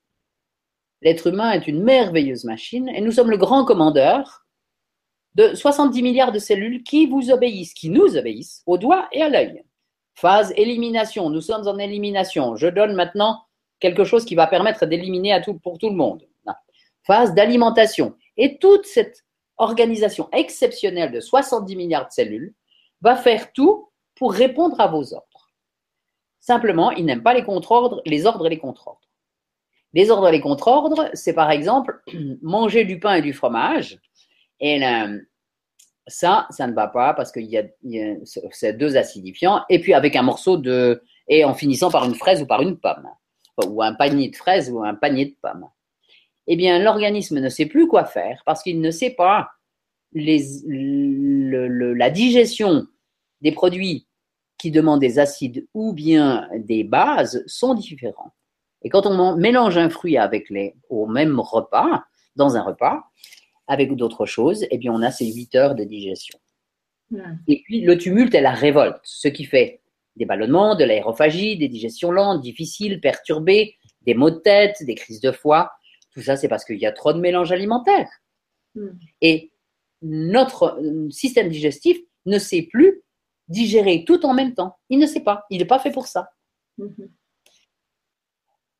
l'être 1.02 1.28
humain 1.28 1.52
est 1.52 1.68
une 1.68 1.84
merveilleuse 1.84 2.46
machine 2.46 2.90
et 2.90 3.02
nous 3.02 3.12
sommes 3.12 3.32
le 3.32 3.38
grand 3.38 3.66
commandeur 3.66 4.41
de 5.36 5.54
70 5.54 6.04
milliards 6.04 6.32
de 6.32 6.40
cellules 6.40 6.84
qui 6.84 7.08
vous 7.08 7.32
obéissent, 7.32 7.74
qui 7.74 7.90
nous 7.90 8.18
obéissent 8.18 8.64
au 8.66 8.78
doigt 8.78 9.08
et 9.12 9.22
à 9.22 9.30
l'œil. 9.30 9.64
Phase 10.14 10.54
élimination, 10.58 11.30
nous 11.30 11.42
sommes 11.42 11.68
en 11.68 11.78
élimination. 11.78 12.56
Je 12.56 12.68
donne 12.68 12.94
maintenant 12.94 13.44
quelque 13.80 14.04
chose 14.04 14.26
qui 14.26 14.36
va 14.36 14.48
permettre 14.48 14.86
d'éliminer 14.86 15.40
pour 15.64 15.78
tout 15.78 15.90
le 15.90 15.96
monde. 15.96 16.28
Phase 17.04 17.34
d'alimentation. 17.34 18.16
Et 18.38 18.58
toute 18.58 18.86
cette 18.86 19.26
organisation 19.58 20.30
exceptionnelle 20.32 21.12
de 21.12 21.20
70 21.20 21.76
milliards 21.76 22.08
de 22.08 22.12
cellules 22.12 22.54
va 23.02 23.16
faire 23.16 23.52
tout 23.54 23.90
pour 24.16 24.34
répondre 24.34 24.80
à 24.80 24.88
vos 24.88 25.14
ordres. 25.14 25.50
Simplement, 26.40 26.92
ils 26.92 27.06
n'aiment 27.06 27.24
pas 27.24 27.34
les 27.34 27.44
contre-ordres, 27.44 28.02
les 28.06 28.26
ordres 28.26 28.48
et 28.48 28.50
les 28.50 28.60
contre-ordres. 28.60 29.00
Les 29.94 30.10
ordres 30.10 30.30
et 30.30 30.32
les 30.32 30.42
contre-ordres, 30.42 31.10
c'est 31.14 31.34
par 31.34 31.52
exemple 31.52 32.02
manger 32.42 32.86
du 32.86 33.00
pain 33.00 33.16
et 33.16 33.22
du 33.22 33.34
fromage 33.34 34.00
Et 34.62 34.80
ça, 36.08 36.48
ça 36.50 36.68
ne 36.68 36.74
va 36.74 36.88
pas 36.88 37.14
parce 37.14 37.32
qu'il 37.32 37.46
y 37.46 37.58
a, 37.58 37.64
ces 38.52 38.74
deux 38.74 38.96
acidifiants. 38.96 39.64
Et 39.70 39.80
puis 39.80 39.94
avec 39.94 40.16
un 40.16 40.24
morceau 40.24 40.58
de. 40.58 41.04
Et 41.28 41.44
en 41.44 41.54
finissant 41.54 41.92
par 41.92 42.06
une 42.06 42.16
fraise 42.16 42.42
ou 42.42 42.46
par 42.46 42.62
une 42.62 42.78
pomme. 42.78 43.08
Ou 43.66 43.84
un 43.84 43.94
panier 43.94 44.30
de 44.30 44.36
fraises 44.36 44.72
ou 44.72 44.84
un 44.84 44.96
panier 44.96 45.26
de 45.26 45.36
pommes. 45.42 45.68
Eh 46.48 46.56
bien, 46.56 46.80
l'organisme 46.80 47.40
ne 47.40 47.50
sait 47.50 47.66
plus 47.66 47.88
quoi 47.88 48.06
faire 48.06 48.42
parce 48.46 48.64
qu'il 48.64 48.82
ne 48.82 48.92
sait 48.92 49.12
pas 49.12 49.50
la 50.14 50.40
digestion 52.10 52.88
des 53.42 53.52
produits 53.52 54.08
qui 54.58 54.72
demandent 54.72 55.00
des 55.00 55.20
acides 55.20 55.68
ou 55.74 55.94
bien 55.94 56.48
des 56.56 56.84
bases 56.84 57.44
sont 57.48 57.74
différents. 57.74 58.32
Et 58.84 58.90
quand 58.90 59.06
on 59.06 59.36
mélange 59.36 59.78
un 59.78 59.90
fruit 59.90 60.18
avec 60.18 60.50
les, 60.50 60.76
au 60.90 61.08
même 61.08 61.40
repas, 61.40 62.04
dans 62.36 62.56
un 62.58 62.64
repas, 62.64 63.04
avec 63.72 63.96
d'autres 63.96 64.26
choses, 64.26 64.66
eh 64.70 64.78
bien, 64.78 64.92
on 64.92 65.02
a 65.02 65.12
ces 65.12 65.32
8 65.32 65.56
heures 65.56 65.76
de 65.76 65.86
digestion. 65.86 66.38
Et 67.48 67.62
puis, 67.64 67.82
le 67.82 67.98
tumulte 67.98 68.36
et 68.36 68.42
la 68.42 68.52
révolte, 68.52 69.00
ce 69.04 69.30
qui 69.30 69.46
fait 69.46 69.82
des 70.18 70.26
ballonnements, 70.26 70.76
de 70.76 70.84
l'aérophagie, 70.84 71.58
des 71.58 71.70
digestions 71.70 72.12
lentes, 72.12 72.42
difficiles, 72.42 73.00
perturbées, 73.00 73.76
des 74.02 74.14
maux 74.14 74.30
de 74.30 74.40
tête, 74.40 74.76
des 74.82 74.96
crises 74.96 75.22
de 75.22 75.32
foie. 75.32 75.72
Tout 76.14 76.22
ça, 76.22 76.36
c'est 76.36 76.50
parce 76.50 76.66
qu'il 76.66 76.80
y 76.80 76.86
a 76.86 76.92
trop 76.92 77.14
de 77.14 77.20
mélange 77.20 77.54
alimentaire. 77.54 78.10
Et 79.22 79.52
notre 80.02 80.78
euh, 80.82 81.10
système 81.10 81.48
digestif 81.48 81.98
ne 82.26 82.40
sait 82.40 82.64
plus 82.64 83.04
digérer 83.48 84.04
tout 84.06 84.26
en 84.26 84.34
même 84.34 84.54
temps. 84.54 84.78
Il 84.90 85.00
ne 85.00 85.06
sait 85.06 85.22
pas. 85.22 85.46
Il 85.50 85.60
n'est 85.60 85.66
pas 85.66 85.80
fait 85.80 85.92
pour 85.92 86.08
ça. 86.08 86.30
Mm-hmm. 86.78 87.08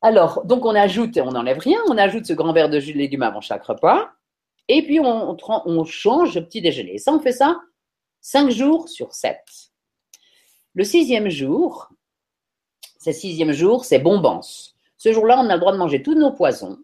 Alors, 0.02 0.44
donc 0.44 0.64
on 0.66 0.74
ajoute, 0.74 1.16
on 1.18 1.30
n'enlève 1.30 1.58
rien, 1.58 1.78
on 1.88 1.96
ajoute 1.96 2.26
ce 2.26 2.32
grand 2.32 2.52
verre 2.52 2.68
de 2.68 2.80
jus 2.80 2.92
de 2.92 2.98
légumes 2.98 3.22
avant 3.22 3.40
chaque 3.40 3.64
repas, 3.64 4.10
et 4.68 4.82
puis 4.82 5.00
on, 5.00 5.84
change 5.84 6.34
le 6.34 6.44
petit 6.44 6.60
déjeuner. 6.60 6.98
Ça, 6.98 7.12
on 7.12 7.20
fait 7.20 7.32
ça 7.32 7.60
5 8.20 8.50
jours 8.50 8.88
sur 8.88 9.12
7. 9.12 9.36
Le 10.74 10.84
sixième 10.84 11.28
jour, 11.28 11.90
ce 12.98 13.12
sixième 13.12 13.52
jour, 13.52 13.84
c'est 13.84 13.98
bombance. 13.98 14.76
Ce 14.96 15.12
jour-là, 15.12 15.40
on 15.40 15.50
a 15.50 15.54
le 15.54 15.60
droit 15.60 15.72
de 15.72 15.78
manger 15.78 16.02
tous 16.02 16.14
nos 16.14 16.32
poisons, 16.32 16.78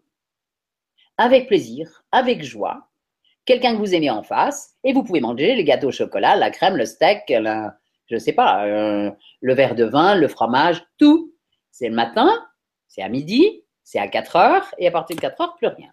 avec 1.17 1.47
plaisir, 1.47 2.03
avec 2.11 2.43
joie. 2.43 2.89
Quelqu'un 3.45 3.73
que 3.73 3.79
vous 3.79 3.95
aimez 3.95 4.09
en 4.09 4.21
face, 4.21 4.75
et 4.83 4.93
vous 4.93 5.03
pouvez 5.03 5.21
manger 5.21 5.55
les 5.55 5.63
gâteaux 5.63 5.87
au 5.87 5.91
chocolat, 5.91 6.35
la 6.35 6.51
crème, 6.51 6.75
le 6.75 6.85
steak, 6.85 7.23
je 7.29 8.15
ne 8.15 8.19
sais 8.19 8.33
pas, 8.33 8.65
euh, 8.65 9.09
le 9.41 9.53
verre 9.53 9.75
de 9.75 9.85
vin, 9.85 10.15
le 10.15 10.27
fromage, 10.27 10.85
tout. 10.97 11.33
C'est 11.71 11.89
le 11.89 11.95
matin, 11.95 12.45
c'est 12.87 13.01
à 13.01 13.09
midi, 13.09 13.63
c'est 13.83 13.99
à 13.99 14.07
4 14.07 14.35
heures, 14.35 14.75
et 14.77 14.87
à 14.87 14.91
partir 14.91 15.15
de 15.15 15.21
4 15.21 15.41
heures, 15.41 15.55
plus 15.55 15.67
rien. 15.67 15.89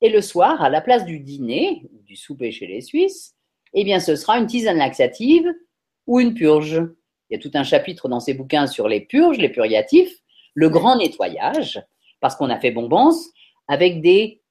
Et 0.00 0.10
le 0.10 0.20
soir, 0.20 0.62
à 0.62 0.68
la 0.68 0.80
place 0.80 1.04
du 1.04 1.20
dîner, 1.20 1.88
du 2.04 2.16
souper 2.16 2.50
chez 2.50 2.66
les 2.66 2.80
Suisses, 2.80 3.34
eh 3.72 3.84
bien, 3.84 4.00
ce 4.00 4.16
sera 4.16 4.38
une 4.38 4.46
tisane 4.46 4.78
laxative 4.78 5.50
ou 6.06 6.20
une 6.20 6.34
purge. 6.34 6.82
Il 7.28 7.34
y 7.34 7.36
a 7.36 7.40
tout 7.40 7.50
un 7.54 7.64
chapitre 7.64 8.08
dans 8.08 8.20
ces 8.20 8.34
bouquins 8.34 8.66
sur 8.66 8.88
les 8.88 9.00
purges, 9.00 9.38
les 9.38 9.48
purgatifs, 9.48 10.12
le 10.54 10.68
grand 10.68 10.96
nettoyage, 10.96 11.82
parce 12.20 12.36
qu'on 12.36 12.50
a 12.50 12.58
fait 12.58 12.70
bombance 12.70 13.28
avec 13.68 14.00
des, 14.00 14.42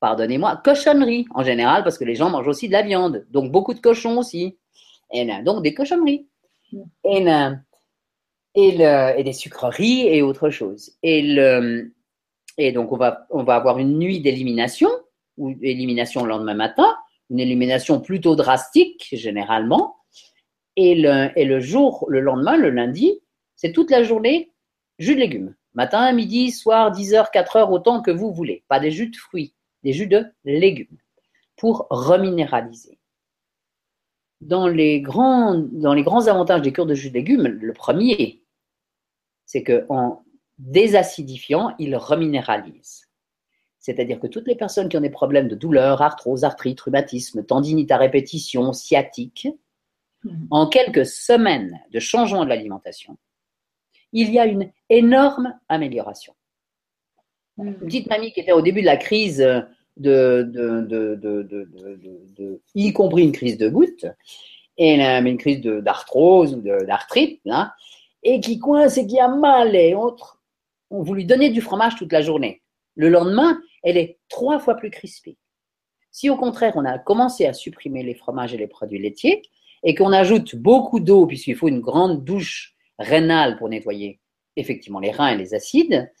pardonnez-moi, 0.00 0.60
cochonneries 0.64 1.26
en 1.34 1.42
général, 1.42 1.84
parce 1.84 1.98
que 1.98 2.04
les 2.04 2.14
gens 2.14 2.30
mangent 2.30 2.48
aussi 2.48 2.68
de 2.68 2.72
la 2.72 2.82
viande, 2.82 3.26
donc 3.30 3.52
beaucoup 3.52 3.74
de 3.74 3.80
cochons 3.80 4.18
aussi, 4.18 4.58
et 5.12 5.26
donc 5.42 5.62
des 5.62 5.74
cochonneries. 5.74 6.26
Et 7.04 7.26
et, 8.54 9.24
des 9.24 9.32
sucreries 9.32 10.08
et 10.08 10.22
autre 10.22 10.50
chose. 10.50 10.92
Et, 11.02 11.22
le, 11.22 11.92
et 12.60 12.72
donc, 12.72 12.92
on 12.92 12.96
va, 12.96 13.26
on 13.30 13.44
avoir 13.46 13.78
une 13.78 13.98
nuit 13.98 14.20
d'élimination, 14.20 14.90
ou 15.38 15.50
élimination 15.62 16.22
le 16.22 16.28
lendemain 16.28 16.54
matin, 16.54 16.94
une 17.30 17.40
élimination 17.40 18.00
plutôt 18.00 18.36
drastique, 18.36 19.08
généralement. 19.12 19.96
Et 20.76 20.94
le, 20.94 21.60
jour, 21.60 22.04
le 22.08 22.20
lendemain, 22.20 22.56
le 22.56 22.68
lundi, 22.68 23.20
c'est 23.56 23.72
toute 23.72 23.90
la 23.90 24.02
journée 24.02 24.52
jus 24.98 25.14
de 25.14 25.20
légumes. 25.20 25.54
Matin, 25.72 26.12
midi, 26.12 26.50
soir, 26.50 26.90
10 26.90 27.14
heures, 27.14 27.30
4 27.30 27.56
heures, 27.56 27.72
autant 27.72 28.02
que 28.02 28.10
vous 28.10 28.30
voulez. 28.30 28.62
Pas 28.68 28.78
des 28.78 28.90
jus 28.90 29.08
de 29.08 29.16
fruits, 29.16 29.54
des 29.82 29.94
jus 29.94 30.06
de 30.06 30.26
légumes 30.44 30.98
pour 31.56 31.86
reminéraliser. 31.88 32.98
Dans 34.42 34.68
les, 34.68 35.00
grands, 35.00 35.54
dans 35.54 35.94
les 35.94 36.02
grands 36.02 36.26
avantages 36.26 36.62
des 36.62 36.72
cures 36.72 36.86
de 36.86 36.94
jus 36.94 37.08
de 37.08 37.14
légumes, 37.14 37.46
le 37.46 37.72
premier, 37.72 38.42
c'est 39.46 39.62
qu'en 39.62 40.22
désacidifiant, 40.60 41.74
il 41.78 41.96
reminéralise. 41.96 43.08
C'est-à-dire 43.78 44.20
que 44.20 44.26
toutes 44.26 44.46
les 44.46 44.56
personnes 44.56 44.88
qui 44.88 44.98
ont 44.98 45.00
des 45.00 45.10
problèmes 45.10 45.48
de 45.48 45.54
douleur, 45.54 46.02
arthrose, 46.02 46.44
arthrite, 46.44 46.80
rhumatisme, 46.80 47.44
tendinite 47.44 47.90
à 47.90 47.96
répétition, 47.96 48.74
sciatique, 48.74 49.48
mhm. 50.22 50.48
en 50.50 50.68
quelques 50.68 51.06
semaines 51.06 51.80
de 51.90 51.98
changement 51.98 52.44
de 52.44 52.50
l'alimentation, 52.50 53.16
il 54.12 54.30
y 54.30 54.38
a 54.38 54.44
une 54.44 54.70
énorme 54.90 55.58
amélioration. 55.68 56.34
Mhm. 57.56 57.66
Une 57.66 57.78
petite 57.78 58.10
mamie 58.10 58.32
qui 58.32 58.40
était 58.40 58.52
au 58.52 58.60
début 58.60 58.82
de 58.82 58.86
la 58.86 58.98
crise, 58.98 59.38
de, 59.96 60.50
de, 60.52 62.60
y 62.74 62.92
compris 62.92 63.22
une 63.22 63.32
crise 63.32 63.56
de 63.56 63.70
goutte, 63.70 64.06
et 64.76 65.00
une 65.00 65.38
crise 65.38 65.60
d'arthrose 65.60 66.54
ou 66.54 66.60
d'arthrite, 66.60 67.40
et 68.22 68.40
qui 68.40 68.58
coince 68.58 68.98
et 68.98 69.06
qui 69.06 69.18
a 69.18 69.28
mal 69.28 69.74
et 69.74 69.94
autres, 69.94 70.39
vous 70.90 71.14
lui 71.14 71.24
donnez 71.24 71.50
du 71.50 71.60
fromage 71.60 71.96
toute 71.96 72.12
la 72.12 72.22
journée. 72.22 72.62
Le 72.96 73.08
lendemain, 73.08 73.60
elle 73.82 73.96
est 73.96 74.18
trois 74.28 74.58
fois 74.58 74.74
plus 74.74 74.90
crispée. 74.90 75.36
Si 76.10 76.28
au 76.28 76.36
contraire, 76.36 76.72
on 76.76 76.84
a 76.84 76.98
commencé 76.98 77.46
à 77.46 77.52
supprimer 77.52 78.02
les 78.02 78.14
fromages 78.14 78.52
et 78.52 78.58
les 78.58 78.66
produits 78.66 78.98
laitiers 78.98 79.42
et 79.84 79.94
qu'on 79.94 80.12
ajoute 80.12 80.56
beaucoup 80.56 81.00
d'eau, 81.00 81.26
puisqu'il 81.26 81.56
faut 81.56 81.68
une 81.68 81.80
grande 81.80 82.24
douche 82.24 82.74
rénale 82.98 83.56
pour 83.56 83.68
nettoyer 83.68 84.20
effectivement 84.56 84.98
les 84.98 85.12
reins 85.12 85.28
et 85.28 85.36
les 85.36 85.54
acides, 85.54 86.12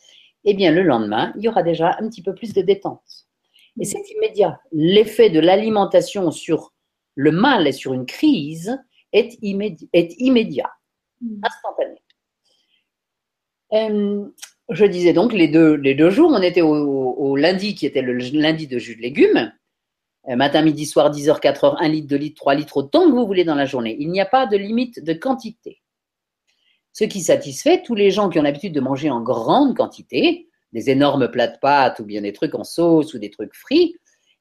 eh 0.44 0.54
bien 0.54 0.70
le 0.70 0.82
lendemain, 0.82 1.32
il 1.36 1.42
y 1.42 1.48
aura 1.48 1.62
déjà 1.62 1.96
un 1.98 2.08
petit 2.08 2.22
peu 2.22 2.34
plus 2.34 2.54
de 2.54 2.62
détente. 2.62 3.26
Et 3.78 3.84
c'est 3.84 4.02
immédiat. 4.16 4.60
L'effet 4.72 5.30
de 5.30 5.40
l'alimentation 5.40 6.30
sur 6.30 6.72
le 7.16 7.32
mal 7.32 7.66
et 7.66 7.72
sur 7.72 7.92
une 7.92 8.06
crise 8.06 8.78
est, 9.12 9.38
est 9.92 10.14
immédiat. 10.18 10.70
Mm. 11.20 11.40
instantané. 11.42 12.02
Euh, 13.72 14.28
je 14.70 14.84
disais 14.84 15.12
donc 15.12 15.32
les 15.32 15.48
deux, 15.48 16.10
jours, 16.10 16.30
on 16.32 16.42
était 16.42 16.62
au, 16.62 17.36
lundi 17.36 17.74
qui 17.74 17.86
était 17.86 18.02
le 18.02 18.12
lundi 18.14 18.66
de 18.66 18.78
jus 18.78 18.96
de 18.96 19.02
légumes. 19.02 19.52
Euh, 20.28 20.36
matin, 20.36 20.62
midi, 20.62 20.84
soir, 20.84 21.10
10h, 21.10 21.40
4h, 21.40 21.76
1 21.78 21.88
litre, 21.88 22.08
2 22.08 22.16
litres, 22.16 22.40
3 22.40 22.54
litres, 22.54 22.76
autant 22.76 23.06
que 23.06 23.12
vous 23.12 23.26
voulez 23.26 23.44
dans 23.44 23.54
la 23.54 23.64
journée. 23.64 23.96
Il 23.98 24.10
n'y 24.10 24.20
a 24.20 24.26
pas 24.26 24.46
de 24.46 24.56
limite 24.56 25.02
de 25.02 25.14
quantité. 25.14 25.80
Ce 26.92 27.04
qui 27.04 27.20
satisfait 27.20 27.82
tous 27.82 27.94
les 27.94 28.10
gens 28.10 28.28
qui 28.28 28.38
ont 28.38 28.42
l'habitude 28.42 28.74
de 28.74 28.80
manger 28.80 29.10
en 29.10 29.22
grande 29.22 29.76
quantité, 29.76 30.48
des 30.72 30.90
énormes 30.90 31.28
plats 31.28 31.48
de 31.48 31.56
pâtes 31.58 32.00
ou 32.00 32.04
bien 32.04 32.20
des 32.20 32.32
trucs 32.32 32.54
en 32.54 32.64
sauce 32.64 33.14
ou 33.14 33.18
des 33.18 33.30
trucs 33.30 33.54
frits, 33.54 33.96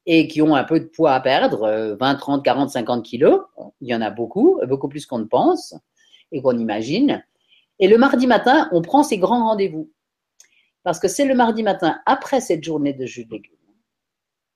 et 0.05 0.27
qui 0.27 0.41
ont 0.41 0.55
un 0.55 0.63
peu 0.63 0.79
de 0.79 0.85
poids 0.85 1.13
à 1.13 1.21
perdre, 1.21 1.95
20, 1.99 2.15
30, 2.15 2.43
40, 2.43 2.69
50 2.71 3.05
kilos. 3.05 3.41
Il 3.79 3.87
y 3.87 3.95
en 3.95 4.01
a 4.01 4.09
beaucoup, 4.09 4.59
beaucoup 4.67 4.89
plus 4.89 5.05
qu'on 5.05 5.19
ne 5.19 5.25
pense 5.25 5.75
et 6.31 6.41
qu'on 6.41 6.57
imagine. 6.57 7.23
Et 7.79 7.87
le 7.87 7.97
mardi 7.97 8.27
matin, 8.27 8.67
on 8.71 8.81
prend 8.81 9.03
ces 9.03 9.17
grands 9.17 9.47
rendez-vous. 9.47 9.89
Parce 10.83 10.99
que 10.99 11.07
c'est 11.07 11.25
le 11.25 11.35
mardi 11.35 11.63
matin, 11.63 11.99
après 12.05 12.41
cette 12.41 12.63
journée 12.63 12.93
de 12.93 13.05
jus 13.05 13.25
de 13.25 13.31
légumes, 13.31 13.57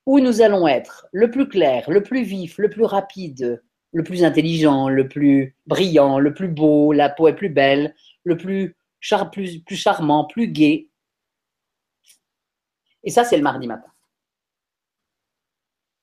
où 0.06 0.20
nous 0.20 0.40
allons 0.40 0.66
être 0.66 1.06
le 1.12 1.30
plus 1.30 1.48
clair, 1.48 1.88
le 1.90 2.02
plus 2.02 2.22
vif, 2.22 2.58
le 2.58 2.70
plus 2.70 2.84
rapide, 2.84 3.62
le 3.92 4.02
plus 4.02 4.24
intelligent, 4.24 4.88
le 4.88 5.08
plus 5.08 5.56
brillant, 5.66 6.18
le 6.18 6.34
plus 6.34 6.48
beau, 6.48 6.92
la 6.92 7.08
peau 7.08 7.28
est 7.28 7.36
plus 7.36 7.48
belle, 7.48 7.94
le 8.24 8.36
plus, 8.36 8.76
plus, 9.30 9.60
plus 9.60 9.76
charmant, 9.76 10.24
plus 10.24 10.48
gai. 10.48 10.90
Et 13.04 13.10
ça, 13.10 13.24
c'est 13.24 13.36
le 13.36 13.42
mardi 13.42 13.66
matin. 13.66 13.90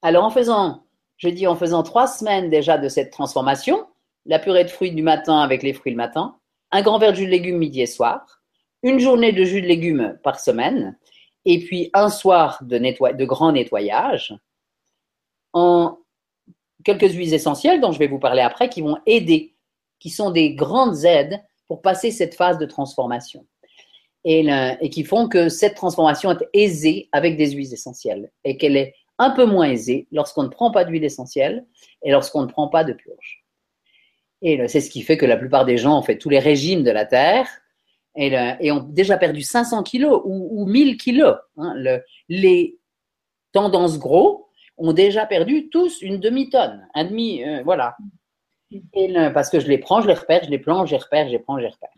Alors, 0.01 0.23
en 0.23 0.29
faisant, 0.29 0.85
je 1.17 1.29
dis 1.29 1.47
en 1.47 1.55
faisant 1.55 1.83
trois 1.83 2.07
semaines 2.07 2.49
déjà 2.49 2.77
de 2.77 2.89
cette 2.89 3.11
transformation, 3.11 3.87
la 4.25 4.39
purée 4.39 4.63
de 4.63 4.69
fruits 4.69 4.91
du 4.91 5.03
matin 5.03 5.39
avec 5.41 5.63
les 5.63 5.73
fruits 5.73 5.91
le 5.91 5.97
matin, 5.97 6.39
un 6.71 6.81
grand 6.81 6.97
verre 6.97 7.11
de 7.11 7.17
jus 7.17 7.25
de 7.25 7.31
légumes 7.31 7.57
midi 7.57 7.81
et 7.81 7.87
soir, 7.87 8.40
une 8.83 8.99
journée 8.99 9.31
de 9.31 9.43
jus 9.43 9.61
de 9.61 9.67
légumes 9.67 10.17
par 10.23 10.39
semaine, 10.39 10.97
et 11.45 11.59
puis 11.59 11.89
un 11.93 12.09
soir 12.09 12.59
de, 12.61 13.25
grand 13.25 13.51
nettoyage, 13.51 14.35
en 15.53 15.97
quelques 16.83 17.13
huiles 17.13 17.33
essentielles 17.33 17.81
dont 17.81 17.91
je 17.91 17.99
vais 17.99 18.07
vous 18.07 18.19
parler 18.19 18.41
après, 18.41 18.69
qui 18.69 18.81
vont 18.81 18.97
aider, 19.05 19.55
qui 19.99 20.09
sont 20.09 20.31
des 20.31 20.53
grandes 20.53 21.05
aides 21.05 21.41
pour 21.67 21.81
passer 21.81 22.11
cette 22.11 22.35
phase 22.35 22.57
de 22.57 22.65
transformation. 22.65 23.45
Et, 24.23 24.47
et 24.81 24.89
qui 24.91 25.03
font 25.03 25.27
que 25.27 25.49
cette 25.49 25.73
transformation 25.73 26.29
est 26.29 26.47
aisée 26.53 27.09
avec 27.11 27.37
des 27.37 27.51
huiles 27.53 27.73
essentielles 27.73 28.31
et 28.43 28.55
qu'elle 28.55 28.77
est 28.77 28.93
un 29.17 29.31
peu 29.31 29.45
moins 29.45 29.69
aisée 29.69 30.07
lorsqu'on 30.11 30.43
ne 30.43 30.47
prend 30.47 30.69
pas 30.69 30.85
d'huile 30.85 31.03
essentielle 31.03 31.65
et 32.03 32.11
lorsqu'on 32.11 32.43
ne 32.43 32.47
prend 32.47 32.67
pas 32.67 32.83
de 32.83 32.93
purge. 32.93 33.43
Et 34.43 34.67
c'est 34.67 34.81
ce 34.81 34.89
qui 34.89 35.01
fait 35.01 35.17
que 35.17 35.25
la 35.25 35.37
plupart 35.37 35.65
des 35.65 35.77
gens 35.77 35.97
ont 35.97 36.01
fait 36.01 36.17
tous 36.17 36.29
les 36.29 36.39
régimes 36.39 36.83
de 36.83 36.91
la 36.91 37.05
Terre 37.05 37.47
et, 38.15 38.71
ont 38.71 38.79
déjà 38.79 39.17
perdu 39.17 39.41
500 39.41 39.83
kilos 39.83 40.21
ou, 40.25 40.61
ou 40.61 40.65
1000 40.65 40.97
kilos. 40.97 41.35
Hein. 41.57 41.73
les 42.29 42.77
tendances 43.51 43.99
gros, 43.99 44.49
ont 44.77 44.93
déjà 44.93 45.25
perdu 45.25 45.69
tous 45.69 46.01
une 46.01 46.19
demi-tonne, 46.19 46.87
un 46.93 47.05
demi, 47.05 47.43
euh, 47.43 47.61
voilà. 47.63 47.95
Parce 49.33 49.49
que 49.49 49.59
je 49.59 49.67
les 49.67 49.77
prends, 49.77 50.01
je 50.01 50.07
les 50.07 50.13
repère, 50.13 50.43
je 50.43 50.49
les 50.49 50.59
plante, 50.59 50.87
je 50.87 50.93
les 50.93 51.01
repère, 51.01 51.27
je 51.27 51.31
les 51.31 51.39
prends, 51.39 51.57
je 51.57 51.63
les 51.63 51.69
repère. 51.69 51.89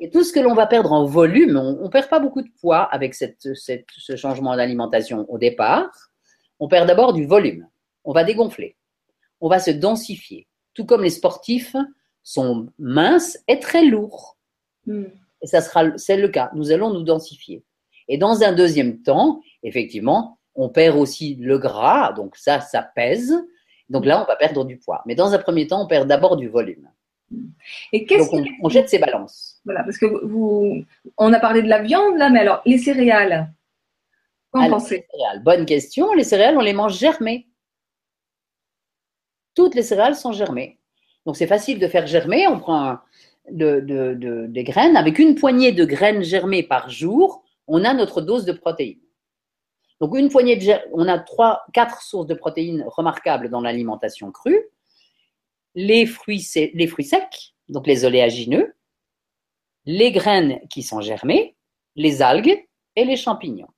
Et 0.00 0.10
tout 0.10 0.24
ce 0.24 0.32
que 0.32 0.40
l'on 0.40 0.54
va 0.54 0.66
perdre 0.66 0.92
en 0.92 1.04
volume, 1.04 1.56
on 1.56 1.84
ne 1.84 1.88
perd 1.88 2.08
pas 2.08 2.18
beaucoup 2.18 2.42
de 2.42 2.50
poids 2.60 2.82
avec 2.82 3.14
cette, 3.14 3.48
ce 3.54 4.16
changement 4.16 4.56
d'alimentation 4.56 5.26
au 5.30 5.38
départ. 5.38 5.90
On 6.58 6.66
perd 6.66 6.88
d'abord 6.88 7.12
du 7.12 7.26
volume. 7.26 7.68
On 8.04 8.12
va 8.12 8.24
dégonfler. 8.24 8.76
On 9.40 9.48
va 9.48 9.58
se 9.58 9.70
densifier. 9.70 10.48
Tout 10.74 10.86
comme 10.86 11.02
les 11.02 11.10
sportifs 11.10 11.76
sont 12.22 12.68
minces 12.78 13.38
et 13.46 13.60
très 13.60 13.84
lourds. 13.84 14.38
Hmm. 14.86 15.04
Et 15.42 15.46
ça 15.46 15.60
sera, 15.60 15.96
c'est 15.98 16.16
le 16.16 16.28
cas. 16.28 16.50
Nous 16.54 16.70
allons 16.72 16.90
nous 16.90 17.02
densifier. 17.02 17.64
Et 18.08 18.16
dans 18.18 18.42
un 18.42 18.52
deuxième 18.52 19.02
temps, 19.02 19.40
effectivement, 19.62 20.38
on 20.54 20.68
perd 20.68 20.96
aussi 20.96 21.36
le 21.36 21.58
gras, 21.58 22.12
donc 22.12 22.36
ça, 22.36 22.60
ça 22.60 22.82
pèse. 22.82 23.34
Donc 23.88 24.04
là, 24.06 24.22
on 24.22 24.26
va 24.26 24.36
perdre 24.36 24.64
du 24.64 24.78
poids. 24.78 25.02
Mais 25.06 25.14
dans 25.14 25.32
un 25.32 25.38
premier 25.38 25.66
temps, 25.66 25.82
on 25.82 25.86
perd 25.86 26.08
d'abord 26.08 26.36
du 26.36 26.48
volume. 26.48 26.88
Et 27.92 28.04
qu'est-ce 28.04 28.30
Donc 28.30 28.44
on, 28.62 28.66
on 28.66 28.68
jette 28.68 28.88
ses 28.90 28.98
balances. 28.98 29.60
Voilà, 29.64 29.82
parce 29.84 29.96
que 29.98 30.06
vous, 30.26 30.84
on 31.16 31.32
a 31.32 31.40
parlé 31.40 31.62
de 31.62 31.68
la 31.68 31.80
viande 31.80 32.16
là, 32.18 32.28
mais 32.28 32.40
alors 32.40 32.60
les 32.66 32.76
céréales, 32.78 33.50
qu'en 34.50 34.60
pensez 34.68 34.96
les 34.98 35.06
céréales, 35.10 35.42
bonne 35.42 35.64
question. 35.64 36.12
Les 36.12 36.24
céréales, 36.24 36.56
on 36.58 36.60
les 36.60 36.74
mange 36.74 36.98
germées. 36.98 37.48
Toutes 39.54 39.74
les 39.74 39.82
céréales 39.82 40.14
sont 40.16 40.32
germées. 40.32 40.78
Donc 41.26 41.36
c'est 41.36 41.46
facile 41.46 41.78
de 41.78 41.88
faire 41.88 42.06
germer. 42.06 42.46
On 42.48 42.58
prend 42.58 42.84
un- 42.84 43.02
de- 43.50 43.80
de- 43.80 44.14
de- 44.14 44.46
des 44.46 44.64
graines. 44.64 44.96
Avec 44.96 45.18
une 45.18 45.34
poignée 45.34 45.72
de 45.72 45.84
graines 45.84 46.22
germées 46.22 46.62
par 46.62 46.88
jour, 46.90 47.44
on 47.66 47.84
a 47.84 47.94
notre 47.94 48.20
dose 48.20 48.44
de 48.44 48.52
protéines. 48.52 49.00
Donc 50.00 50.16
une 50.16 50.28
poignée 50.30 50.56
de 50.56 50.72
on 50.92 51.06
a 51.08 51.18
trois, 51.18 51.64
quatre 51.72 52.02
sources 52.02 52.26
de 52.26 52.34
protéines 52.34 52.84
remarquables 52.88 53.48
dans 53.50 53.60
l'alimentation 53.60 54.32
crue. 54.32 54.60
Les 55.74 56.06
fruits, 56.06 56.40
sé- 56.40 56.72
les 56.74 56.86
fruits 56.86 57.04
secs, 57.04 57.54
donc 57.68 57.86
les 57.86 58.04
oléagineux, 58.04 58.74
les 59.86 60.12
graines 60.12 60.60
qui 60.68 60.82
sont 60.82 61.00
germées, 61.00 61.56
les 61.96 62.20
algues 62.20 62.66
et 62.96 63.04
les 63.04 63.16
champignons. 63.16 63.68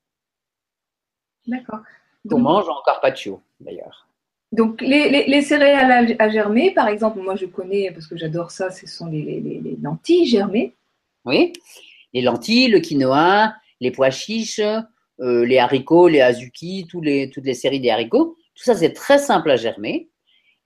D'accord. 1.46 1.80
qu'on 2.28 2.38
mange 2.38 2.68
en 2.70 2.80
carpaccio 2.82 3.42
d'ailleurs. 3.60 4.08
Donc 4.54 4.80
les, 4.80 5.10
les- 5.10 5.26
les 5.26 5.42
céréales 5.42 6.16
à, 6.18 6.28
germer, 6.30 6.72
par 6.72 6.88
exemple, 6.88 7.20
moi 7.20 7.36
je 7.36 7.46
connais 7.46 7.90
parce 7.92 8.06
que 8.06 8.16
j'adore 8.16 8.50
ça, 8.50 8.70
ce 8.70 8.86
sont 8.86 9.06
les, 9.06 9.22
les- 9.22 9.40
les- 9.40 9.60
les 9.60 9.76
lentilles 9.82 10.26
germées. 10.26 10.74
Oui, 11.24 11.52
les 12.12 12.22
lentilles, 12.22 12.68
le 12.68 12.80
quinoa, 12.80 13.54
les 13.80 13.90
pois 13.90 14.10
chiches, 14.10 14.60
euh, 15.20 15.44
les 15.46 15.58
haricots, 15.58 16.08
les 16.08 16.20
azuki, 16.20 16.86
toutes 16.90 17.04
les 17.04 17.54
séries 17.54 17.80
des 17.80 17.90
haricots. 17.90 18.36
Tout 18.54 18.64
ça, 18.64 18.74
c'est 18.74 18.92
très 18.92 19.18
simple 19.18 19.50
à 19.50 19.56
germer. 19.56 20.08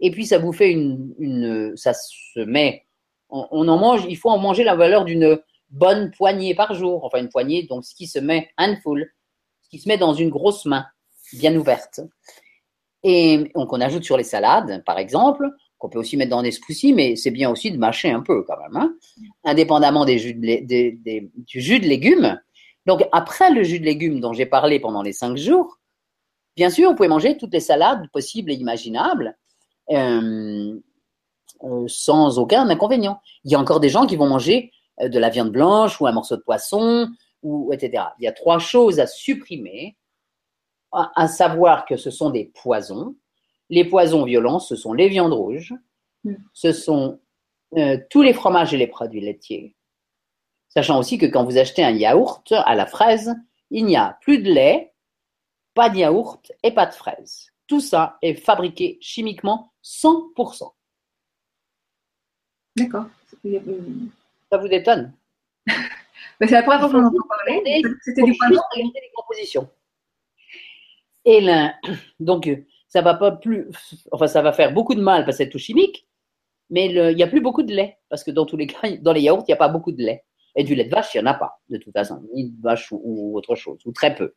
Et 0.00 0.10
puis, 0.10 0.26
ça 0.26 0.38
vous 0.38 0.52
fait 0.52 0.70
une. 0.70 1.14
une 1.18 1.72
ça 1.76 1.92
se 1.94 2.40
met. 2.40 2.84
On, 3.30 3.46
on 3.50 3.68
en 3.68 3.78
mange, 3.78 4.04
il 4.08 4.16
faut 4.16 4.30
en 4.30 4.38
manger 4.38 4.64
la 4.64 4.74
valeur 4.74 5.04
d'une 5.04 5.38
bonne 5.70 6.10
poignée 6.10 6.54
par 6.54 6.74
jour. 6.74 7.04
Enfin, 7.04 7.18
une 7.20 7.28
poignée, 7.28 7.64
donc 7.64 7.84
ce 7.84 7.94
qui 7.94 8.06
se 8.06 8.18
met 8.18 8.48
handful, 8.58 9.10
ce 9.62 9.68
qui 9.70 9.78
se 9.78 9.88
met 9.88 9.98
dans 9.98 10.14
une 10.14 10.30
grosse 10.30 10.64
main, 10.64 10.86
bien 11.34 11.54
ouverte. 11.56 12.00
Et 13.04 13.50
donc, 13.54 13.72
on 13.72 13.80
ajoute 13.80 14.04
sur 14.04 14.16
les 14.16 14.24
salades, 14.24 14.82
par 14.84 14.98
exemple, 14.98 15.48
qu'on 15.78 15.88
peut 15.88 15.98
aussi 15.98 16.16
mettre 16.16 16.30
dans 16.30 16.42
des 16.42 16.50
smoothies, 16.50 16.92
mais 16.92 17.14
c'est 17.16 17.30
bien 17.30 17.50
aussi 17.50 17.70
de 17.70 17.78
mâcher 17.78 18.10
un 18.10 18.20
peu 18.20 18.42
quand 18.42 18.56
même. 18.58 18.76
hein 18.76 18.94
indépendamment 19.44 20.04
du 20.04 20.18
jus 20.18 20.34
de 20.34 21.86
légumes. 21.86 22.40
Donc, 22.86 23.04
après 23.12 23.50
le 23.52 23.62
jus 23.62 23.78
de 23.80 23.84
légumes 23.84 24.20
dont 24.20 24.32
j'ai 24.32 24.46
parlé 24.46 24.80
pendant 24.80 25.02
les 25.02 25.12
cinq 25.12 25.36
jours, 25.36 25.78
bien 26.56 26.70
sûr, 26.70 26.90
vous 26.90 26.96
pouvez 26.96 27.08
manger 27.08 27.36
toutes 27.36 27.52
les 27.52 27.60
salades 27.60 28.08
possibles 28.12 28.50
et 28.50 28.54
imaginables 28.54 29.36
euh, 29.90 30.74
euh, 31.62 31.84
sans 31.86 32.38
aucun 32.38 32.68
inconvénient. 32.68 33.20
Il 33.44 33.52
y 33.52 33.54
a 33.54 33.60
encore 33.60 33.80
des 33.80 33.88
gens 33.88 34.06
qui 34.06 34.16
vont 34.16 34.28
manger 34.28 34.72
euh, 35.00 35.08
de 35.08 35.18
la 35.18 35.28
viande 35.28 35.50
blanche 35.50 36.00
ou 36.00 36.06
un 36.06 36.12
morceau 36.12 36.36
de 36.36 36.42
poisson, 36.42 37.08
ou, 37.42 37.72
etc. 37.72 38.04
Il 38.18 38.24
y 38.24 38.28
a 38.28 38.32
trois 38.32 38.58
choses 38.58 39.00
à 39.00 39.06
supprimer, 39.06 39.96
à, 40.92 41.28
savoir 41.28 41.84
que 41.84 41.96
ce 41.96 42.10
sont 42.10 42.30
des 42.30 42.46
poisons. 42.46 43.16
Les 43.70 43.84
poisons 43.84 44.24
violents, 44.24 44.58
ce 44.58 44.76
sont 44.76 44.92
les 44.92 45.08
viandes 45.08 45.34
rouges, 45.34 45.74
Mm. 46.24 46.34
ce 46.52 46.72
sont 46.72 47.20
euh, 47.76 47.98
tous 48.10 48.22
les 48.22 48.34
fromages 48.34 48.74
et 48.74 48.76
les 48.76 48.86
produits 48.86 49.20
laitiers. 49.20 49.76
Sachant 50.68 50.98
aussi 50.98 51.18
que 51.18 51.26
quand 51.26 51.44
vous 51.44 51.58
achetez 51.58 51.84
un 51.84 51.90
yaourt 51.90 52.52
à 52.52 52.74
la 52.74 52.86
fraise, 52.86 53.34
il 53.70 53.84
n'y 53.84 53.96
a 53.96 54.18
plus 54.20 54.38
de 54.38 54.50
lait, 54.50 54.92
pas 55.74 55.90
de 55.90 55.98
yaourt 55.98 56.52
et 56.62 56.72
pas 56.72 56.86
de 56.86 56.94
fraise. 56.94 57.50
Tout 57.66 57.80
ça 57.80 58.18
est 58.22 58.34
fabriqué 58.34 58.98
chimiquement 59.00 59.72
100%. 59.82 60.72
D'accord. 62.76 63.06
Mais 63.44 63.60
Ça 64.50 64.58
vous 64.58 64.68
détonne? 64.68 65.12
C'est 66.40 66.50
la 66.50 66.62
première 66.62 66.80
fois 66.80 66.90
qu'on 66.90 67.04
en 67.04 67.28
parler. 67.28 67.82
C'était 68.02 68.22
les 68.22 68.36
compositions. 69.14 69.68
Et 71.28 71.42
là, 71.42 71.74
donc, 72.20 72.50
ça 72.88 73.02
va 73.02 73.14
pas 73.14 73.32
plus, 73.32 73.68
enfin, 74.12 74.26
ça 74.26 74.40
va 74.40 74.52
faire 74.52 74.72
beaucoup 74.72 74.94
de 74.94 75.02
mal 75.02 75.26
parce 75.26 75.36
que 75.36 75.44
c'est 75.44 75.50
tout 75.50 75.58
chimique, 75.58 76.08
mais 76.70 76.86
il 76.86 77.16
n'y 77.16 77.22
a 77.22 77.26
plus 77.26 77.42
beaucoup 77.42 77.62
de 77.62 77.72
lait 77.72 77.98
parce 78.08 78.24
que 78.24 78.30
dans 78.30 78.46
tous 78.46 78.56
les 78.56 78.66
cas, 78.66 78.96
dans 79.02 79.12
les 79.12 79.20
yaourts, 79.20 79.44
il 79.46 79.50
n'y 79.50 79.54
a 79.54 79.58
pas 79.58 79.68
beaucoup 79.68 79.92
de 79.92 80.02
lait. 80.02 80.24
Et 80.56 80.64
du 80.64 80.74
lait 80.74 80.86
de 80.86 80.90
vache, 80.90 81.14
il 81.14 81.18
n'y 81.20 81.28
en 81.28 81.30
a 81.30 81.34
pas, 81.34 81.60
de 81.68 81.76
toute 81.76 81.92
façon, 81.92 82.22
ni 82.34 82.50
de 82.50 82.62
vache 82.62 82.88
ou, 82.90 83.36
autre 83.36 83.54
chose, 83.54 83.78
ou 83.84 83.92
très 83.92 84.14
peu. 84.14 84.34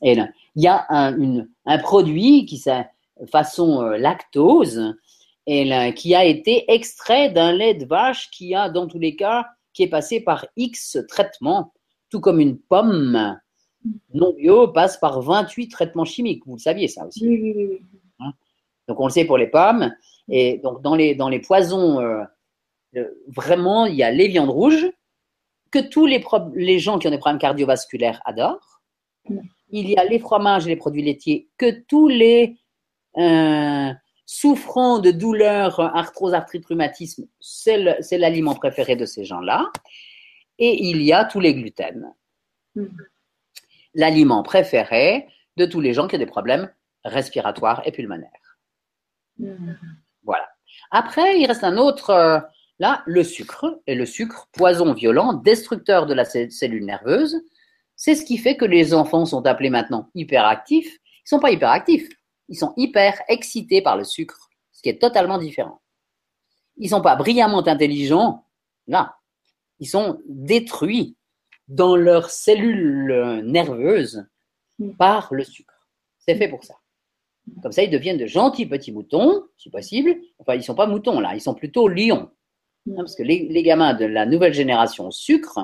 Et 0.00 0.12
il 0.12 0.62
y 0.62 0.68
a 0.68 0.86
un, 0.88 1.78
produit 1.78 2.46
qui 2.46 2.58
s'est 2.58 2.86
façon 3.30 3.82
euh, 3.82 3.96
lactose 3.96 4.94
et 5.46 5.92
qui 5.94 6.14
a 6.14 6.24
été 6.24 6.70
extrait 6.72 7.30
d'un 7.30 7.52
lait 7.52 7.74
de 7.74 7.84
vache 7.84 8.30
qui 8.30 8.54
a, 8.54 8.68
dans 8.68 8.86
tous 8.86 8.98
les 8.98 9.16
cas, 9.16 9.46
qui 9.72 9.82
est 9.82 9.88
passé 9.88 10.20
par 10.20 10.46
X 10.56 10.98
traitements, 11.08 11.72
tout 12.10 12.20
comme 12.20 12.40
une 12.40 12.58
pomme 12.58 13.38
non 14.14 14.32
bio 14.32 14.68
passe 14.68 14.98
par 14.98 15.20
28 15.20 15.68
traitements 15.68 16.04
chimiques. 16.04 16.42
Vous 16.46 16.54
le 16.54 16.60
saviez 16.60 16.88
ça 16.88 17.06
aussi. 17.06 17.26
Oui, 17.26 17.40
oui, 17.42 17.54
oui, 17.56 17.66
oui. 17.70 18.26
Donc 18.88 19.00
on 19.00 19.06
le 19.06 19.12
sait 19.12 19.24
pour 19.24 19.38
les 19.38 19.48
pommes. 19.48 19.92
Et 20.28 20.58
donc 20.58 20.82
dans 20.82 20.94
les, 20.94 21.14
dans 21.14 21.28
les 21.28 21.40
poisons, 21.40 22.00
euh, 22.00 22.22
euh, 22.96 23.08
vraiment, 23.28 23.86
il 23.86 23.94
y 23.94 24.02
a 24.02 24.10
les 24.10 24.28
viandes 24.28 24.50
rouges 24.50 24.86
que 25.70 25.78
tous 25.78 26.06
les, 26.06 26.24
les 26.54 26.78
gens 26.78 26.98
qui 26.98 27.06
ont 27.06 27.10
des 27.10 27.18
problèmes 27.18 27.40
cardiovasculaires 27.40 28.20
adorent. 28.24 28.80
Il 29.70 29.90
y 29.90 29.96
a 29.96 30.04
les 30.04 30.20
fromages 30.20 30.66
et 30.66 30.70
les 30.70 30.76
produits 30.76 31.02
laitiers 31.02 31.48
que 31.58 31.82
tous 31.88 32.06
les 32.06 32.56
euh, 33.18 33.92
souffrant 34.24 35.00
de 35.00 35.10
douleurs, 35.10 35.80
arthrose, 35.80 36.34
arthrite, 36.34 36.66
rhumatisme, 36.66 37.26
c'est 37.40 38.18
l'aliment 38.18 38.54
préféré 38.54 38.94
de 38.94 39.04
ces 39.04 39.24
gens-là. 39.24 39.70
Et 40.58 40.84
il 40.84 41.02
y 41.02 41.12
a 41.12 41.24
tous 41.24 41.40
les 41.40 41.54
gluten. 41.54 42.12
Mm. 42.74 42.86
L'aliment 43.96 44.42
préféré 44.42 45.26
de 45.56 45.64
tous 45.64 45.80
les 45.80 45.94
gens 45.94 46.06
qui 46.06 46.16
ont 46.16 46.18
des 46.18 46.26
problèmes 46.26 46.70
respiratoires 47.04 47.82
et 47.86 47.92
pulmonaires. 47.92 48.58
Mm. 49.38 49.72
Voilà. 50.22 50.46
Après, 50.90 51.40
il 51.40 51.46
reste 51.46 51.64
un 51.64 51.78
autre, 51.78 52.10
euh, 52.10 52.38
là, 52.78 53.02
le 53.06 53.24
sucre. 53.24 53.80
Et 53.86 53.94
le 53.94 54.04
sucre, 54.06 54.48
poison 54.52 54.92
violent, 54.92 55.32
destructeur 55.32 56.06
de 56.06 56.14
la 56.14 56.24
cell- 56.24 56.52
cellule 56.52 56.84
nerveuse. 56.84 57.36
C'est 57.96 58.14
ce 58.14 58.24
qui 58.24 58.36
fait 58.36 58.56
que 58.56 58.66
les 58.66 58.92
enfants 58.92 59.24
sont 59.24 59.46
appelés 59.46 59.70
maintenant 59.70 60.10
hyperactifs. 60.14 60.92
Ils 60.92 61.24
ne 61.24 61.28
sont 61.28 61.40
pas 61.40 61.50
hyperactifs. 61.50 62.08
Ils 62.48 62.58
sont 62.58 62.74
hyper 62.76 63.20
excités 63.28 63.80
par 63.82 63.96
le 63.96 64.04
sucre, 64.04 64.50
ce 64.72 64.82
qui 64.82 64.90
est 64.90 65.00
totalement 65.00 65.38
différent. 65.38 65.80
Ils 66.76 66.84
ne 66.84 66.90
sont 66.90 67.00
pas 67.00 67.16
brillamment 67.16 67.66
intelligents. 67.66 68.44
Là, 68.86 69.16
ils 69.80 69.88
sont 69.88 70.20
détruits 70.28 71.16
dans 71.68 71.96
leurs 71.96 72.30
cellules 72.30 73.42
nerveuses 73.44 74.26
Mm. 74.78 74.90
par 74.96 75.32
le 75.32 75.44
sucre. 75.44 75.72
C'est 76.18 76.34
fait 76.36 76.48
pour 76.48 76.64
ça. 76.64 76.74
Comme 77.62 77.72
ça, 77.72 77.82
ils 77.82 77.90
deviennent 77.90 78.18
de 78.18 78.26
gentils 78.26 78.66
petits 78.66 78.92
moutons, 78.92 79.44
si 79.56 79.70
possible. 79.70 80.16
Enfin, 80.38 80.54
ils 80.54 80.58
ne 80.58 80.62
sont 80.64 80.74
pas 80.74 80.86
moutons 80.86 81.20
là, 81.20 81.34
ils 81.34 81.40
sont 81.40 81.54
plutôt 81.54 81.88
lions. 81.88 82.30
Hein, 82.88 82.94
parce 82.96 83.14
que 83.14 83.22
les, 83.22 83.48
les 83.48 83.62
gamins 83.62 83.94
de 83.94 84.04
la 84.04 84.26
nouvelle 84.26 84.52
génération 84.52 85.10
sucre 85.10 85.60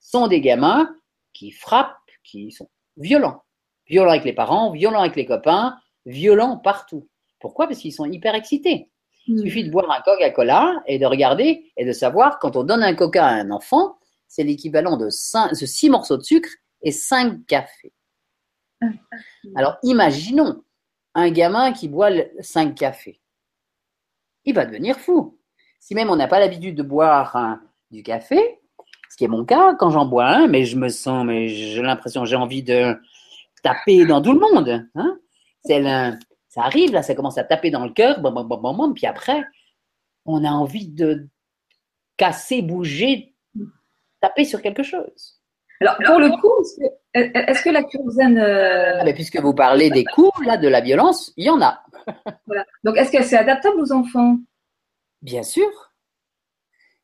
sont 0.00 0.26
des 0.26 0.40
gamins 0.40 0.94
qui 1.32 1.50
frappent, 1.50 1.96
qui 2.24 2.50
sont 2.50 2.68
violents. 2.96 3.42
Violents 3.86 4.10
avec 4.10 4.24
les 4.24 4.32
parents, 4.32 4.72
violents 4.72 5.00
avec 5.00 5.16
les 5.16 5.26
copains, 5.26 5.78
violents 6.04 6.56
partout. 6.58 7.08
Pourquoi? 7.40 7.68
Parce 7.68 7.78
qu'ils 7.78 7.92
sont 7.92 8.04
hyper 8.04 8.34
excités. 8.34 8.90
Il 9.28 9.40
suffit 9.40 9.64
de 9.64 9.70
boire 9.70 9.90
un 9.90 10.00
Coca-Cola 10.02 10.82
et 10.86 10.98
de 10.98 11.06
regarder 11.06 11.72
et 11.76 11.84
de 11.84 11.92
savoir 11.92 12.38
quand 12.38 12.56
on 12.56 12.64
donne 12.64 12.82
un 12.82 12.94
Coca 12.94 13.24
à 13.26 13.30
un 13.34 13.50
enfant, 13.50 13.98
c'est 14.28 14.44
l'équivalent 14.44 14.96
de 14.96 15.08
6 15.10 15.90
morceaux 15.90 16.16
de 16.16 16.22
sucre 16.22 16.50
et 16.82 16.92
5 16.92 17.46
cafés. 17.46 17.92
Alors 19.54 19.76
imaginons 19.82 20.62
un 21.14 21.30
gamin 21.30 21.72
qui 21.72 21.88
boit 21.88 22.10
5 22.40 22.74
cafés. 22.74 23.20
Il 24.44 24.54
va 24.54 24.66
devenir 24.66 24.98
fou. 24.98 25.38
Si 25.80 25.94
même 25.94 26.10
on 26.10 26.16
n'a 26.16 26.28
pas 26.28 26.40
l'habitude 26.40 26.76
de 26.76 26.82
boire 26.82 27.34
un- 27.36 27.60
du 27.90 28.02
café, 28.02 28.60
ce 29.10 29.16
qui 29.16 29.24
est 29.24 29.28
mon 29.28 29.44
cas 29.44 29.74
quand 29.74 29.90
j'en 29.90 30.04
bois 30.06 30.26
un, 30.26 30.46
mais 30.48 30.64
je 30.64 30.76
me 30.76 30.88
sens, 30.88 31.24
mais 31.24 31.48
j'ai 31.48 31.80
l'impression, 31.82 32.24
j'ai 32.24 32.36
envie 32.36 32.62
de 32.62 32.96
taper 33.62 34.04
dans 34.04 34.20
tout 34.20 34.32
le 34.32 34.40
monde. 34.40 34.86
hein. 34.94 35.18
C'est 35.64 35.80
le- 35.80 36.16
ça 36.48 36.62
arrive, 36.62 36.92
là, 36.92 37.02
ça 37.02 37.14
commence 37.14 37.38
à 37.38 37.44
taper 37.44 37.70
dans 37.70 37.84
le 37.84 37.92
cœur, 37.92 38.20
bam, 38.20 38.34
bam, 38.34 38.46
bam, 38.48 38.76
bam, 38.76 38.94
puis 38.94 39.06
après, 39.06 39.44
on 40.24 40.44
a 40.44 40.50
envie 40.50 40.88
de 40.88 41.28
casser, 42.16 42.62
bouger, 42.62 43.34
taper 44.20 44.44
sur 44.44 44.62
quelque 44.62 44.82
chose. 44.82 45.40
Alors, 45.80 45.96
pour 46.04 46.18
le 46.18 46.30
coup, 46.40 46.52
est-ce 47.12 47.62
que, 47.62 47.68
la 47.70 47.82
zen, 48.08 48.38
euh, 48.38 48.98
Ah, 49.00 49.04
mais 49.04 49.12
puisque 49.14 49.38
vous 49.38 49.52
parlez 49.54 49.90
des 49.90 50.04
coups, 50.04 50.44
là, 50.46 50.56
de 50.56 50.68
la 50.68 50.80
violence, 50.80 51.32
il 51.36 51.44
y 51.44 51.50
en 51.50 51.60
a. 51.60 51.82
voilà. 52.46 52.64
donc 52.84 52.96
est-ce 52.96 53.10
que 53.12 53.22
c'est 53.22 53.36
adaptable 53.36 53.80
aux 53.80 53.92
enfants? 53.92 54.38
Bien 55.22 55.42
sûr. 55.42 55.68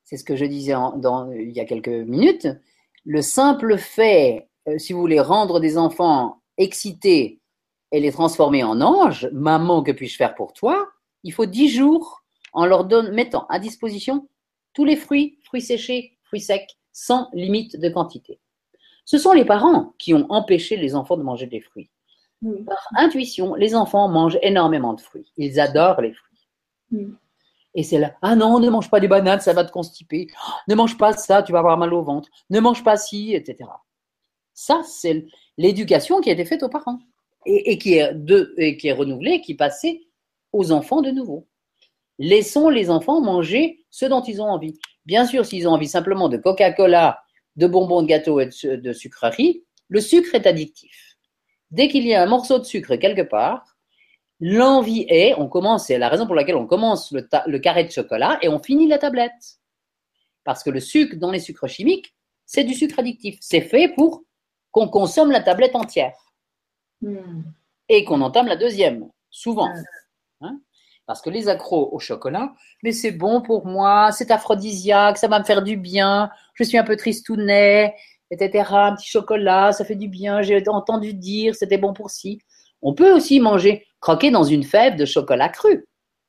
C'est 0.05 0.17
ce 0.17 0.25
que 0.25 0.37
je 0.37 0.45
disais 0.45 0.75
en- 0.75 0.97
dans- 0.97 1.31
il 1.33 1.53
y 1.53 1.61
a 1.61 1.65
quelques 1.65 1.89
minutes. 1.89 2.49
Le 3.05 3.21
simple 3.23 3.77
fait, 3.79 4.49
euh, 4.69 4.79
si 4.79 4.93
vous 4.93 5.01
voulez 5.01 5.21
rendre 5.21 5.61
des 5.61 5.77
enfants 5.77 6.41
excités 6.57 7.41
et 7.91 8.01
les 8.01 8.13
transformer 8.13 8.63
en 8.65 8.81
anges, 8.81 9.29
maman, 9.33 9.83
que 9.83 9.93
puis-je 9.93 10.17
faire 10.17 10.35
pour 10.35 10.53
toi? 10.55 10.89
Il 11.25 11.33
faut 11.33 11.47
dix 11.47 11.69
jours 11.69 12.25
en 12.55 12.65
leur 12.65 12.85
donne- 12.85 13.13
mettant 13.13 13.47
à 13.49 13.59
disposition 13.59 14.29
tous 14.73 14.85
les 14.85 14.97
fruits, 14.97 15.39
fruits 15.45 15.61
séchés, 15.63 16.17
fruits 16.25 16.41
secs, 16.41 16.67
sans 16.93 17.29
limite 17.33 17.79
de 17.79 17.89
quantité. 17.89 18.41
Ce 19.05 19.19
sont 19.19 19.33
les 19.33 19.45
parents 19.45 19.95
qui 19.99 20.15
ont 20.15 20.27
empêché 20.31 20.77
les 20.77 20.95
enfants 20.95 21.17
de 21.17 21.23
manger 21.23 21.47
des 21.47 21.61
fruits. 21.61 21.91
Oui. 22.43 22.65
Par 22.65 22.79
intuition, 22.97 23.55
les 23.55 23.75
enfants 23.75 24.09
mangent 24.09 24.39
énormément 24.43 24.95
de 24.95 25.01
fruits. 25.01 25.33
Ils 25.37 25.61
adorent 25.61 26.01
les 26.01 26.13
fruits. 26.13 26.39
Mm. 26.91 27.15
Et 27.75 27.83
c'est 27.83 27.99
là, 27.99 28.15
ah 28.21 28.37
non, 28.37 28.61
ne 28.61 28.69
mange 28.69 28.91
pas 28.91 29.01
des 29.01 29.09
bananes, 29.09 29.41
ça 29.41 29.55
va 29.55 29.65
te 29.65 29.73
constiper. 29.73 30.27
Oh, 30.47 30.53
Ne 30.69 30.75
mange 30.75 30.99
pas 30.99 31.15
ça, 31.15 31.43
tu 31.43 31.53
vas 31.53 31.61
avoir 31.61 31.79
mal 31.79 31.95
au 31.95 32.03
ventre. 32.03 32.29
Ne 32.51 32.61
mange 32.61 32.85
pas 32.85 32.97
ci, 32.97 33.35
etc. 33.35 33.71
Ça, 34.53 34.83
c'est 34.85 35.25
l'éducation 35.57 36.21
qui 36.21 36.29
a 36.29 36.35
été 36.35 36.45
faite 36.45 36.63
aux 36.63 36.69
parents 36.69 36.99
et, 37.47 37.73
et 37.73 37.79
qui, 37.79 37.95
est 37.95 38.13
de, 38.13 38.55
et 38.59 38.77
qui 38.77 38.89
est 38.89 38.93
renouvelée, 38.93 39.41
qui 39.41 39.53
est 39.53 39.57
passée 39.57 40.07
aux 40.53 40.71
enfants 40.71 41.01
de 41.01 41.11
nouveau. 41.11 41.49
Laissons 42.19 42.69
les 42.69 42.91
enfants 42.91 43.23
manger 43.23 43.87
ce 43.91 44.05
dont 44.05 44.23
ils 44.23 44.43
ont 44.43 44.51
envie. 44.51 44.79
Bien 45.05 45.27
sûr, 45.27 45.45
s'ils 45.45 45.67
ont 45.69 45.73
envie 45.73 45.89
simplement 45.89 46.29
de 46.29 46.37
Coca-Cola, 46.37 47.23
de 47.57 47.67
bonbons 47.67 48.03
de 48.03 48.07
gâteau 48.07 48.41
et 48.41 48.47
de, 48.47 48.51
su- 48.51 48.79
de 48.79 48.93
sucreries, 48.93 49.65
le 49.89 50.01
sucre 50.01 50.35
est 50.35 50.47
addictif. 50.47 51.17
Dès 51.71 51.89
qu'il 51.89 52.07
y 52.07 52.15
a 52.15 52.23
un 52.23 52.27
morceau 52.27 52.59
de 52.59 52.65
sucre 52.65 52.97
quelque 52.97 53.23
part, 53.23 53.77
l'envie 54.41 55.05
est, 55.09 55.35
on 55.39 55.49
commence, 55.49 55.87
c'est 55.87 55.99
la 55.99 56.09
raison 56.09 56.27
pour 56.27 56.35
laquelle 56.35 56.57
on 56.57 56.67
commence 56.67 57.13
le 57.13 57.59
carré 57.59 57.85
de 57.85 57.91
chocolat 57.91 58.39
et 58.43 58.49
on 58.49 58.59
finit 58.59 58.87
la 58.89 58.99
tablette. 58.99 59.59
Parce 60.45 60.63
que 60.63 60.71
le 60.71 60.81
sucre 60.81 61.17
dans 61.17 61.31
les 61.31 61.39
sucres 61.41 61.69
chimiques, 61.69 62.15
c'est 62.47 62.65
du 62.65 62.75
sucre 62.75 62.99
addictif. 62.99 63.39
C'est 63.41 63.61
fait 63.61 63.89
pour 63.95 64.25
qu'on 64.71 64.89
consomme 64.89 65.31
la 65.31 65.41
tablette 65.41 65.77
entière 65.77 66.15
Hmm. 67.01 67.43
et 67.89 68.05
qu'on 68.05 68.21
entame 68.21 68.47
la 68.47 68.55
deuxième, 68.57 69.09
souvent. 69.29 69.69
Ah. 70.41 70.47
Hein 70.47 70.61
Parce 71.07 71.21
que 71.21 71.31
les 71.31 71.49
accros 71.49 71.89
au 71.93 71.99
chocolat, 71.99 72.53
mais 72.83 72.93
c'est 72.93 73.11
bon 73.11 73.43
pour 73.43 73.67
moi, 73.67 74.13
c'est 74.13 74.31
aphrodisiaque, 74.31 75.19
ça 75.19 75.29
va 75.29 75.39
me 75.41 75.45
faire 75.45 75.63
du 75.63 75.77
bien, 75.77 76.31
je 76.55 76.65
suis 76.65 76.79
un 76.79 76.85
peu 76.85 76.97
tristounet, 76.97 77.95
etc. 78.31 78.69
Un 78.73 78.95
petit 78.95 79.09
chocolat, 79.09 79.73
ça 79.73 79.85
fait 79.85 79.97
du 79.97 80.09
bien, 80.09 80.43
j'ai 80.43 80.63
entendu 80.69 81.15
dire, 81.15 81.55
c'était 81.55 81.79
bon 81.79 81.93
pour 81.93 82.11
si. 82.11 82.41
On 82.83 82.95
peut 82.95 83.13
aussi 83.13 83.41
manger, 83.41 83.87
croquer 84.01 84.31
dans 84.31 84.45
une 84.45 84.65
fève 84.65 84.97
de 84.97 85.05
chocolat 85.05 85.49
cru, 85.49 85.87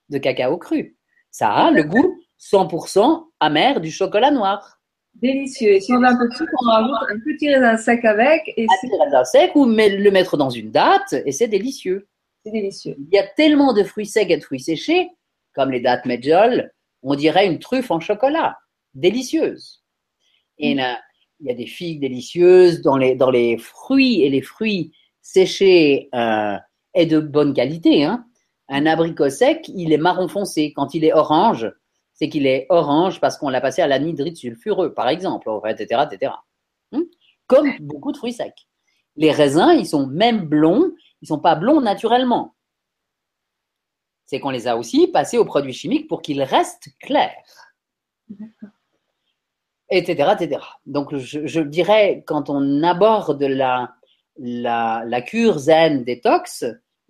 de 0.09 0.17
cacao 0.17 0.57
cru. 0.57 0.97
Ça 1.32 1.49
a 1.49 1.71
le 1.71 1.84
goût 1.84 2.19
100% 2.39 3.26
amer 3.39 3.80
du 3.80 3.91
chocolat 3.91 4.32
noir. 4.32 4.80
Délicieux. 5.15 5.74
Et 5.74 5.82
si 5.82 5.93
on 5.93 6.03
a 6.03 6.09
un 6.09 6.17
peu 6.17 6.28
de 6.28 6.34
sucre, 6.34 6.51
on 6.61 6.65
rajoute 6.65 6.95
un 7.09 7.19
petit 7.19 7.53
raisin 7.53 7.78
sec 7.78 8.03
avec 8.03 8.51
et 8.57 8.65
c'est 8.82 8.88
Un 8.99 9.03
raisin 9.03 9.24
sec 9.24 9.51
ou 9.55 9.65
le 9.65 10.09
mettre 10.09 10.38
dans 10.38 10.49
une 10.49 10.71
date 10.71 11.13
et 11.26 11.32
c'est 11.32 11.47
délicieux. 11.47 12.07
C'est 12.43 12.51
délicieux. 12.51 12.95
Il 12.99 13.13
y 13.13 13.19
a 13.19 13.27
tellement 13.27 13.73
de 13.73 13.83
fruits 13.83 14.05
secs 14.05 14.29
et 14.29 14.37
de 14.37 14.43
fruits 14.43 14.59
séchés, 14.59 15.09
comme 15.53 15.71
les 15.71 15.79
dattes 15.79 16.05
medjool, 16.05 16.71
on 17.01 17.15
dirait 17.15 17.47
une 17.47 17.59
truffe 17.59 17.91
en 17.91 17.99
chocolat, 17.99 18.57
délicieuse. 18.93 19.83
Et 20.57 20.75
là, 20.75 20.99
il 21.39 21.47
y 21.47 21.51
a 21.51 21.55
des 21.55 21.67
figues 21.67 22.01
délicieuses 22.01 22.81
dans 22.81 22.97
les, 22.97 23.57
fruits 23.57 24.21
et 24.21 24.29
les 24.29 24.41
fruits 24.41 24.93
séchés 25.21 26.09
euh, 26.13 26.57
est 26.93 27.05
de 27.05 27.19
bonne 27.19 27.53
qualité. 27.53 28.03
Hein. 28.03 28.25
Un 28.69 28.85
abricot 28.85 29.29
sec, 29.29 29.69
il 29.75 29.91
est 29.91 29.97
marron 29.97 30.27
foncé. 30.27 30.73
Quand 30.73 30.93
il 30.93 31.03
est 31.03 31.13
orange, 31.13 31.71
c'est 32.13 32.29
qu'il 32.29 32.47
est 32.47 32.65
orange 32.69 33.19
parce 33.19 33.37
qu'on 33.37 33.49
l'a 33.49 33.61
passé 33.61 33.81
à 33.81 33.87
l'anhydride 33.87 34.37
sulfureux, 34.37 34.93
par 34.93 35.09
exemple, 35.09 35.49
etc., 35.67 36.03
etc. 36.09 36.33
Hum 36.91 37.05
Comme 37.47 37.69
beaucoup 37.79 38.11
de 38.11 38.17
fruits 38.17 38.33
secs. 38.33 38.67
Les 39.15 39.31
raisins, 39.31 39.75
ils 39.77 39.85
sont 39.85 40.07
même 40.07 40.45
blonds, 40.45 40.91
ils 41.24 41.28
sont 41.28 41.39
pas 41.39 41.55
blonds 41.55 41.80
naturellement. 41.80 42.53
C'est 44.26 44.41
qu'on 44.41 44.49
les 44.49 44.67
a 44.67 44.76
aussi 44.76 45.07
passés 45.07 45.38
aux 45.38 45.45
produits 45.45 45.71
chimiques 45.71 46.09
pour 46.09 46.21
qu'ils 46.21 46.43
restent 46.43 46.89
clairs. 46.99 47.74
Etc., 49.89 50.34
etc. 50.38 50.61
Donc, 50.86 51.15
je, 51.15 51.47
je 51.47 51.61
dirais, 51.61 52.26
quand 52.28 52.49
on 52.49 52.84
aborde 52.84 53.41
la, 53.41 53.93
la, 54.38 55.03
la 55.05 55.21
cure 55.21 55.59
zen 55.59 56.03
détox, 56.03 56.65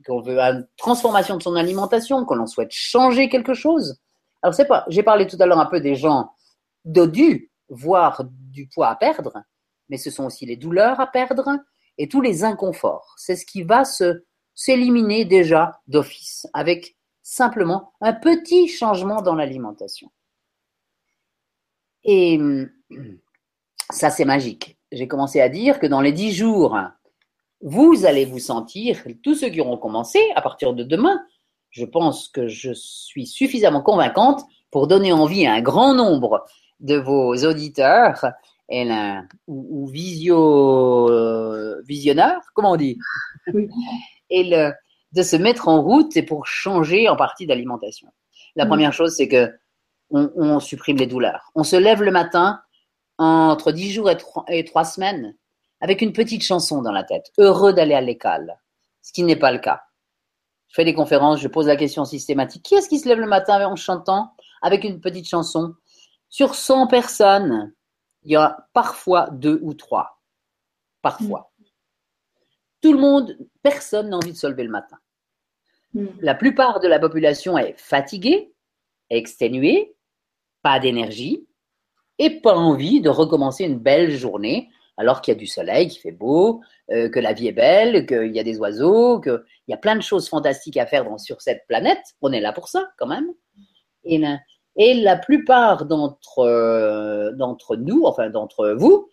qu'on 0.06 0.22
veut 0.22 0.38
une 0.38 0.68
transformation 0.78 1.38
de 1.38 1.42
son 1.42 1.56
alimentation, 1.56 2.24
qu'on 2.24 2.40
en 2.40 2.46
souhaite 2.46 2.72
changer 2.72 3.30
quelque 3.30 3.56
chose. 3.56 4.00
Alors, 4.44 4.54
c'est 4.54 4.68
pas, 4.68 4.86
j'ai 4.90 5.02
parlé 5.02 5.26
tout 5.26 5.38
à 5.40 5.48
l'heure 5.48 5.60
un 5.60 5.66
peu 5.66 5.82
des 5.82 5.96
gens 5.96 6.34
dodus, 6.86 7.52
voire 7.68 8.22
du 8.30 8.68
poids 8.68 8.90
à 8.90 8.96
perdre, 8.96 9.42
mais 9.90 9.98
ce 9.98 10.12
sont 10.12 10.26
aussi 10.26 10.46
les 10.46 10.58
douleurs 10.58 11.00
à 11.00 11.08
perdre 11.08 11.58
et 11.98 12.08
tous 12.08 12.22
les 12.22 12.44
inconforts. 12.44 13.14
C'est 13.18 13.36
ce 13.36 13.46
qui 13.46 13.64
va 13.64 13.84
s'éliminer 14.56 15.26
déjà 15.26 15.82
d'office 15.88 16.48
avec 16.54 16.96
simplement 17.22 17.94
un 18.02 18.14
petit 18.14 18.68
changement 18.68 19.22
dans 19.22 19.36
l'alimentation. 19.36 20.12
Et 22.04 22.38
hum, 22.38 22.70
ça, 23.90 24.10
c'est 24.10 24.26
magique. 24.26 24.78
J'ai 24.92 25.08
commencé 25.08 25.42
à 25.42 25.50
dire 25.50 25.80
que 25.80 25.88
dans 25.88 26.02
les 26.02 26.12
dix 26.12 26.34
jours, 26.34 26.78
vous 27.62 28.06
allez 28.06 28.26
vous 28.26 28.40
sentir, 28.40 29.04
tous 29.24 29.36
ceux 29.36 29.50
qui 29.50 29.62
auront 29.62 29.78
commencé 29.78 30.20
à 30.36 30.42
partir 30.42 30.74
de 30.74 30.84
demain, 30.84 31.24
je 31.70 31.86
pense 31.86 32.28
que 32.28 32.48
je 32.48 32.72
suis 32.74 33.26
suffisamment 33.26 33.82
convaincante 33.82 34.42
pour 34.70 34.88
donner 34.88 35.14
envie 35.14 35.46
à 35.46 35.54
un 35.54 35.62
grand 35.62 35.94
nombre 35.94 36.46
de 36.80 36.96
vos 36.96 37.36
auditeurs 37.46 38.26
la- 38.70 39.24
ou, 39.48 39.84
ou 39.84 39.88
visio, 39.88 41.10
euh, 41.10 41.82
visionneurs, 41.86 42.42
comment 42.54 42.72
on 42.72 42.76
dit? 42.76 42.98
Oui. 43.54 43.70
Et 44.30 44.44
le, 44.44 44.72
de 45.12 45.22
se 45.22 45.36
mettre 45.36 45.68
en 45.68 45.82
route 45.82 46.16
et 46.18 46.24
pour 46.24 46.46
changer 46.48 47.08
en 47.10 47.16
partie 47.16 47.46
d'alimentation. 47.46 48.08
La 48.56 48.66
Mm. 48.66 48.68
première 48.70 48.94
chose, 48.94 49.16
c'est 49.16 49.28
que 49.28 49.52
on, 50.10 50.32
on 50.36 50.60
supprime 50.60 50.98
les 50.98 51.08
douleurs. 51.08 51.52
On 51.56 51.64
se 51.64 51.76
lève 51.76 52.02
le 52.04 52.12
matin 52.12 52.62
entre 53.18 53.72
10 53.72 53.92
jours 53.92 54.10
et 54.10 54.18
3, 54.18 54.46
et 54.48 54.64
trois 54.66 54.86
semaines 54.86 55.36
avec 55.82 56.02
une 56.02 56.14
petite 56.14 56.44
chanson 56.44 56.82
dans 56.82 56.92
la 56.92 57.04
tête, 57.04 57.32
heureux 57.38 57.74
d'aller 57.74 57.94
à 57.94 58.02
l'école, 58.02 58.56
ce 59.02 59.12
qui 59.12 59.24
n'est 59.24 59.36
pas 59.36 59.52
le 59.52 59.60
cas. 59.60 59.82
Je 60.70 60.76
fais 60.76 60.86
des 60.86 60.94
conférences, 60.96 61.40
je 61.42 61.48
pose 61.48 61.68
la 61.68 61.76
question 61.76 62.06
systématique. 62.06 62.64
Qui 62.64 62.76
est-ce 62.76 62.90
qui 62.90 62.98
se 63.00 63.08
lève 63.08 63.20
le 63.20 63.28
matin 63.28 63.64
en 63.68 63.76
chantant 63.76 64.32
avec 64.62 64.84
une 64.84 65.00
petite 65.02 65.28
chanson? 65.28 65.74
Sur 66.30 66.56
100 66.56 66.88
personnes, 66.88 67.74
il 68.26 68.32
y 68.32 68.36
a 68.36 68.68
parfois 68.74 69.30
deux 69.32 69.60
ou 69.62 69.74
trois. 69.74 70.22
Parfois. 71.02 71.52
Tout 72.82 72.94
le 72.94 73.00
monde, 73.00 73.38
personne 73.62 74.10
n'a 74.10 74.18
envie 74.18 74.32
de 74.32 74.38
se 74.38 74.48
lever 74.48 74.64
le 74.64 74.70
matin. 74.70 74.98
Hmm. 75.94 76.08
La 76.22 76.36
plupart 76.36 76.80
de 76.80 76.88
la 76.88 77.00
population 77.00 77.58
est 77.58 77.76
fatiguée, 77.78 78.54
exténuée, 79.10 79.96
pas 80.62 80.80
d'énergie 80.80 81.46
et 82.20 82.42
pas 82.42 82.56
envie 82.56 83.02
de 83.02 83.10
recommencer 83.10 83.66
une 83.66 83.80
belle 83.80 84.12
journée 84.12 84.70
alors 84.98 85.22
qu'il 85.22 85.34
y 85.34 85.38
a 85.38 85.40
du 85.40 85.48
soleil, 85.48 85.88
qu'il 85.88 86.02
fait 86.02 86.12
beau, 86.12 86.62
euh, 86.92 87.10
que 87.10 87.20
la 87.20 87.34
vie 87.34 87.48
est 87.48 87.54
belle, 87.54 88.06
qu'il 88.06 88.34
y 88.36 88.40
a 88.40 88.44
des 88.44 88.60
oiseaux, 88.60 89.20
qu'il 89.20 89.44
y 89.68 89.74
a 89.74 89.78
plein 89.78 89.96
de 89.96 90.02
choses 90.02 90.30
fantastiques 90.30 90.78
à 90.78 90.86
faire 90.86 91.04
dans- 91.04 91.18
sur 91.18 91.42
cette 91.42 91.66
planète. 91.68 92.04
On 92.22 92.32
est 92.32 92.42
là 92.42 92.54
pour 92.54 92.68
ça 92.68 92.92
quand 92.98 93.08
même. 93.08 93.34
Et 94.04 94.20
et 94.76 94.94
la 94.96 95.18
plupart 95.18 95.86
d'entre 95.86 96.40
euh, 96.40 97.32
d'entre 97.34 97.76
nous, 97.76 98.04
enfin 98.06 98.30
d'entre 98.30 98.72
vous, 98.72 99.10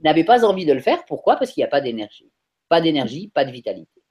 n'avaient 0.00 0.24
pas 0.24 0.44
envie 0.44 0.66
de 0.66 0.72
le 0.72 0.80
faire. 0.80 1.04
Pourquoi? 1.06 1.36
Parce 1.36 1.52
qu'il 1.52 1.60
n'y 1.60 1.66
a 1.66 1.70
pas 1.70 1.80
d'énergie. 1.80 2.30
Pas 2.68 2.80
d'énergie, 2.80 3.28
pas 3.28 3.44
de 3.44 3.52
vitalité. 3.52 4.02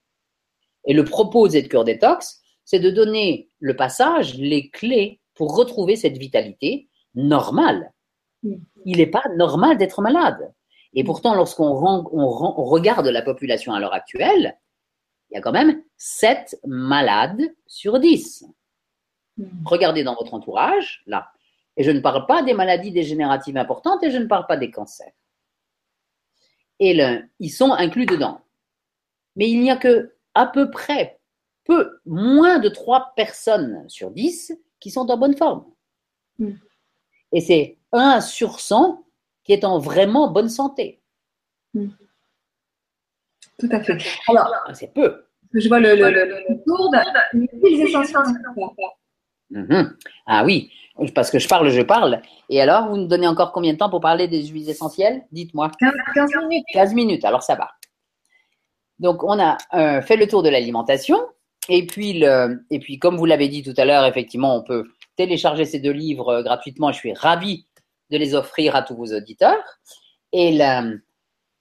Et 0.86 0.94
le 0.94 1.04
propos 1.04 1.48
de 1.48 1.54
cette 1.54 1.70
cure 1.70 1.84
détox, 1.84 2.42
c'est 2.64 2.80
de 2.80 2.90
donner 2.90 3.50
le 3.60 3.76
passage, 3.76 4.36
les 4.36 4.70
clés 4.70 5.20
pour 5.34 5.56
retrouver 5.56 5.96
cette 5.96 6.18
vitalité 6.18 6.88
normale. 7.14 7.92
Mm. 8.44 8.56
Il 8.86 8.98
n'est 8.98 9.08
pas 9.08 9.24
normal 9.36 9.78
d'être 9.78 10.02
malade. 10.02 10.54
Et 10.94 11.04
pourtant, 11.04 11.36
lorsqu'on 11.36 11.66
on 11.66 12.06
on 12.14 12.64
regarde 12.64 13.08
la 13.08 13.22
population 13.22 13.74
à 13.74 13.80
l'heure 13.80 13.94
actuelle, 13.94 14.58
il 15.30 15.36
y 15.36 15.38
a 15.38 15.42
quand 15.42 15.52
même 15.52 15.82
7 15.98 16.58
malades 16.66 17.42
sur 17.68 18.00
10. 18.00 18.46
Hmm. 19.38 19.66
Regardez 19.66 20.04
dans 20.04 20.16
votre 20.16 20.34
entourage, 20.34 21.04
là. 21.08 21.32
Et 21.78 21.84
je 21.84 21.92
ne 21.92 22.00
parle 22.00 22.26
pas 22.26 22.42
des 22.42 22.54
maladies 22.54 22.92
dégénératives 22.92 23.58
importantes 23.58 24.02
et 24.04 24.12
je 24.12 24.18
ne 24.18 24.28
parle 24.28 24.48
pas 24.48 24.56
des 24.58 24.72
cancers. 24.72 25.12
Et 26.80 26.94
le- 26.94 27.24
ils 27.40 27.50
sont 27.50 27.72
inclus 27.72 28.06
dedans. 28.06 28.42
Mais 29.36 29.50
il 29.50 29.62
n'y 29.62 29.72
a 29.72 29.76
que 29.78 30.14
à 30.34 30.46
peu 30.46 30.72
près 30.72 31.20
peu 31.66 32.00
moins 32.06 32.60
de 32.60 32.70
3 32.70 33.14
personnes 33.16 33.84
sur 33.90 34.12
10 34.12 34.54
qui 34.80 34.92
sont 34.92 35.10
en 35.10 35.18
bonne 35.18 35.36
forme. 35.36 35.66
Mm. 36.40 36.52
Et 37.34 37.42
c'est 37.42 37.78
1 37.92 38.22
sur 38.22 38.60
100 38.60 39.04
qui 39.44 39.52
est 39.54 39.66
en 39.66 39.80
vraiment 39.80 40.30
bonne 40.30 40.50
santé. 40.50 41.02
Tout 43.58 43.70
à 43.72 43.82
fait. 43.84 43.98
Alors, 44.28 44.50
C'est 44.74 44.94
peu. 44.94 45.26
je 45.54 45.68
vois 45.68 45.80
le, 45.80 45.96
le, 45.96 46.10
le, 46.10 46.26
le 46.50 46.64
tour 46.64 46.90
de 46.92 46.98
Mhm. 49.52 49.96
Ah 50.26 50.44
oui, 50.44 50.72
parce 51.14 51.30
que 51.30 51.40
je 51.40 51.48
parle, 51.48 51.70
je 51.70 51.82
parle. 51.82 52.22
Et 52.50 52.62
alors, 52.62 52.90
vous 52.90 52.98
nous 52.98 53.08
donnez 53.08 53.28
encore 53.28 53.52
combien 53.52 53.74
de 53.74 53.78
temps 53.78 53.90
pour 53.90 54.02
parler 54.02 54.28
des 54.28 54.46
huiles 54.48 54.70
essentielles? 54.70 55.26
Dites-moi. 55.32 55.72
15, 55.80 55.92
15 56.14 56.30
minutes. 56.48 56.66
15 56.74 56.94
minutes, 56.94 57.26
alors 57.26 57.44
ça 57.44 57.56
va. 57.56 57.72
Donc, 59.00 59.24
on 59.24 59.40
a 59.40 59.58
euh, 59.74 60.02
fait 60.02 60.16
le 60.16 60.28
tour 60.28 60.42
de 60.42 60.50
l'alimentation. 60.50 61.20
Et 61.68 61.86
puis, 61.86 62.20
le, 62.20 62.66
et 62.70 62.80
puis, 62.80 63.00
comme 63.00 63.18
vous 63.18 63.26
l'avez 63.26 63.50
dit 63.50 63.64
tout 63.64 63.74
à 63.78 63.86
l'heure, 63.86 64.06
effectivement, 64.06 64.56
on 64.56 64.64
peut 64.64 64.86
télécharger 65.18 65.66
ces 65.66 65.80
deux 65.80 65.92
livres 65.92 66.30
euh, 66.30 66.44
gratuitement. 66.44 66.92
Je 66.92 66.98
suis 66.98 67.14
ravi 67.14 67.66
de 68.10 68.18
les 68.18 68.36
offrir 68.36 68.76
à 68.76 68.84
tous 68.84 68.96
vos 68.96 69.14
auditeurs. 69.14 69.64
Et 70.32 70.58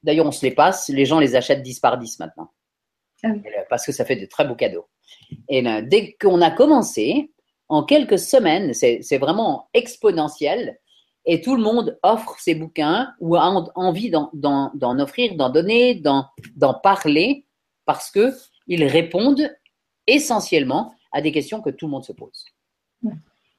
d'ailleurs, 0.02 0.26
on 0.26 0.32
se 0.32 0.44
les 0.44 0.52
passe. 0.52 0.88
Les 0.88 1.06
gens 1.06 1.18
les 1.18 1.36
achètent 1.36 1.62
10 1.62 1.80
par 1.80 1.98
10 1.98 2.18
maintenant. 2.18 2.50
Ah 3.22 3.28
oui. 3.32 3.42
Parce 3.70 3.86
que 3.86 3.92
ça 3.92 4.04
fait 4.04 4.16
de 4.16 4.26
très 4.26 4.44
beaux 4.44 4.54
cadeaux. 4.54 4.86
Et 5.48 5.62
là, 5.62 5.80
dès 5.80 6.16
qu'on 6.20 6.42
a 6.42 6.50
commencé, 6.50 7.30
en 7.68 7.82
quelques 7.82 8.18
semaines, 8.18 8.74
c'est 8.74 9.18
vraiment 9.18 9.68
exponentiel. 9.74 10.78
Et 11.26 11.40
tout 11.40 11.56
le 11.56 11.62
monde 11.62 11.98
offre 12.02 12.36
ses 12.38 12.54
bouquins 12.54 13.14
ou 13.20 13.34
a 13.36 13.46
en- 13.48 13.70
envie 13.74 14.10
d'en- 14.10 14.30
offrir, 15.00 15.34
d'en 15.36 15.48
donner, 15.48 15.94
d'en 15.94 16.74
parler, 16.82 17.46
parce 17.86 18.10
que 18.10 18.32
ils 18.66 18.84
répondent 18.84 19.50
essentiellement 20.06 20.94
à 21.12 21.22
des 21.22 21.32
questions 21.32 21.62
que 21.62 21.70
tout 21.70 21.86
le 21.86 21.92
monde 21.92 22.04
se 22.04 22.12
pose. 22.12 22.44
Ouais. 23.02 23.12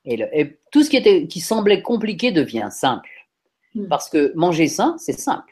Et, 0.06 0.18
le- 0.18 0.30
et 0.38 0.60
tout 0.72 0.84
ce 0.84 0.90
qui, 0.92 0.98
était, 0.98 1.26
qui 1.28 1.40
semblait 1.40 1.82
compliqué 1.82 2.32
devient 2.32 2.68
simple. 2.70 3.10
Mm. 3.74 3.88
Parce 3.88 4.10
que 4.10 4.32
manger 4.36 4.68
sain, 4.68 4.96
c'est 5.00 5.18
simple. 5.20 5.52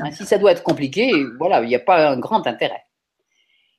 Hein, 0.00 0.10
Si 0.10 0.24
ça 0.26 0.38
doit 0.38 0.52
être 0.52 0.62
compliqué, 0.64 1.12
voilà, 1.38 1.62
il 1.62 1.68
n'y 1.68 1.74
a 1.76 1.80
pas 1.80 2.10
un 2.10 2.18
grand 2.18 2.46
intérêt. 2.46 2.82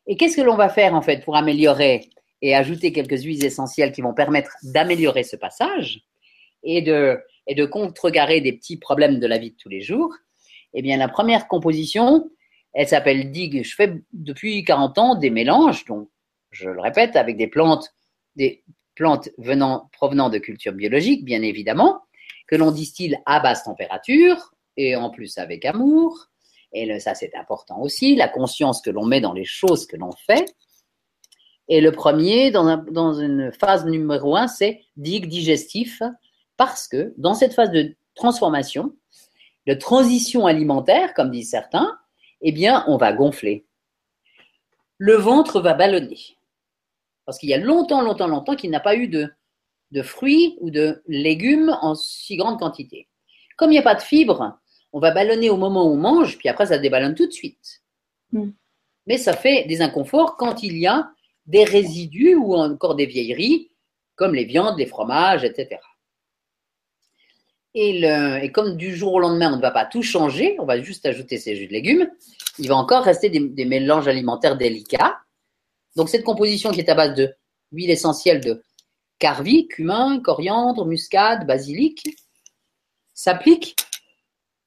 Et 0.07 0.15
qu'est-ce 0.17 0.37
que 0.37 0.41
l'on 0.41 0.55
va 0.55 0.69
faire 0.69 0.95
en 0.95 1.01
fait 1.01 1.23
pour 1.23 1.35
améliorer 1.35 2.09
et 2.41 2.55
ajouter 2.55 2.91
quelques 2.91 3.23
huiles 3.23 3.45
essentielles 3.45 3.91
qui 3.91 4.01
vont 4.01 4.13
permettre 4.13 4.51
d'améliorer 4.63 5.23
ce 5.23 5.35
passage 5.35 6.01
et 6.63 6.81
de, 6.81 7.19
et 7.47 7.55
de 7.55 7.65
contrecarrer 7.65 8.41
des 8.41 8.53
petits 8.53 8.77
problèmes 8.77 9.19
de 9.19 9.27
la 9.27 9.37
vie 9.37 9.51
de 9.51 9.57
tous 9.57 9.69
les 9.69 9.81
jours 9.81 10.13
Eh 10.73 10.81
bien, 10.81 10.97
la 10.97 11.07
première 11.07 11.47
composition, 11.47 12.29
elle 12.73 12.87
s'appelle 12.87 13.31
DIG. 13.31 13.63
Je 13.63 13.75
fais 13.75 13.93
depuis 14.13 14.63
40 14.63 14.97
ans 14.97 15.15
des 15.15 15.29
mélanges, 15.29 15.85
donc 15.85 16.09
je 16.51 16.69
le 16.69 16.81
répète, 16.81 17.15
avec 17.15 17.37
des 17.37 17.47
plantes, 17.47 17.89
des 18.35 18.63
plantes 18.95 19.29
venant, 19.37 19.89
provenant 19.93 20.29
de 20.29 20.37
cultures 20.37 20.73
biologiques, 20.73 21.25
bien 21.25 21.41
évidemment, 21.41 22.01
que 22.47 22.55
l'on 22.55 22.71
distille 22.71 23.17
à 23.25 23.39
basse 23.39 23.63
température 23.63 24.53
et 24.77 24.95
en 24.95 25.09
plus 25.09 25.37
avec 25.37 25.65
amour. 25.65 26.27
Et 26.73 26.99
ça, 26.99 27.15
c'est 27.15 27.35
important 27.35 27.79
aussi, 27.81 28.15
la 28.15 28.29
conscience 28.29 28.81
que 28.81 28.89
l'on 28.89 29.05
met 29.05 29.21
dans 29.21 29.33
les 29.33 29.45
choses 29.45 29.85
que 29.85 29.97
l'on 29.97 30.11
fait. 30.11 30.45
Et 31.67 31.81
le 31.81 31.91
premier, 31.91 32.51
dans, 32.51 32.67
un- 32.67 32.85
dans 32.91 33.13
une 33.13 33.51
phase 33.53 33.85
numéro 33.85 34.35
un, 34.35 34.47
c'est 34.47 34.83
dig 34.97 35.27
digestif, 35.27 36.01
parce 36.57 36.87
que 36.87 37.13
dans 37.17 37.33
cette 37.33 37.53
phase 37.53 37.71
de 37.71 37.95
transformation, 38.15 38.95
de 39.67 39.73
transition 39.73 40.47
alimentaire, 40.47 41.13
comme 41.13 41.31
disent 41.31 41.49
certains, 41.51 41.97
eh 42.41 42.51
bien, 42.51 42.83
on 42.87 42.97
va 42.97 43.13
gonfler. 43.13 43.65
Le 44.97 45.15
ventre 45.15 45.61
va 45.61 45.73
ballonner. 45.73 46.19
Parce 47.25 47.37
qu'il 47.37 47.49
y 47.49 47.53
a 47.53 47.57
longtemps, 47.57 48.01
longtemps, 48.01 48.27
longtemps 48.27 48.55
qu'il 48.55 48.71
n'a 48.71 48.79
pas 48.79 48.95
eu 48.95 49.07
de, 49.07 49.31
de 49.91 50.01
fruits 50.01 50.57
ou 50.59 50.71
de 50.71 51.01
légumes 51.07 51.77
en 51.81 51.95
si 51.95 52.35
grande 52.35 52.59
quantité. 52.59 53.07
Comme 53.57 53.69
il 53.69 53.73
n'y 53.75 53.79
a 53.79 53.83
pas 53.83 53.95
de 53.95 54.01
fibres, 54.01 54.59
on 54.91 54.99
va 54.99 55.11
ballonner 55.11 55.49
au 55.49 55.57
moment 55.57 55.85
où 55.85 55.93
on 55.93 55.97
mange, 55.97 56.37
puis 56.37 56.49
après 56.49 56.65
ça 56.65 56.77
déballonne 56.77 57.15
tout 57.15 57.27
de 57.27 57.31
suite. 57.31 57.81
Mm. 58.31 58.49
Mais 59.07 59.17
ça 59.17 59.33
fait 59.33 59.65
des 59.65 59.81
inconforts 59.81 60.35
quand 60.35 60.63
il 60.63 60.77
y 60.77 60.87
a 60.87 61.11
des 61.45 61.63
résidus 61.63 62.35
ou 62.35 62.55
encore 62.55 62.95
des 62.95 63.05
vieilleries, 63.05 63.71
comme 64.15 64.35
les 64.35 64.45
viandes, 64.45 64.77
les 64.77 64.85
fromages, 64.85 65.43
etc. 65.43 65.79
Et, 67.73 68.51
comme 68.53 68.75
du 68.75 68.95
jour 68.95 69.13
au 69.13 69.19
lendemain, 69.19 69.53
on 69.53 69.57
ne 69.57 69.61
va 69.61 69.71
pas 69.71 69.85
tout 69.85 70.03
changer, 70.03 70.57
on 70.59 70.65
va 70.65 70.81
juste 70.81 71.05
ajouter 71.05 71.37
ces 71.37 71.55
jus 71.55 71.67
de 71.67 71.71
légumes, 71.71 72.09
il 72.59 72.67
va 72.67 72.75
encore 72.75 73.03
rester 73.03 73.29
des, 73.29 73.65
mélanges 73.65 74.07
alimentaires 74.07 74.57
délicats. 74.57 75.19
Donc 75.95 76.09
cette 76.09 76.23
composition 76.23 76.71
qui 76.71 76.81
est 76.81 76.89
à 76.89 76.95
base 76.95 77.15
de 77.15 77.33
huile 77.71 77.89
essentielle 77.89 78.41
de 78.41 78.61
carvi, 79.19 79.67
cumin, 79.67 80.19
coriandre, 80.19 80.85
muscade, 80.85 81.47
basilic, 81.47 82.15
s'applique 83.13 83.75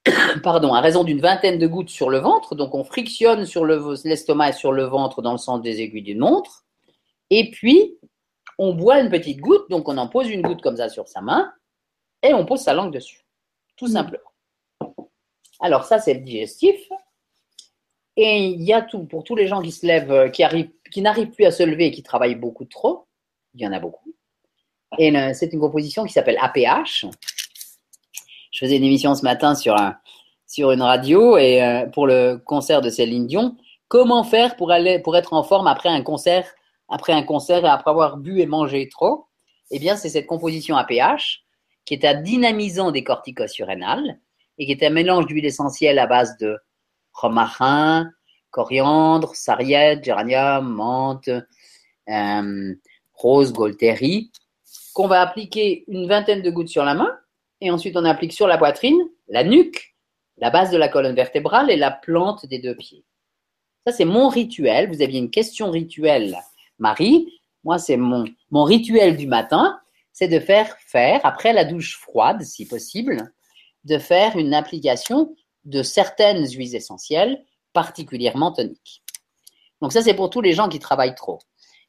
pardon, 0.43 0.73
à 0.73 0.81
raison 0.81 1.03
d'une 1.03 1.19
vingtaine 1.19 1.59
de 1.59 1.67
gouttes 1.67 1.89
sur 1.89 2.09
le 2.09 2.19
ventre. 2.19 2.55
Donc 2.55 2.73
on 2.73 2.83
frictionne 2.83 3.45
sur 3.45 3.65
le- 3.65 3.95
l'estomac 4.03 4.49
et 4.49 4.53
sur 4.53 4.71
le 4.71 4.83
ventre 4.83 5.21
dans 5.21 5.31
le 5.31 5.37
sens 5.37 5.61
des 5.61 5.81
aiguilles 5.81 6.03
d'une 6.03 6.19
montre. 6.19 6.64
Et 7.29 7.51
puis 7.51 7.97
on 8.57 8.73
boit 8.73 8.99
une 9.01 9.09
petite 9.09 9.39
goutte, 9.39 9.69
donc 9.69 9.87
on 9.89 9.97
en 9.97 10.07
pose 10.07 10.29
une 10.29 10.41
goutte 10.41 10.61
comme 10.61 10.77
ça 10.77 10.89
sur 10.89 11.07
sa 11.07 11.21
main 11.21 11.51
et 12.23 12.33
on 12.33 12.45
pose 12.45 12.61
sa 12.61 12.73
langue 12.73 12.93
dessus, 12.93 13.25
tout 13.75 13.87
Mm. 13.87 13.91
simplement. 13.91 14.29
Alors 15.59 15.85
ça 15.85 15.99
c'est 15.99 16.13
le 16.13 16.21
digestif. 16.21 16.79
Et 18.17 18.45
il 18.45 18.61
y 18.63 18.71
a 18.71 18.81
tout 18.81 19.03
pour 19.05 19.25
tous 19.25 19.35
les 19.35 19.47
gens 19.47 19.61
qui 19.61 19.71
se 19.71 19.85
lèvent, 19.85 20.11
euh, 20.11 20.29
qui 20.29 20.41
arrivent, 20.43 20.69
qui 20.89 21.01
n'arrivent 21.01 21.31
plus 21.31 21.43
à 21.45 21.51
se 21.51 21.63
lever 21.63 21.87
et 21.87 21.91
qui 21.91 22.01
travaillent 22.01 22.35
beaucoup 22.35 22.63
trop. 22.63 23.07
Il 23.53 23.61
y 23.61 23.67
en 23.67 23.73
a 23.73 23.79
beaucoup. 23.79 24.13
Et 24.97 25.11
c'est 25.33 25.51
une 25.51 25.59
composition 25.59 26.05
qui 26.05 26.13
s'appelle 26.13 26.37
APH. 26.39 27.05
Je 28.51 28.59
faisais 28.59 28.77
une 28.77 28.83
émission 28.85 29.13
ce 29.15 29.23
matin 29.23 29.53
sur, 29.55 29.75
un- 29.75 29.97
sur 30.47 30.71
une 30.71 30.81
radio 30.81 31.35
et 31.37 31.61
euh, 31.61 31.85
pour 31.87 32.07
le 32.07 32.37
concert 32.37 32.79
de 32.81 32.89
Céline 32.89 33.27
Dion. 33.27 33.57
Comment 33.89 34.23
faire 34.23 34.55
pour, 34.55 34.71
aller, 34.71 34.99
pour 34.99 35.17
être 35.17 35.33
en 35.33 35.43
forme 35.43 35.67
après 35.67 35.89
un 35.89 36.01
concert, 36.01 36.49
après 36.89 37.13
un 37.13 37.23
concert 37.23 37.65
et 37.65 37.69
après 37.69 37.91
avoir 37.91 38.17
bu 38.17 38.39
et 38.39 38.45
mangé 38.45 38.89
trop 38.89 39.25
Eh 39.71 39.79
bien, 39.79 39.95
c'est 39.95 40.09
cette 40.09 40.27
composition 40.27 40.77
APH 40.77 41.43
qui 41.85 41.93
est 41.93 42.05
un 42.05 42.21
dynamisant 42.21 42.91
des 42.91 43.03
corticosurrénales 43.03 44.19
et 44.57 44.65
qui 44.65 44.71
est 44.71 44.83
un 44.85 44.89
mélange 44.89 45.27
d'huile 45.27 45.45
essentielle 45.45 45.99
à 45.99 46.07
base 46.07 46.37
de 46.37 46.57
romarin, 47.13 48.09
coriandre, 48.51 49.35
sarriette, 49.35 50.03
géranium, 50.03 50.73
menthe, 50.73 51.29
euh, 52.09 52.75
rose, 53.13 53.53
golterie, 53.53 54.31
qu'on 54.93 55.07
va 55.07 55.21
appliquer 55.21 55.83
une 55.87 56.07
vingtaine 56.07 56.41
de 56.41 56.49
gouttes 56.49 56.69
sur 56.69 56.85
la 56.85 56.93
main 56.93 57.11
et 57.61 57.71
ensuite 57.71 57.97
on 57.97 58.05
applique 58.05 58.33
sur 58.33 58.47
la 58.47 58.57
poitrine, 58.57 58.99
la 59.27 59.43
nuque, 59.43 59.95
la 60.37 60.49
base 60.49 60.71
de 60.71 60.77
la 60.77 60.89
colonne 60.89 61.15
vertébrale 61.15 61.69
et 61.69 61.77
la 61.77 61.91
plante 61.91 62.45
des 62.45 62.59
deux 62.59 62.75
pieds. 62.75 63.05
Ça, 63.85 63.93
c'est 63.93 64.05
mon 64.05 64.29
rituel. 64.29 64.89
Vous 64.89 65.01
aviez 65.01 65.19
une 65.19 65.29
question 65.29 65.69
rituelle, 65.69 66.37
Marie. 66.79 67.31
Moi, 67.63 67.77
c'est 67.77 67.97
mon, 67.97 68.25
mon 68.51 68.63
rituel 68.63 69.17
du 69.17 69.27
matin, 69.27 69.79
c'est 70.13 70.27
de 70.27 70.39
faire 70.39 70.75
faire, 70.87 71.19
après 71.23 71.51
la 71.51 71.65
douche 71.65 71.97
froide, 71.97 72.41
si 72.43 72.67
possible, 72.67 73.33
de 73.83 73.97
faire 73.97 74.37
une 74.37 74.53
application 74.53 75.35
de 75.65 75.83
certaines 75.83 76.47
huiles 76.47 76.75
essentielles, 76.75 77.43
particulièrement 77.73 78.51
toniques. 78.51 79.03
Donc 79.81 79.91
ça, 79.91 80.01
c'est 80.01 80.13
pour 80.13 80.29
tous 80.29 80.41
les 80.41 80.53
gens 80.53 80.69
qui 80.69 80.79
travaillent 80.79 81.15
trop. 81.15 81.39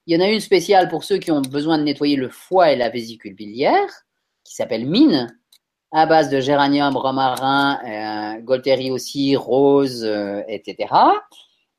Il 0.06 0.14
y 0.14 0.18
en 0.18 0.24
a 0.24 0.28
une 0.28 0.40
spéciale 0.40 0.88
pour 0.88 1.04
ceux 1.04 1.18
qui 1.18 1.30
ont 1.30 1.40
besoin 1.40 1.78
de 1.78 1.82
nettoyer 1.84 2.16
le 2.16 2.28
foie 2.28 2.72
et 2.72 2.76
la 2.76 2.90
vésicule 2.90 3.34
biliaire, 3.34 3.88
qui 4.44 4.54
s'appelle 4.54 4.86
Mine, 4.86 5.36
à 5.92 6.06
base 6.06 6.30
de 6.30 6.40
géranium, 6.40 6.96
romarin, 6.96 7.80
euh, 7.86 8.92
aussi, 8.92 9.36
rose, 9.36 10.04
euh, 10.04 10.42
etc. 10.48 10.94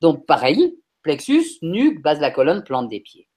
Donc 0.00 0.26
pareil, 0.26 0.76
plexus, 1.08 1.58
nuque, 1.62 2.02
base 2.02 2.18
de 2.18 2.22
la 2.22 2.30
colonne, 2.30 2.62
plante 2.62 2.90
des 2.90 3.00
pieds. 3.00 3.30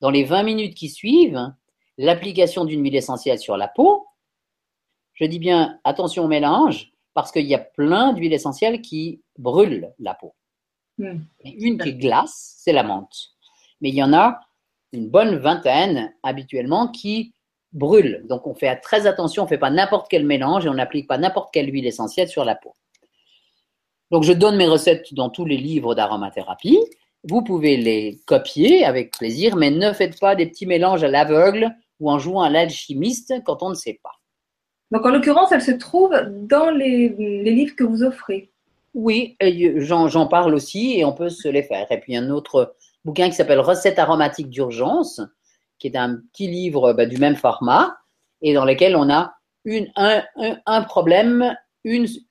Dans 0.00 0.08
les 0.08 0.24
20 0.24 0.42
minutes 0.42 0.74
qui 0.74 0.88
suivent, 0.88 1.52
l'application 1.98 2.64
d'une 2.64 2.82
huile 2.82 2.96
essentielle 2.96 3.38
sur 3.38 3.58
la 3.58 3.68
peau, 3.68 4.06
je 5.12 5.26
dis 5.26 5.38
bien 5.38 5.78
attention 5.84 6.24
au 6.24 6.28
mélange, 6.28 6.92
parce 7.12 7.30
qu'il 7.30 7.44
y 7.44 7.54
a 7.54 7.58
plein 7.58 8.14
d'huiles 8.14 8.32
essentielles 8.32 8.80
qui 8.80 9.22
brûlent 9.36 9.92
la 9.98 10.14
peau. 10.14 10.34
Hmm. 10.96 11.24
Une 11.44 11.76
qui 11.76 11.94
glace, 11.94 12.54
c'est 12.56 12.72
la 12.72 12.82
menthe. 12.82 13.34
Mais 13.82 13.90
il 13.90 13.94
y 13.94 14.02
en 14.02 14.14
a 14.14 14.40
une 14.94 15.10
bonne 15.10 15.36
vingtaine 15.36 16.14
habituellement 16.22 16.88
qui 16.88 17.34
brûlent. 17.72 18.24
Donc 18.30 18.46
on 18.46 18.54
fait 18.54 18.74
très 18.76 19.06
attention, 19.06 19.42
on 19.42 19.44
ne 19.44 19.50
fait 19.50 19.58
pas 19.58 19.70
n'importe 19.70 20.06
quel 20.08 20.24
mélange 20.24 20.64
et 20.64 20.70
on 20.70 20.74
n'applique 20.74 21.06
pas 21.06 21.18
n'importe 21.18 21.52
quelle 21.52 21.70
huile 21.70 21.86
essentielle 21.86 22.28
sur 22.28 22.46
la 22.46 22.54
peau. 22.54 22.74
Donc 24.14 24.22
je 24.22 24.32
donne 24.32 24.54
mes 24.54 24.68
recettes 24.68 25.12
dans 25.12 25.28
tous 25.28 25.44
les 25.44 25.56
livres 25.56 25.96
d'aromathérapie. 25.96 26.78
Vous 27.24 27.42
pouvez 27.42 27.76
les 27.76 28.20
copier 28.26 28.84
avec 28.84 29.10
plaisir, 29.10 29.56
mais 29.56 29.72
ne 29.72 29.92
faites 29.92 30.20
pas 30.20 30.36
des 30.36 30.46
petits 30.46 30.66
mélanges 30.66 31.02
à 31.02 31.08
l'aveugle 31.08 31.74
ou 31.98 32.08
en 32.12 32.20
jouant 32.20 32.42
à 32.42 32.48
l'alchimiste 32.48 33.34
quand 33.44 33.64
on 33.64 33.70
ne 33.70 33.74
sait 33.74 33.98
pas. 34.04 34.12
Donc 34.92 35.04
en 35.04 35.08
l'occurrence, 35.10 35.50
elle 35.50 35.62
se 35.62 35.72
trouve 35.72 36.14
dans 36.30 36.70
les, 36.70 37.08
les 37.08 37.50
livres 37.50 37.74
que 37.74 37.82
vous 37.82 38.04
offrez. 38.04 38.52
Oui, 38.94 39.36
j'en 39.40 40.28
parle 40.28 40.54
aussi 40.54 40.96
et 40.96 41.04
on 41.04 41.12
peut 41.12 41.28
se 41.28 41.48
les 41.48 41.64
faire. 41.64 41.90
Et 41.90 41.98
puis 41.98 42.16
un 42.16 42.30
autre, 42.30 42.76
bouquin 43.04 43.28
qui 43.28 43.34
s'appelle 43.34 43.58
Recettes 43.58 43.98
aromatiques 43.98 44.48
d'urgence, 44.48 45.22
qui 45.80 45.88
est 45.88 45.96
un 45.96 46.18
petit 46.32 46.46
livre 46.46 46.92
bah, 46.92 47.06
du 47.06 47.16
même 47.16 47.34
format, 47.34 47.96
et 48.42 48.54
dans 48.54 48.64
lequel 48.64 48.94
on 48.94 49.10
a 49.10 49.34
une, 49.64 49.90
un, 49.96 50.22
un, 50.66 50.82
problème, 50.82 51.56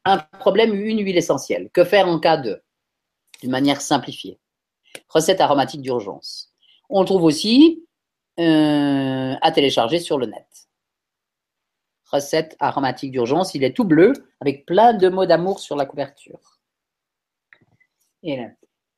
un 0.05 0.17
problème, 0.39 0.73
une 0.73 1.03
huile 1.03 1.17
essentielle. 1.17 1.69
Que 1.71 1.83
faire 1.83 2.07
en 2.07 2.19
cas 2.19 2.37
de? 2.37 2.61
D'une 3.41 3.51
manière 3.51 3.81
simplifiée. 3.81 4.39
Recettes 5.09 5.41
aromatiques 5.41 5.81
d'urgence. 5.81 6.53
On 6.89 7.01
le 7.01 7.05
trouve 7.05 7.23
aussi 7.23 7.85
euh, 8.39 9.35
à 9.41 9.51
télécharger 9.51 9.99
sur 9.99 10.17
le 10.17 10.27
net. 10.27 10.69
Recettes 12.11 12.55
aromatiques 12.59 13.11
d'urgence. 13.11 13.55
Il 13.55 13.63
est 13.63 13.75
tout 13.75 13.85
bleu 13.85 14.13
avec 14.39 14.65
plein 14.65 14.93
de 14.93 15.09
mots 15.09 15.25
d'amour 15.25 15.59
sur 15.59 15.75
la 15.75 15.85
couverture. 15.85 16.59
Et. 18.23 18.39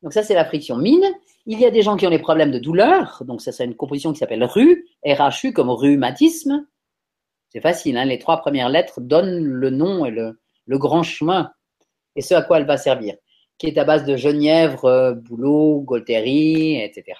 Donc 0.02 0.14
ça, 0.14 0.22
c'est 0.22 0.36
la 0.36 0.46
friction 0.46 0.78
mine. 0.78 1.06
Il 1.48 1.60
y 1.60 1.66
a 1.66 1.72
des 1.72 1.82
gens 1.82 1.98
qui 1.98 2.06
ont 2.06 2.12
des 2.12 2.20
problèmes 2.20 2.52
de 2.52 2.60
douleur. 2.60 3.24
Donc 3.26 3.42
ça, 3.42 3.52
c'est 3.52 3.66
une 3.66 3.76
composition 3.76 4.14
qui 4.14 4.20
s'appelle 4.20 4.44
RU, 4.44 4.88
RHU 5.04 5.52
comme 5.52 5.72
rhumatisme. 5.72 6.68
C'est 7.50 7.62
facile, 7.62 7.98
hein. 7.98 8.06
les 8.06 8.20
trois 8.20 8.42
premières 8.42 8.70
lettres 8.70 9.00
donnent 9.00 9.44
le 9.44 9.70
nom 9.70 10.06
et 10.06 10.12
le, 10.12 10.40
grand 10.68 11.04
chemin 11.04 11.52
et 12.16 12.22
ce 12.22 12.34
à 12.34 12.42
quoi 12.42 12.60
elle 12.60 12.66
va 12.66 12.78
servir, 12.78 13.16
qui 13.58 13.68
est 13.68 13.78
à 13.78 13.84
base 13.84 14.06
de 14.06 14.16
genièvre, 14.16 14.86
euh, 14.86 15.14
bouleau, 15.14 15.82
golterie, 15.82 16.82
etc. 16.82 17.20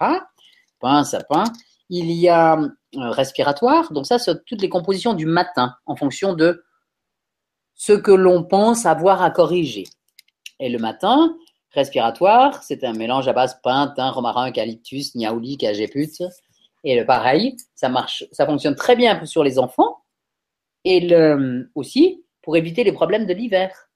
Pain, 0.80 1.04
sapin. 1.04 1.44
Il 1.90 2.12
y 2.12 2.30
a 2.30 2.58
euh, 2.58 2.68
respiratoire, 2.94 3.92
donc 3.94 4.08
ça, 4.08 4.18
c'est 4.18 4.44
toutes 4.46 4.62
les 4.62 4.70
compositions 4.70 5.14
du 5.14 5.26
matin 5.26 5.76
en 5.86 5.96
fonction 5.96 6.34
de 6.34 6.64
ce 7.76 7.94
que 7.94 8.12
l'on 8.12 8.44
pense 8.44 8.86
avoir 8.86 9.22
à 9.22 9.30
corriger. 9.30 9.84
Et 10.60 10.70
le 10.70 10.80
matin, 10.80 11.36
respiratoire, 11.72 12.64
c'est 12.64 12.84
un 12.84 12.94
mélange 12.94 13.28
à 13.28 13.34
base 13.34 13.60
pain, 13.62 13.94
romarin, 13.98 14.50
eucalyptus, 14.50 15.14
niaouli, 15.14 15.58
cagéput. 15.58 16.24
Et 16.84 16.98
le 16.98 17.06
pareil, 17.06 17.58
ça 17.76 17.90
marche, 17.90 18.24
ça 18.32 18.46
fonctionne 18.46 18.76
très 18.76 18.96
bien 18.96 19.26
sur 19.26 19.44
les 19.44 19.60
enfants 19.60 20.04
et 20.86 21.02
le, 21.02 21.70
aussi 21.76 22.25
pour 22.46 22.56
éviter 22.56 22.84
les 22.84 22.92
problèmes 22.92 23.26
de 23.26 23.34
l'hiver, 23.34 23.90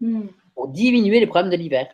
hmm. 0.00 0.26
pour 0.54 0.68
diminuer 0.68 1.20
les 1.20 1.26
problèmes 1.26 1.52
de 1.52 1.56
l'hiver. 1.56 1.86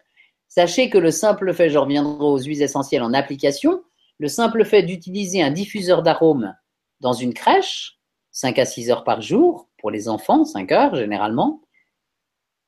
Sachez 0.47 0.89
que 0.89 0.99
le 0.99 1.11
simple 1.11 1.53
fait, 1.53 1.69
je 1.69 1.79
reviendrai 1.79 2.25
aux 2.25 2.39
huiles 2.39 2.63
essentielles 2.63 3.03
en 3.03 3.13
application, 3.13 3.83
le 4.19 4.29
simple 4.29 4.65
fait 4.65 4.85
d'utiliser 4.85 5.43
un 5.43 5.51
diffuseur 5.51 6.03
d'arômes 6.03 6.55
dans 7.01 7.13
une 7.13 7.35
crèche, 7.35 7.99
5 8.31 8.59
à 8.61 8.65
6 8.65 8.91
heures 8.91 9.03
par 9.03 9.21
jour, 9.21 9.69
pour 9.79 9.91
les 9.91 10.09
enfants, 10.09 10.45
5 10.45 10.71
heures 10.71 10.95
généralement, 10.95 11.61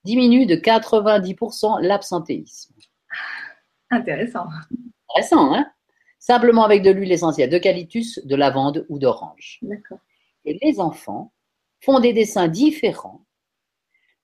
diminue 0.03 0.45
de 0.45 0.57
90% 0.57 1.81
l'absentéisme. 1.81 2.75
Intéressant. 3.91 4.47
Intéressant, 5.11 5.55
hein? 5.55 5.71
Simplement 6.19 6.65
avec 6.65 6.83
de 6.83 6.91
l'huile 6.91 7.13
essentielle 7.13 7.51
d'eucalyptus, 7.51 8.19
de 8.25 8.35
lavande 8.35 8.85
ou 8.89 8.99
d'orange. 8.99 9.61
D'accord. 9.63 9.99
Et 10.45 10.59
les 10.61 10.81
enfants 10.81 11.33
font 11.83 12.01
des 12.01 12.13
dessins 12.13 12.49
différents, 12.49 13.25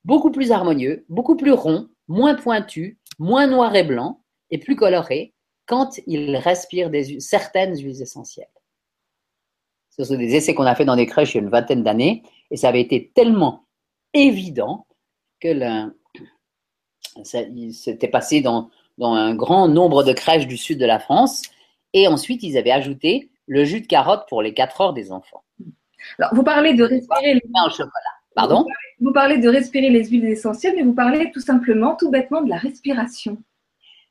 beaucoup 0.04 0.30
plus 0.30 0.52
harmonieux, 0.52 1.04
beaucoup 1.08 1.36
plus 1.36 1.52
ronds, 1.52 1.88
moins 2.06 2.34
pointus, 2.34 2.96
moins 3.18 3.46
noirs 3.46 3.74
et 3.74 3.84
blancs 3.84 4.18
et 4.50 4.58
plus 4.58 4.76
colorés 4.76 5.34
quand 5.66 5.98
ils 6.06 6.36
respirent 6.36 6.90
certaines 7.18 7.76
huiles 7.76 8.00
essentielles. 8.00 8.48
Ce 9.90 10.04
sont 10.04 10.16
des 10.16 10.34
essais 10.36 10.54
qu'on 10.54 10.64
a 10.64 10.74
fait 10.74 10.84
dans 10.84 10.96
des 10.96 11.06
crèches 11.06 11.34
il 11.34 11.38
y 11.38 11.40
a 11.40 11.42
une 11.42 11.50
vingtaine 11.50 11.82
d'années 11.82 12.22
et 12.50 12.56
ça 12.56 12.68
avait 12.68 12.80
été 12.80 13.10
tellement 13.14 13.64
évident 14.14 14.86
que 15.40 15.92
s'était 17.24 18.08
passé 18.08 18.40
dans, 18.40 18.70
dans 18.96 19.12
un 19.12 19.34
grand 19.34 19.68
nombre 19.68 20.04
de 20.04 20.12
crèches 20.12 20.46
du 20.46 20.56
sud 20.56 20.78
de 20.78 20.86
la 20.86 21.00
France 21.00 21.42
et 21.92 22.06
ensuite 22.06 22.42
ils 22.44 22.56
avaient 22.56 22.70
ajouté 22.70 23.30
le 23.46 23.64
jus 23.64 23.80
de 23.80 23.86
carotte 23.86 24.28
pour 24.28 24.42
les 24.42 24.54
4 24.54 24.80
heures 24.80 24.92
des 24.92 25.10
enfants. 25.10 25.42
Alors, 26.18 26.34
vous 26.34 26.42
parlez 26.42 26.74
de 26.74 26.84
respirer 26.84 27.34
les... 27.34 27.42
chocolat. 27.70 27.90
Pardon 28.34 28.66
vous 29.00 29.12
parlez, 29.12 29.38
de 29.38 29.48
respirer 29.48 29.90
les 29.90 30.04
huiles 30.06 30.24
essentielles, 30.24 30.74
mais 30.76 30.82
vous 30.82 30.94
parlez 30.94 31.30
tout 31.32 31.40
simplement, 31.40 31.94
tout 31.94 32.10
bêtement, 32.10 32.42
de 32.42 32.48
la 32.48 32.56
respiration. 32.56 33.38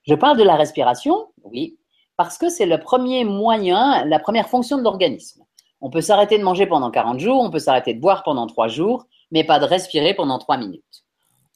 Je 0.07 0.15
parle 0.15 0.37
de 0.37 0.43
la 0.43 0.55
respiration, 0.55 1.27
oui, 1.43 1.77
parce 2.15 2.37
que 2.37 2.49
c'est 2.49 2.65
le 2.65 2.79
premier 2.79 3.25
moyen, 3.25 4.05
la 4.05 4.19
première 4.19 4.47
fonction 4.47 4.77
de 4.77 4.83
l'organisme. 4.83 5.43
On 5.81 5.89
peut 5.89 6.01
s'arrêter 6.01 6.37
de 6.37 6.43
manger 6.43 6.65
pendant 6.65 6.89
40 6.89 7.19
jours, 7.19 7.41
on 7.41 7.51
peut 7.51 7.59
s'arrêter 7.59 7.93
de 7.93 7.99
boire 7.99 8.23
pendant 8.23 8.47
3 8.47 8.69
jours, 8.69 9.07
mais 9.31 9.43
pas 9.43 9.59
de 9.59 9.65
respirer 9.65 10.13
pendant 10.13 10.39
3 10.39 10.57
minutes. 10.57 11.03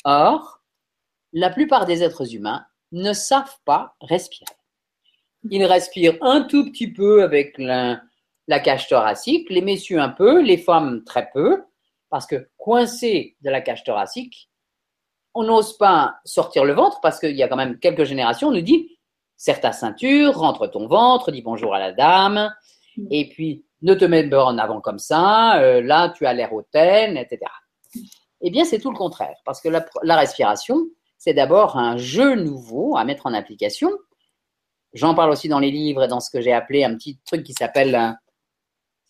Or, 0.04 0.62
la 1.34 1.50
plupart 1.50 1.86
des 1.86 2.04
êtres 2.04 2.36
humains 2.36 2.66
ne 2.92 3.14
savent 3.14 3.58
pas 3.64 3.96
respirer. 4.02 4.46
Ils 5.50 5.66
respirent 5.66 6.18
un 6.22 6.42
tout 6.42 6.66
petit 6.66 6.92
peu 6.92 7.24
avec 7.24 7.58
la, 7.58 8.02
la 8.52 8.60
cage 8.60 8.90
thoracique, 8.90 9.50
les 9.50 9.62
messieurs 9.62 10.02
un 10.02 10.10
peu, 10.10 10.42
les 10.42 10.58
femmes 10.58 11.06
très 11.06 11.30
peu, 11.34 11.64
parce 12.10 12.28
que 12.28 12.50
coincé 12.58 13.38
de 13.40 13.50
la 13.50 13.62
cage 13.62 13.86
thoracique, 13.86 14.50
on 15.34 15.44
n'ose 15.44 15.78
pas 15.78 16.16
sortir 16.26 16.66
le 16.66 16.74
ventre 16.74 17.00
parce 17.00 17.18
qu'il 17.18 17.38
y 17.38 17.44
a 17.44 17.48
quand 17.48 17.56
même 17.56 17.80
quelques 17.80 18.04
générations, 18.04 18.50
on 18.50 18.52
nous 18.52 18.60
dit 18.60 19.00
serre 19.38 19.62
ta 19.62 19.72
ceinture, 19.72 20.38
rentre 20.38 20.68
ton 20.68 20.86
ventre, 20.88 21.32
dis 21.32 21.42
bonjour 21.42 21.74
à 21.74 21.80
la 21.80 21.94
dame, 21.94 22.54
et 23.10 23.30
puis 23.30 23.64
ne 23.84 23.94
te 23.94 24.04
mets 24.04 24.30
pas 24.30 24.44
en 24.44 24.58
avant 24.58 24.82
comme 24.82 25.00
ça, 25.00 25.58
euh, 25.62 25.82
là 25.82 26.10
tu 26.10 26.26
as 26.26 26.34
l'air 26.34 26.52
hautaine, 26.52 27.16
etc. 27.16 27.40
Eh 28.42 28.50
bien, 28.50 28.66
c'est 28.66 28.80
tout 28.80 28.92
le 28.92 28.98
contraire, 28.98 29.38
parce 29.46 29.62
que 29.62 29.70
la, 29.70 29.86
la 30.04 30.18
respiration, 30.18 30.88
c'est 31.18 31.34
d'abord 31.34 31.78
un 31.78 31.96
jeu 31.96 32.36
nouveau 32.36 32.98
à 32.98 33.06
mettre 33.06 33.28
en 33.28 33.34
application. 33.34 33.92
J'en 34.94 35.16
parle 35.16 35.32
aussi 35.32 35.48
dans 35.48 35.60
les 35.60 35.72
livres 35.72 36.04
et 36.04 36.08
dans 36.10 36.20
ce 36.20 36.30
que 36.30 36.42
j'ai 36.42 36.52
appelé 36.52 36.84
un 36.84 36.96
petit 36.96 37.18
truc 37.26 37.44
qui 37.44 37.54
s'appelle 37.54 38.18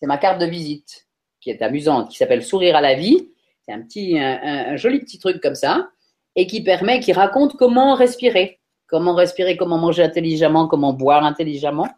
c'est 0.02 0.08
ma 0.08 0.18
carte 0.18 0.40
de 0.40 0.46
visite 0.46 1.06
qui 1.40 1.50
est 1.50 1.62
amusante, 1.62 2.10
qui 2.10 2.16
s'appelle 2.16 2.42
Sourire 2.42 2.74
à 2.74 2.80
la 2.80 2.94
vie. 2.94 3.28
C'est 3.64 3.72
un 3.72 3.82
petit, 3.82 4.18
un, 4.18 4.74
joli 4.74 4.98
petit 4.98 5.20
truc 5.20 5.40
comme 5.40 5.54
ça, 5.54 5.90
et 6.34 6.48
qui 6.48 6.64
permet, 6.64 6.98
qui 6.98 7.12
raconte 7.12 7.54
comment 7.54 7.94
respirer, 7.94 8.58
comment 8.88 9.14
respirer, 9.14 9.56
comment 9.56 9.78
manger 9.78 10.02
intelligemment, 10.02 10.66
comment 10.66 10.92
boire 10.92 11.22
intelligemment. 11.24 11.88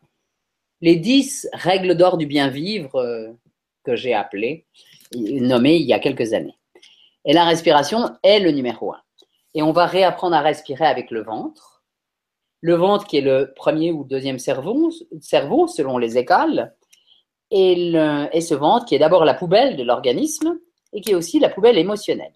Les 0.82 0.96
dix 0.96 1.48
règles 1.54 1.94
d'or 1.94 2.18
du 2.18 2.26
bien 2.26 2.48
vivre 2.48 2.96
euh, 2.96 3.32
que 3.84 3.96
j'ai 3.96 4.12
appelées, 4.12 4.66
nommées 5.14 5.76
il 5.76 5.86
y 5.86 5.94
a 5.94 5.98
quelques 5.98 6.34
années. 6.34 6.58
Et 7.24 7.32
la 7.32 7.46
respiration 7.46 8.10
est 8.22 8.40
le 8.40 8.50
numéro 8.50 8.92
un. 8.92 9.00
Et 9.54 9.62
on 9.62 9.72
va 9.72 9.86
réapprendre 9.86 10.36
à 10.36 10.42
respirer 10.42 10.84
avec 10.84 11.10
le 11.10 11.22
ventre. 11.22 11.82
Le 12.60 12.74
ventre 12.74 13.06
qui 13.06 13.16
est 13.16 13.22
le 13.22 13.54
premier 13.56 13.92
ou 13.92 14.04
deuxième 14.04 14.38
cerveau, 14.38 14.90
cerveau 15.22 15.68
selon 15.68 15.96
les 15.96 16.18
écoles, 16.18 16.74
et, 17.56 18.40
ce 18.40 18.54
ventre 18.54 18.86
qui 18.86 18.96
est 18.96 18.98
d'abord 18.98 19.24
la 19.24 19.34
poubelle 19.34 19.76
de 19.76 19.84
l'organisme 19.84 20.58
et 20.92 21.00
qui 21.00 21.12
est 21.12 21.14
aussi 21.14 21.38
la 21.38 21.48
poubelle 21.48 21.78
émotionnelle. 21.78 22.34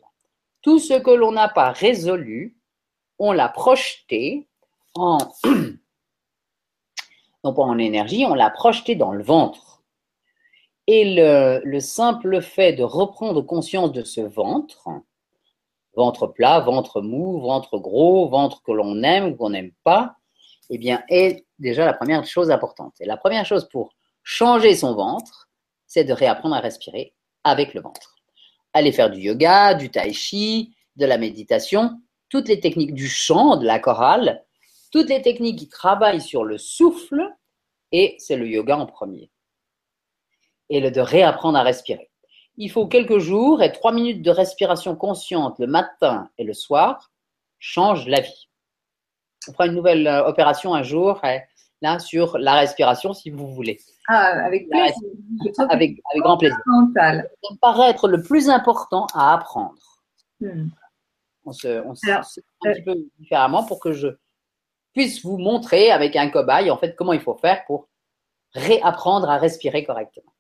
Tout 0.63 0.79
ce 0.79 0.95
que 0.95 1.11
l'on 1.11 1.33
n'a 1.33 1.49
pas 1.49 1.73
résolu, 1.73 2.57
on 3.19 3.33
l'a 3.33 3.49
projeté 3.49 4.49
en, 4.95 5.19
non 7.45 7.53
pas 7.53 7.63
en 7.63 7.79
énergie, 7.79 8.25
on 8.27 8.35
l'a 8.35 8.51
projeté 8.51 8.95
dans 8.95 9.13
le 9.13 9.25
ventre. 9.25 9.83
Et 10.87 11.17
le, 11.17 11.61
le, 11.65 11.81
simple 11.81 12.41
fait 12.41 12.73
de 12.73 12.83
reprendre 12.83 13.43
conscience 13.43 13.93
de 13.93 14.05
ce 14.05 14.21
ventre, 14.21 14.89
ventre 15.95 16.29
plat, 16.29 16.61
ventre 16.61 17.03
mou, 17.03 17.41
ventre 17.41 17.79
gros, 17.79 18.29
ventre 18.29 18.63
que 18.63 18.73
l'on 18.73 19.03
aime 19.03 19.27
ou 19.27 19.37
qu'on 19.37 19.51
n'aime 19.51 19.73
pas, 19.83 20.15
eh 20.71 20.79
bien, 20.79 21.03
est 21.09 21.45
déjà 21.59 21.85
la 21.85 21.93
première 21.93 22.25
chose 22.25 22.51
importante. 22.51 22.95
Et 23.01 23.05
la 23.05 23.17
première 23.17 23.45
chose 23.45 23.69
pour 23.69 23.98
changer 24.29 24.77
son 24.77 24.95
ventre, 24.95 25.49
c'est 25.87 26.05
de 26.05 26.13
réapprendre 26.13 26.55
à 26.55 26.61
respirer 26.61 27.15
avec 27.45 27.73
le 27.73 27.81
ventre. 27.81 28.17
Aller 28.75 28.93
faire 28.93 29.09
du 29.09 29.21
yoga, 29.21 29.73
du 29.73 29.91
tai 29.91 30.13
chi, 30.13 30.77
de 30.97 31.07
la 31.07 31.17
méditation, 31.17 31.99
toutes 32.29 32.47
les 32.47 32.61
techniques 32.61 32.93
du 32.93 33.09
chant, 33.09 33.57
de 33.57 33.65
la 33.65 33.79
chorale, 33.79 34.45
toutes 34.93 35.09
les 35.09 35.23
techniques 35.23 35.59
qui 35.59 35.69
travaillent 35.71 36.21
sur 36.21 36.45
le 36.45 36.59
souffle, 36.59 37.23
et 37.91 38.17
c'est 38.19 38.37
le 38.37 38.47
yoga 38.47 38.77
en 38.77 38.85
premier. 38.85 39.31
Et 40.69 40.81
le 40.81 40.91
de 40.91 41.01
réapprendre 41.01 41.57
à 41.57 41.63
respirer. 41.63 42.11
Il 42.59 42.71
faut 42.71 42.87
quelques 42.87 43.21
jours 43.21 43.63
et 43.63 43.73
trois 43.73 43.93
minutes 43.93 44.21
de 44.21 44.31
respiration 44.31 44.95
consciente 44.95 45.59
le 45.59 45.67
matin 45.67 46.29
et 46.37 46.45
le 46.45 46.53
soir 46.53 47.13
change 47.59 48.07
la 48.07 48.21
vie. 48.21 48.49
On 49.49 49.53
fera 49.53 49.69
une 49.69 49.75
nouvelle 49.75 50.07
euh, 50.07 50.27
opération 50.27 50.75
un 50.75 50.83
jour, 50.83 51.19
là, 51.83 51.99
sur 51.99 52.39
la 52.39 52.55
respiration, 52.55 53.13
si 53.13 53.31
vous 53.31 53.49
voulez. 53.49 53.79
Ah, 54.09 54.45
avec 54.45 54.69
plaisir. 54.69 54.95
Avec, 55.69 56.01
grand 56.17 56.39
plaisir. 56.39 56.59
Ça 56.95 57.13
me 57.13 57.59
paraît 57.61 57.91
être 57.91 58.09
le 58.09 58.23
plus 58.23 58.49
important 58.49 59.07
à 59.15 59.35
apprendre. 59.35 59.75
Hmm. 60.41 60.69
On 61.45 61.53
se, 61.53 61.83
on 61.87 61.93
un 61.93 62.23
petit 62.73 62.83
peu 62.83 62.95
différemment 63.19 63.65
pour 63.65 63.81
que 63.81 63.93
je 63.93 64.09
puisse 64.93 65.25
vous 65.25 65.39
montrer 65.39 65.91
avec 65.91 66.15
un 66.17 66.29
cobaye 66.29 66.71
en 66.71 66.77
fait 66.77 66.95
comment 66.95 67.13
il 67.13 67.21
faut 67.21 67.37
faire 67.37 67.65
pour 67.67 67.89
réapprendre 68.53 69.31
à 69.31 69.39
respirer 69.39 69.85
correctement. 69.85 70.33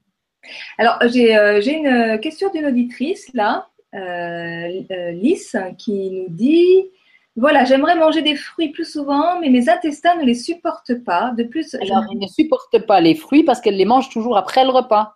Alors, 0.78 0.99
j'ai 1.07 1.36
euh, 1.36 1.61
une 1.61 2.20
question 2.20 2.51
d'une 2.51 2.66
auditrice 2.66 3.32
là, 3.34 3.68
euh, 3.95 4.82
euh, 4.91 5.11
Lys, 5.12 5.57
qui 5.78 6.11
nous 6.11 6.28
dit 6.28 6.91
Voilà, 7.39 7.64
j'aimerais 7.64 7.95
manger 7.95 8.22
des 8.22 8.36
fruits 8.36 8.70
plus 8.70 8.91
souvent, 8.91 9.39
mais 9.41 9.49
mes 9.49 9.68
intestins 9.68 10.16
ne 10.16 10.24
les 10.24 10.34
supportent 10.34 11.05
pas. 11.05 11.32
De 11.36 11.45
plus, 11.45 11.74
Alors, 11.76 12.05
ils 12.12 12.18
ne 12.18 12.26
supportent 12.26 12.80
pas 12.86 13.01
les 13.01 13.14
fruits 13.14 13.45
parce 13.45 13.61
qu'elles 13.61 13.76
les 13.76 13.84
mangent 13.84 14.11
toujours 14.11 14.36
après 14.36 14.64
le 14.64 14.70
repas. 14.70 15.14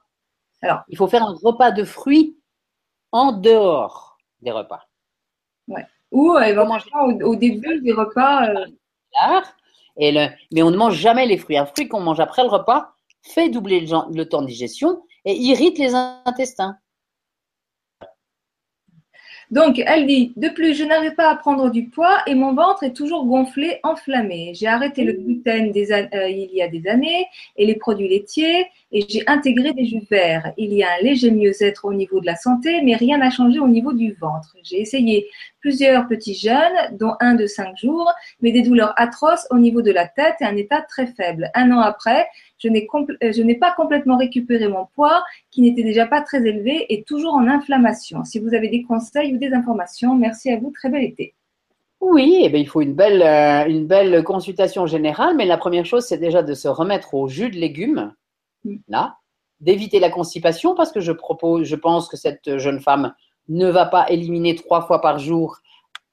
Alors. 0.62 0.82
il 0.88 0.96
faut 0.96 1.08
faire 1.08 1.24
un 1.24 1.34
repas 1.42 1.72
de 1.72 1.82
fruits 1.82 2.36
en 3.10 3.32
dehors 3.32 4.16
des 4.40 4.52
repas. 4.52 4.86
ou 6.12 6.34
euh, 6.34 6.42
éventuellement 6.42 7.04
au, 7.06 7.30
au 7.32 7.36
début 7.36 7.80
des 7.80 7.92
repas. 7.92 8.48
euh, 8.48 8.66
Tard, 9.12 9.44
Et 9.96 10.12
le, 10.12 10.28
mais 10.52 10.62
on 10.62 10.70
ne 10.70 10.76
mange 10.76 10.94
jamais 10.94 11.26
les 11.26 11.38
fruits. 11.38 11.58
Un 11.58 11.66
fruit 11.66 11.88
qu'on 11.88 12.00
mange 12.00 12.20
après 12.20 12.42
le 12.42 12.48
repas 12.48 12.92
fait 13.22 13.48
doubler 13.48 13.80
le 13.80 14.24
temps 14.24 14.42
de 14.42 14.46
digestion 14.46 15.02
et 15.24 15.34
irrite 15.34 15.78
les 15.78 15.94
intestins. 15.94 16.76
Donc, 19.52 19.82
elle 19.84 20.06
dit, 20.06 20.32
de 20.36 20.48
plus, 20.48 20.72
je 20.72 20.82
n'arrive 20.82 21.14
pas 21.14 21.30
à 21.30 21.36
prendre 21.36 21.70
du 21.70 21.84
poids 21.84 22.22
et 22.26 22.34
mon 22.34 22.54
ventre 22.54 22.84
est 22.84 22.94
toujours 22.94 23.26
gonflé, 23.26 23.80
enflammé. 23.82 24.52
J'ai 24.54 24.66
arrêté 24.66 25.04
le 25.04 25.12
gluten 25.12 25.72
des 25.72 25.92
an- 25.92 26.08
euh, 26.14 26.28
il 26.30 26.50
y 26.54 26.62
a 26.62 26.68
des 26.68 26.88
années 26.88 27.26
et 27.58 27.66
les 27.66 27.74
produits 27.74 28.08
laitiers 28.08 28.66
et 28.92 29.04
j'ai 29.06 29.22
intégré 29.26 29.74
des 29.74 29.84
jus 29.84 30.02
verts. 30.10 30.52
Il 30.56 30.72
y 30.72 30.82
a 30.82 30.88
un 30.98 31.02
léger 31.04 31.30
mieux-être 31.30 31.84
au 31.84 31.92
niveau 31.92 32.18
de 32.20 32.26
la 32.26 32.36
santé, 32.36 32.80
mais 32.82 32.96
rien 32.96 33.18
n'a 33.18 33.28
changé 33.28 33.58
au 33.58 33.68
niveau 33.68 33.92
du 33.92 34.14
ventre. 34.14 34.56
J'ai 34.62 34.80
essayé 34.80 35.28
plusieurs 35.60 36.08
petits 36.08 36.34
jeûnes, 36.34 36.96
dont 36.98 37.12
un 37.20 37.34
de 37.34 37.46
cinq 37.46 37.76
jours, 37.76 38.10
mais 38.40 38.52
des 38.52 38.62
douleurs 38.62 38.94
atroces 38.96 39.46
au 39.50 39.58
niveau 39.58 39.82
de 39.82 39.92
la 39.92 40.06
tête 40.08 40.36
et 40.40 40.44
un 40.44 40.56
état 40.56 40.80
très 40.80 41.06
faible. 41.06 41.50
Un 41.54 41.70
an 41.72 41.80
après, 41.80 42.26
je 42.62 42.68
n'ai 42.68 42.86
compl- 42.86 43.16
euh, 43.22 43.32
je 43.32 43.42
n'ai 43.42 43.56
pas 43.56 43.72
complètement 43.72 44.16
récupéré 44.16 44.68
mon 44.68 44.86
poids 44.94 45.24
qui 45.50 45.62
n'était 45.62 45.82
déjà 45.82 46.06
pas 46.06 46.20
très 46.22 46.46
élevé 46.46 46.86
et 46.92 47.02
toujours 47.02 47.34
en 47.34 47.46
inflammation. 47.48 48.24
Si 48.24 48.38
vous 48.38 48.54
avez 48.54 48.68
des 48.68 48.82
conseils 48.82 49.34
ou 49.34 49.38
des 49.38 49.52
informations, 49.52 50.14
merci 50.14 50.50
à 50.50 50.58
vous. 50.58 50.70
Très 50.70 50.88
bel 50.88 51.02
été. 51.04 51.34
Oui, 52.00 52.40
eh 52.44 52.48
bien, 52.48 52.58
il 52.60 52.68
faut 52.68 52.80
une 52.80 52.94
belle, 52.94 53.22
euh, 53.22 53.68
une 53.68 53.86
belle 53.86 54.24
consultation 54.24 54.86
générale, 54.86 55.36
mais 55.36 55.46
la 55.46 55.56
première 55.56 55.86
chose, 55.86 56.04
c'est 56.04 56.18
déjà 56.18 56.42
de 56.42 56.54
se 56.54 56.66
remettre 56.68 57.14
au 57.14 57.28
jus 57.28 57.50
de 57.50 57.56
légumes, 57.56 58.12
Mm. 58.64 58.76
là, 58.88 59.16
d'éviter 59.60 59.98
la 60.00 60.10
constipation, 60.10 60.74
parce 60.74 60.92
que 60.92 61.00
je 61.00 61.12
propose, 61.12 61.64
je 61.64 61.76
pense 61.76 62.08
que 62.08 62.16
cette 62.16 62.58
jeune 62.58 62.80
femme 62.80 63.12
ne 63.48 63.68
va 63.68 63.86
pas 63.86 64.08
éliminer 64.08 64.54
trois 64.56 64.82
fois 64.82 65.00
par 65.00 65.18
jour, 65.18 65.58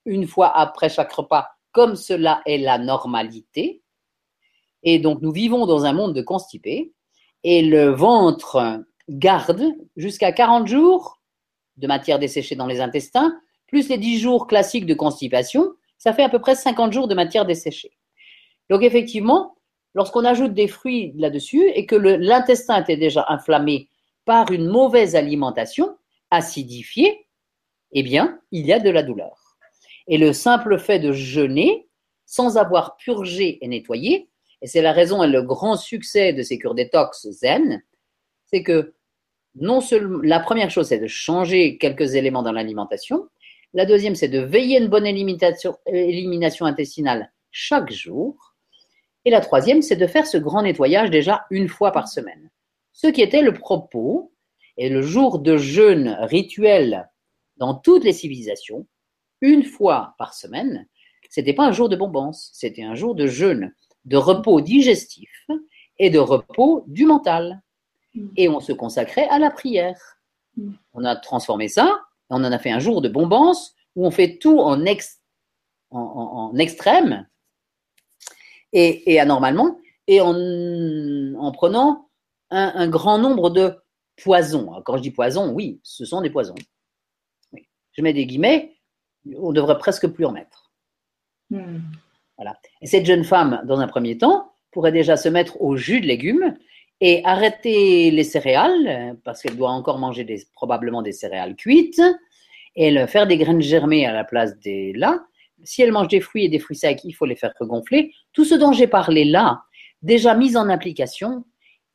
une 0.05 0.27
fois 0.27 0.55
après 0.55 0.89
chaque 0.89 1.11
repas, 1.11 1.47
comme 1.71 1.95
cela 1.95 2.41
est 2.45 2.57
la 2.57 2.77
normalité. 2.77 3.81
Et 4.83 4.99
donc, 4.99 5.21
nous 5.21 5.31
vivons 5.31 5.65
dans 5.65 5.85
un 5.85 5.93
monde 5.93 6.13
de 6.13 6.21
constipés, 6.21 6.93
et 7.43 7.61
le 7.61 7.89
ventre 7.89 8.83
garde 9.09 9.65
jusqu'à 9.95 10.31
40 10.31 10.67
jours 10.67 11.21
de 11.77 11.87
matière 11.87 12.19
desséchée 12.19 12.55
dans 12.55 12.67
les 12.67 12.81
intestins, 12.81 13.33
plus 13.67 13.89
les 13.89 13.97
10 13.97 14.19
jours 14.19 14.47
classiques 14.47 14.85
de 14.85 14.93
constipation, 14.93 15.73
ça 15.97 16.13
fait 16.13 16.23
à 16.23 16.29
peu 16.29 16.39
près 16.39 16.55
50 16.55 16.91
jours 16.91 17.07
de 17.07 17.15
matière 17.15 17.45
desséchée. 17.45 17.91
Donc 18.69 18.83
effectivement, 18.83 19.55
lorsqu'on 19.93 20.25
ajoute 20.25 20.53
des 20.53 20.67
fruits 20.67 21.13
là-dessus 21.15 21.63
et 21.73 21.85
que 21.85 21.95
l'intestin 21.95 22.81
était 22.81 22.97
déjà 22.97 23.25
inflammé 23.29 23.89
par 24.25 24.51
une 24.51 24.67
mauvaise 24.67 25.15
alimentation, 25.15 25.95
acidifiée, 26.31 27.27
eh 27.91 28.03
bien, 28.03 28.39
il 28.51 28.65
y 28.65 28.73
a 28.73 28.79
de 28.79 28.89
la 28.89 29.03
douleur. 29.03 29.57
Et 30.07 30.17
le 30.17 30.33
simple 30.33 30.77
fait 30.77 30.99
de 30.99 31.11
jeûner, 31.11 31.87
sans 32.25 32.57
avoir 32.57 32.97
purgé 32.97 33.63
et 33.63 33.67
nettoyé, 33.67 34.29
et 34.61 34.67
c'est 34.67 34.81
la 34.81 34.91
raison 34.91 35.23
et 35.23 35.27
le 35.27 35.41
grand 35.41 35.75
succès 35.75 36.33
de 36.33 36.43
ces 36.43 36.57
cures 36.57 36.75
détox 36.75 37.29
zen, 37.29 37.81
c'est 38.45 38.63
que 38.63 38.93
non 39.55 39.81
seulement 39.81 40.19
la 40.23 40.39
première 40.39 40.69
chose, 40.69 40.87
c'est 40.87 40.99
de 40.99 41.07
changer 41.07 41.77
quelques 41.77 42.15
éléments 42.15 42.43
dans 42.43 42.51
l'alimentation. 42.51 43.27
La 43.73 43.85
deuxième, 43.85 44.15
c'est 44.15 44.27
de 44.27 44.39
veiller 44.39 44.77
à 44.77 44.79
une 44.79 44.87
bonne 44.87 45.05
élimination, 45.05 46.65
intestinale 46.65 47.31
chaque 47.51 47.91
jour. 47.91 48.55
Et 49.25 49.31
la 49.31 49.41
troisième, 49.41 49.81
c'est 49.81 49.95
de 49.95 50.07
faire 50.07 50.27
ce 50.27 50.37
grand 50.37 50.63
nettoyage 50.63 51.09
déjà 51.09 51.45
une 51.51 51.67
fois 51.67 51.91
par 51.91 52.07
semaine. 52.07 52.49
Ce 52.93 53.07
qui 53.07 53.21
était 53.21 53.41
le 53.41 53.53
propos 53.53 54.33
et 54.77 54.89
le 54.89 55.01
jour 55.01 55.39
de 55.39 55.57
jeûne 55.57 56.17
rituel 56.21 57.09
dans 57.57 57.75
toutes 57.75 58.03
les 58.03 58.13
civilisations, 58.13 58.87
une 59.41 59.63
fois 59.63 60.15
par 60.17 60.33
semaine, 60.33 60.87
c'était 61.29 61.53
pas 61.53 61.65
un 61.65 61.71
jour 61.71 61.89
de 61.89 61.95
bombance, 61.95 62.49
c'était 62.53 62.83
un 62.83 62.95
jour 62.95 63.13
de 63.13 63.27
jeûne, 63.27 63.73
de 64.05 64.17
repos 64.17 64.61
digestif 64.61 65.29
et 65.97 66.09
de 66.09 66.19
repos 66.19 66.83
du 66.87 67.05
mental 67.05 67.61
et 68.35 68.49
on 68.49 68.59
se 68.59 68.71
consacrait 68.71 69.27
à 69.29 69.39
la 69.39 69.51
prière. 69.51 69.99
Mm. 70.57 70.71
On 70.93 71.03
a 71.05 71.15
transformé 71.15 71.67
ça, 71.67 72.01
on 72.29 72.43
en 72.43 72.51
a 72.51 72.59
fait 72.59 72.71
un 72.71 72.79
jour 72.79 73.01
de 73.01 73.09
bombance 73.09 73.75
où 73.95 74.05
on 74.05 74.11
fait 74.11 74.37
tout 74.37 74.59
en, 74.59 74.85
ex- 74.85 75.21
en, 75.91 75.99
en- 75.99 76.51
en 76.51 76.55
extrême 76.57 77.27
et, 78.73 79.11
et 79.11 79.19
anormalement 79.19 79.79
et 80.07 80.21
en, 80.21 80.33
en 81.39 81.51
prenant 81.51 82.09
un, 82.49 82.71
un 82.75 82.87
grand 82.87 83.19
nombre 83.19 83.49
de 83.51 83.75
poisons. 84.21 84.71
Alors, 84.71 84.83
quand 84.83 84.97
je 84.97 85.01
dis 85.03 85.11
poison, 85.11 85.51
oui, 85.53 85.79
ce 85.83 86.03
sont 86.05 86.21
des 86.21 86.29
poisons. 86.31 86.55
Oui. 87.53 87.67
Je 87.93 88.01
mets 88.01 88.13
des 88.13 88.25
guillemets, 88.25 88.75
on 89.37 89.51
devrait 89.51 89.77
presque 89.77 90.07
plus 90.07 90.25
en 90.25 90.31
mettre. 90.31 90.71
Et 92.81 92.87
cette 92.87 93.05
jeune 93.05 93.23
femme, 93.23 93.61
dans 93.65 93.79
un 93.79 93.87
premier 93.87 94.17
temps, 94.17 94.51
pourrait 94.71 94.91
déjà 94.91 95.17
se 95.17 95.29
mettre 95.29 95.61
au 95.61 95.75
jus 95.75 96.01
de 96.01 96.05
légumes 96.07 96.55
et 97.01 97.21
arrêter 97.25 98.11
les 98.11 98.23
céréales, 98.23 98.87
euh, 98.87 99.13
parce 99.23 99.41
qu'elle 99.41 99.55
doit 99.57 99.71
encore 99.71 99.99
manger 99.99 100.23
des, 100.23 100.43
probablement 100.53 101.01
des 101.01 101.11
céréales 101.13 101.55
cuites, 101.55 102.01
et 102.75 102.91
le- 102.91 103.07
faire 103.07 103.25
des 103.27 103.37
graines 103.37 103.61
germées 103.61 104.05
à 104.05 104.13
la 104.13 104.23
place 104.23 104.57
des 104.59 104.93
là. 104.93 105.25
Si 105.63 105.81
elle 105.81 105.91
mange 105.91 106.07
des 106.07 106.21
fruits 106.21 106.45
et 106.45 106.49
des 106.49 106.59
fruits 106.59 106.77
secs, 106.77 107.01
il 107.03 107.11
faut 107.13 107.25
les 107.25 107.35
faire 107.35 107.53
regonfler. 107.59 108.13
Tout 108.33 108.45
ce 108.45 108.55
dont 108.55 108.71
j'ai 108.73 108.87
parlé 108.87 109.25
là, 109.25 109.61
déjà 110.01 110.33
mis 110.35 110.55
en 110.55 110.69
application, 110.69 111.43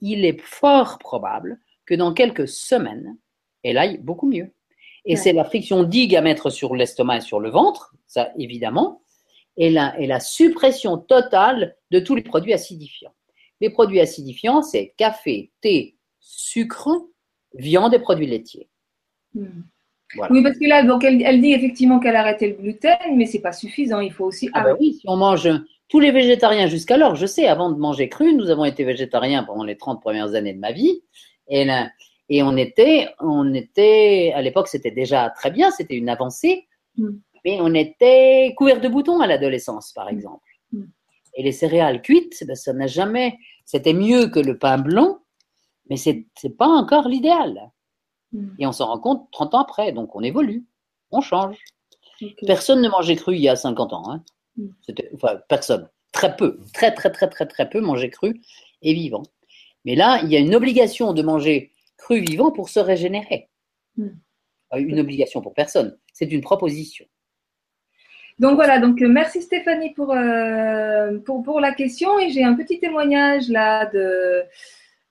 il 0.01 0.25
est 0.25 0.39
fort 0.41 0.99
probable 0.99 1.59
que 1.87 1.95
dans 1.95 2.13
quelques 2.13 2.49
semaines, 2.49 3.17
elle 3.63 3.79
aille 3.79 3.99
beaucoup 3.99 4.27
mieux. 4.29 4.53
Et 5.07 5.15
Ouais. 5.15 5.17
c'est 5.17 5.33
la 5.33 5.45
friction 5.45 5.83
digue 5.85 6.17
à 6.17 6.21
mettre 6.23 6.51
sur 6.51 6.75
l'estomac 6.75 7.19
et 7.19 7.21
sur 7.21 7.41
le 7.41 7.51
ventre, 7.51 7.95
ça 8.07 8.31
évidemment, 8.39 9.01
et 9.57 9.71
la, 9.71 9.99
et 10.01 10.07
la 10.07 10.21
suppression 10.21 10.99
totale 10.99 11.77
de 11.91 12.01
tous 12.01 12.15
les 12.15 12.23
produits 12.23 12.53
acidifiants. 12.53 13.15
Les 13.61 13.71
produits 13.71 14.01
acidifiants, 14.01 14.63
c'est 14.63 14.95
café, 14.97 15.53
thé, 15.61 15.97
sucre, 16.21 16.91
viande 17.55 17.95
et 17.95 17.99
produits 17.99 18.27
laitiers. 18.27 18.69
Hmm. 19.35 19.63
Voilà. 20.17 20.33
Oui, 20.33 20.43
parce 20.43 20.59
que 20.59 20.69
là, 20.69 20.85
donc 20.85 21.03
elle, 21.03 21.23
elle 21.23 21.41
dit 21.41 21.53
effectivement 21.53 21.99
qu'elle 21.99 22.15
a 22.15 22.21
arrêté 22.21 22.49
le 22.49 22.55
gluten, 22.55 23.17
mais 23.17 23.27
c'est 23.27 23.41
pas 23.41 23.53
suffisant. 23.53 24.01
Il 24.01 24.13
faut 24.13 24.25
aussi 24.25 24.49
Ah 24.53 24.63
ben 24.63 24.77
oui, 24.79 24.95
si 24.95 25.03
on 25.09 25.17
mange 25.17 25.49
tous 25.89 25.99
les 25.99 26.13
végétariens 26.13 26.69
jusqu'alors, 26.69 27.17
je 27.17 27.27
sais, 27.27 27.47
avant 27.49 27.71
de 27.71 27.79
manger 27.79 28.09
cru, 28.09 28.33
nous 28.35 28.51
avons 28.51 28.65
été 28.65 28.85
végétariens 28.85 29.43
pendant 29.43 29.65
les 29.65 29.77
30 29.77 30.01
premières 30.01 30.35
années 30.35 30.55
de 30.55 30.61
ma 30.61 30.73
vie. 30.73 31.03
Et, 31.49 31.65
là, 31.65 31.91
et 32.29 32.43
on 32.43 32.57
était, 32.57 33.09
on 33.19 33.53
était, 33.55 34.33
à 34.35 34.43
l'époque, 34.43 34.69
c'était 34.69 34.93
déjà 34.93 35.31
très 35.31 35.51
bien, 35.51 35.71
c'était 35.73 35.97
une 35.97 36.09
avancée, 36.09 36.69
Mm. 36.97 37.09
Mais 37.45 37.59
on 37.61 37.75
était 37.75 38.55
couvert 38.57 38.81
de 38.81 38.89
boutons 38.89 39.21
à 39.21 39.27
l'adolescence, 39.27 39.93
par 39.93 40.09
exemple. 40.09 40.49
Mm. 40.73 40.85
Et 41.37 41.43
les 41.43 41.53
céréales 41.53 42.03
cuites, 42.03 42.45
ben, 42.47 42.55
ça 42.57 42.73
n'a 42.73 42.87
jamais, 42.87 43.39
c'était 43.65 43.93
mieux 43.93 44.29
que 44.29 44.39
le 44.41 44.59
pain 44.59 44.79
blanc, 44.79 45.21
mais 45.91 45.97
c'est 45.97 46.27
c'est 46.37 46.57
pas 46.57 46.69
encore 46.69 47.09
l'idéal. 47.09 47.71
Hmm. 48.33 48.51
Et 48.59 48.67
on 48.67 48.73
s'en 48.73 48.87
rend 48.87 48.99
compte 48.99 49.29
30 49.33 49.55
ans 49.55 49.61
après, 49.61 49.93
donc 49.93 50.15
on 50.17 50.23
évolue, 50.23 50.65
on 51.11 51.21
change. 51.21 51.59
Personne 52.47 52.81
ne 52.81 52.89
mangeait 52.89 53.17
cru 53.17 53.35
il 53.35 53.43
y 53.43 53.49
a 53.49 53.57
50 53.57 53.93
ans. 53.93 54.11
Hein. 54.11 54.25
Mm. 54.57 54.69
Enfin, 55.15 55.41
personne. 55.49 55.89
Très 56.13 56.35
peu. 56.37 56.61
Très, 56.73 56.95
très, 56.95 57.11
très, 57.11 57.29
très, 57.29 57.47
très 57.47 57.69
peu 57.69 57.81
mangeaient 57.81 58.11
cru 58.11 58.41
et 58.83 58.95
vivant. 58.95 59.25
Mais 59.85 59.97
là, 59.97 60.21
il 60.23 60.31
y 60.31 60.37
a 60.37 60.39
une 60.39 60.55
obligation 60.55 61.13
de 61.13 61.23
manger 61.23 61.73
cru 61.97 62.21
vivant 62.21 62.53
pour 62.53 62.69
se 62.69 62.81
régénérer. 62.81 63.51
Mm. 63.97 64.09
Euh, 64.75 64.79
Une 64.79 65.01
obligation 65.01 65.43
pour 65.43 65.55
personne. 65.55 65.99
C'est 66.13 66.31
une 66.31 66.41
proposition. 66.41 67.05
Donc 68.39 68.57
voilà, 68.57 68.81
donc 68.81 69.01
euh, 69.01 69.09
merci 69.09 69.43
Stéphanie 69.43 69.91
pour, 69.91 70.13
euh, 70.13 71.19
pour, 71.25 71.43
pour 71.43 71.61
la 71.61 71.73
question. 71.73 72.19
Et 72.19 72.31
j'ai 72.31 72.43
un 72.43 72.55
petit 72.55 72.81
témoignage 72.81 73.49
là 73.49 73.87
de 73.87 74.43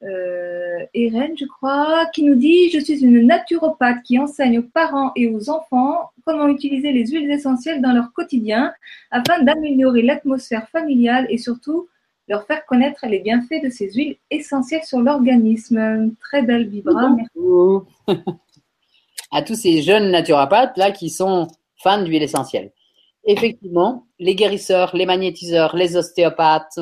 euh, 0.04 0.86
Irène, 0.94 1.38
je 1.38 1.46
crois, 1.46 2.06
qui 2.14 2.24
nous 2.24 2.36
dit 2.36 2.70
Je 2.72 2.80
suis 2.80 3.02
une 3.02 3.26
naturopathe 3.26 4.04
qui 4.04 4.20
enseigne 4.20 4.60
aux 4.60 4.64
parents 4.64 5.14
et 5.16 5.28
aux 5.30 5.50
enfants 5.50 6.12
comment 6.26 6.48
utiliser 6.48 6.92
les 6.92 7.08
huiles 7.08 7.32
essentielles 7.32 7.82
dans 7.82 7.94
leur 7.94 8.12
quotidien 8.12 8.74
afin 9.12 9.42
d'améliorer 9.42 10.02
l'atmosphère 10.02 10.68
familiale 10.70 11.26
et 11.30 11.38
surtout 11.38 11.88
leur 12.28 12.46
faire 12.46 12.66
connaître 12.66 13.06
les 13.08 13.20
bienfaits 13.20 13.64
de 13.64 13.70
ces 13.70 13.92
huiles 13.92 14.18
essentielles 14.32 14.84
sur 14.84 15.00
l'organisme. 15.00 16.14
Très 16.20 16.42
belle 16.42 16.68
vibra. 16.68 17.10
Merci. 17.10 18.20
À 19.36 19.42
tous 19.42 19.56
ces 19.56 19.82
jeunes 19.82 20.12
naturopathes 20.12 20.78
là 20.78 20.92
qui 20.92 21.10
sont 21.10 21.48
fans 21.78 22.04
d'huile 22.04 22.22
essentielle. 22.22 22.72
Effectivement, 23.26 24.08
les 24.20 24.36
guérisseurs, 24.36 24.96
les 24.96 25.06
magnétiseurs, 25.06 25.76
les 25.76 25.96
ostéopathes, 25.96 26.80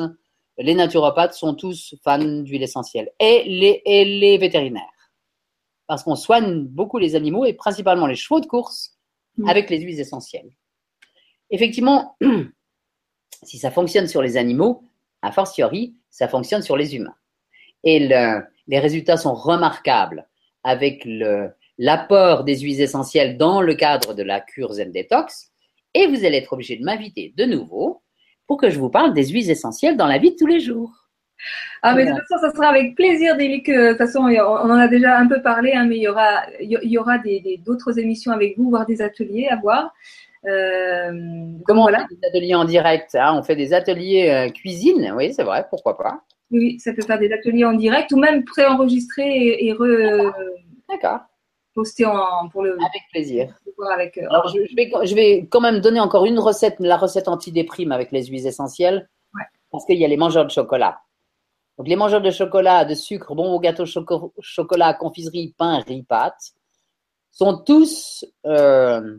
les 0.58 0.74
naturopathes 0.74 1.34
sont 1.34 1.54
tous 1.54 1.94
fans 2.02 2.18
d'huile 2.18 2.62
essentielle 2.62 3.10
et 3.18 3.44
les, 3.46 3.82
et 3.84 4.04
les 4.04 4.38
vétérinaires. 4.38 4.82
Parce 5.86 6.02
qu'on 6.02 6.16
soigne 6.16 6.64
beaucoup 6.64 6.98
les 6.98 7.14
animaux 7.14 7.44
et 7.44 7.52
principalement 7.52 8.06
les 8.06 8.16
chevaux 8.16 8.40
de 8.40 8.46
course 8.46 8.96
Mm. 9.38 9.48
avec 9.48 9.70
les 9.70 9.80
huiles 9.80 10.00
essentielles. 10.00 10.50
effectivement, 11.50 12.16
si 13.42 13.58
ça 13.58 13.70
fonctionne 13.70 14.06
sur 14.06 14.22
les 14.22 14.36
animaux, 14.36 14.84
a 15.22 15.32
fortiori, 15.32 15.94
ça 16.10 16.28
fonctionne 16.28 16.62
sur 16.62 16.76
les 16.76 16.96
humains. 16.96 17.14
Et 17.84 17.98
les 17.98 18.78
résultats 18.78 19.16
sont 19.16 19.34
remarquables 19.34 20.28
avec 20.64 21.06
l'apport 21.78 22.44
des 22.44 22.60
huiles 22.60 22.80
essentielles 22.80 23.36
dans 23.36 23.60
le 23.60 23.74
cadre 23.74 24.14
de 24.14 24.22
la 24.22 24.40
cure 24.40 24.72
Zen 24.74 24.92
Detox. 24.92 25.51
Et 25.94 26.06
vous 26.06 26.24
allez 26.24 26.38
être 26.38 26.52
obligé 26.52 26.76
de 26.76 26.84
m'inviter 26.84 27.34
de 27.36 27.44
nouveau 27.44 28.02
pour 28.46 28.56
que 28.56 28.70
je 28.70 28.78
vous 28.78 28.90
parle 28.90 29.14
des 29.14 29.26
huiles 29.28 29.50
essentielles 29.50 29.96
dans 29.96 30.06
la 30.06 30.18
vie 30.18 30.32
de 30.32 30.36
tous 30.36 30.46
les 30.46 30.60
jours. 30.60 30.90
Ah, 31.82 31.94
mais 31.94 32.06
de 32.06 32.10
toute 32.10 32.28
façon, 32.28 32.46
ça 32.46 32.52
sera 32.52 32.68
avec 32.68 32.94
plaisir, 32.94 33.36
Délic. 33.36 33.68
De 33.68 33.90
toute 33.90 33.98
façon, 33.98 34.20
on 34.20 34.70
en 34.70 34.78
a 34.78 34.88
déjà 34.88 35.18
un 35.18 35.26
peu 35.26 35.42
parlé, 35.42 35.72
hein, 35.72 35.86
mais 35.86 35.96
il 35.96 36.02
y 36.02 36.08
aura, 36.08 36.42
il 36.60 36.78
y 36.84 36.98
aura 36.98 37.18
d'autres 37.66 37.98
émissions 37.98 38.32
avec 38.32 38.56
vous, 38.56 38.70
voire 38.70 38.86
des 38.86 39.02
ateliers 39.02 39.48
à 39.48 39.56
voir. 39.56 39.92
Euh, 40.44 41.12
Comment 41.64 41.82
voilà. 41.82 42.04
on 42.04 42.08
fait 42.08 42.20
des 42.20 42.28
ateliers 42.28 42.54
en 42.54 42.64
direct 42.64 43.14
hein? 43.14 43.34
On 43.36 43.44
fait 43.44 43.54
des 43.54 43.72
ateliers 43.72 44.28
euh, 44.28 44.50
cuisine, 44.50 45.12
oui, 45.16 45.32
c'est 45.32 45.44
vrai, 45.44 45.66
pourquoi 45.70 45.96
pas. 45.96 46.20
Oui, 46.50 46.80
ça 46.80 46.92
peut 46.92 47.02
faire 47.02 47.18
des 47.18 47.32
ateliers 47.32 47.64
en 47.64 47.74
direct 47.74 48.10
ou 48.12 48.16
même 48.16 48.44
préenregistrés 48.44 49.30
et, 49.30 49.68
et 49.68 49.72
re, 49.72 50.32
D'accord. 50.88 51.20
Poster 51.74 52.06
en, 52.06 52.48
pour 52.48 52.62
le. 52.62 52.72
Avec 52.74 53.02
plaisir. 53.10 53.54
Avec, 53.92 54.18
euh, 54.18 54.26
Alors, 54.30 54.48
je, 54.48 54.58
vais, 54.76 54.90
je 55.06 55.14
vais 55.14 55.46
quand 55.50 55.60
même 55.60 55.80
donner 55.80 56.00
encore 56.00 56.24
une 56.24 56.38
recette, 56.38 56.76
la 56.78 56.96
recette 56.96 57.28
antidéprime 57.28 57.92
avec 57.92 58.12
les 58.12 58.26
huiles 58.26 58.46
essentielles, 58.46 59.08
ouais. 59.34 59.44
parce 59.70 59.84
qu'il 59.84 59.98
y 59.98 60.04
a 60.04 60.08
les 60.08 60.16
mangeurs 60.16 60.44
de 60.44 60.50
chocolat. 60.50 61.00
Donc, 61.78 61.88
les 61.88 61.96
mangeurs 61.96 62.20
de 62.20 62.30
chocolat, 62.30 62.84
de 62.84 62.94
sucre, 62.94 63.34
bon 63.34 63.52
au 63.52 63.58
gâteau 63.58 63.86
choco 63.86 64.34
chocolat, 64.40 64.94
confiserie, 64.94 65.54
pain, 65.56 65.80
riz, 65.80 66.02
pâtes, 66.02 66.52
sont 67.30 67.58
tous 67.58 68.24
euh, 68.46 69.18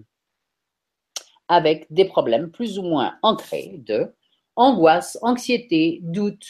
avec 1.47 1.87
des 1.89 2.05
problèmes 2.05 2.51
plus 2.51 2.77
ou 2.79 2.83
moins 2.83 3.15
ancrés 3.21 3.75
de 3.79 4.13
angoisse, 4.55 5.17
anxiété, 5.21 5.99
doute, 6.03 6.45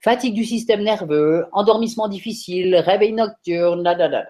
fatigue 0.00 0.34
du 0.34 0.44
système 0.44 0.82
nerveux, 0.82 1.46
endormissement 1.52 2.08
difficile, 2.08 2.76
réveil 2.76 3.12
nocturne, 3.12 3.82
da, 3.82 4.26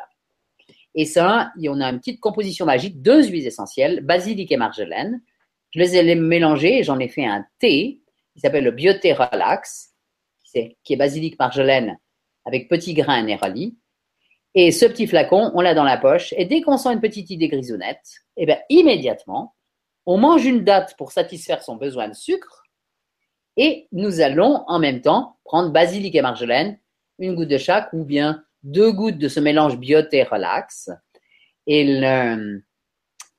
Et 0.95 1.07
ça, 1.07 1.53
on 1.67 1.81
a 1.81 1.89
une 1.89 1.99
petite 1.99 2.21
composition 2.21 2.67
magique, 2.67 3.03
deux 3.03 3.27
huiles 3.27 3.47
essentielles, 3.47 4.01
basilic 4.01 4.51
et 4.53 4.57
marjolaine. 4.57 5.21
Je 5.73 5.81
les 5.81 5.97
ai 5.97 6.15
mélangées 6.15 6.79
et 6.79 6.83
j'en 6.85 6.99
ai 6.99 7.09
fait 7.09 7.27
un 7.27 7.45
thé 7.59 8.01
qui 8.33 8.41
s'appelle 8.41 8.65
le 8.65 8.71
Bioté 8.71 9.13
Relax, 9.13 9.95
qui 10.53 10.93
est 10.93 10.97
basilic 10.97 11.39
marjolaine 11.39 11.99
avec 12.45 12.69
petits 12.69 12.95
grains 12.95 13.23
néroli. 13.23 13.77
Et 14.55 14.71
ce 14.71 14.87
petit 14.87 15.09
flacon, 15.09 15.51
on 15.55 15.61
l'a 15.61 15.75
dans 15.75 15.85
la 15.85 15.97
poche. 15.97 16.33
Et 16.37 16.45
dès 16.45 16.61
qu'on 16.61 16.77
sent 16.77 16.93
une 16.93 17.01
petite 17.01 17.31
idée 17.31 17.49
grisonnette, 17.49 18.21
eh 18.37 18.47
bien, 18.47 18.59
immédiatement, 18.69 19.57
on 20.07 20.17
mange 20.17 20.45
une 20.45 20.63
date 20.63 20.97
pour 20.97 21.11
satisfaire 21.11 21.63
son 21.63 21.77
besoin 21.77 22.09
de 22.09 22.15
sucre. 22.15 22.63
Et 23.57 23.89
nous 23.91 24.21
allons 24.21 24.63
en 24.69 24.79
même 24.79 25.01
temps 25.01 25.39
prendre 25.45 25.73
basilic 25.73 26.15
et 26.15 26.23
marjolaine, 26.23 26.79
une 27.19 27.35
goutte 27.35 27.49
de 27.49 27.59
chaque, 27.59 27.93
ou 27.93 28.05
bien 28.05 28.45
deux 28.65 28.91
gouttes 28.91 29.19
de 29.19 29.29
ce 29.29 29.39
mélange 29.41 29.79
bioté 29.79 30.25
relax. 30.25 30.91
Et 31.67 32.01
le, 32.01 32.63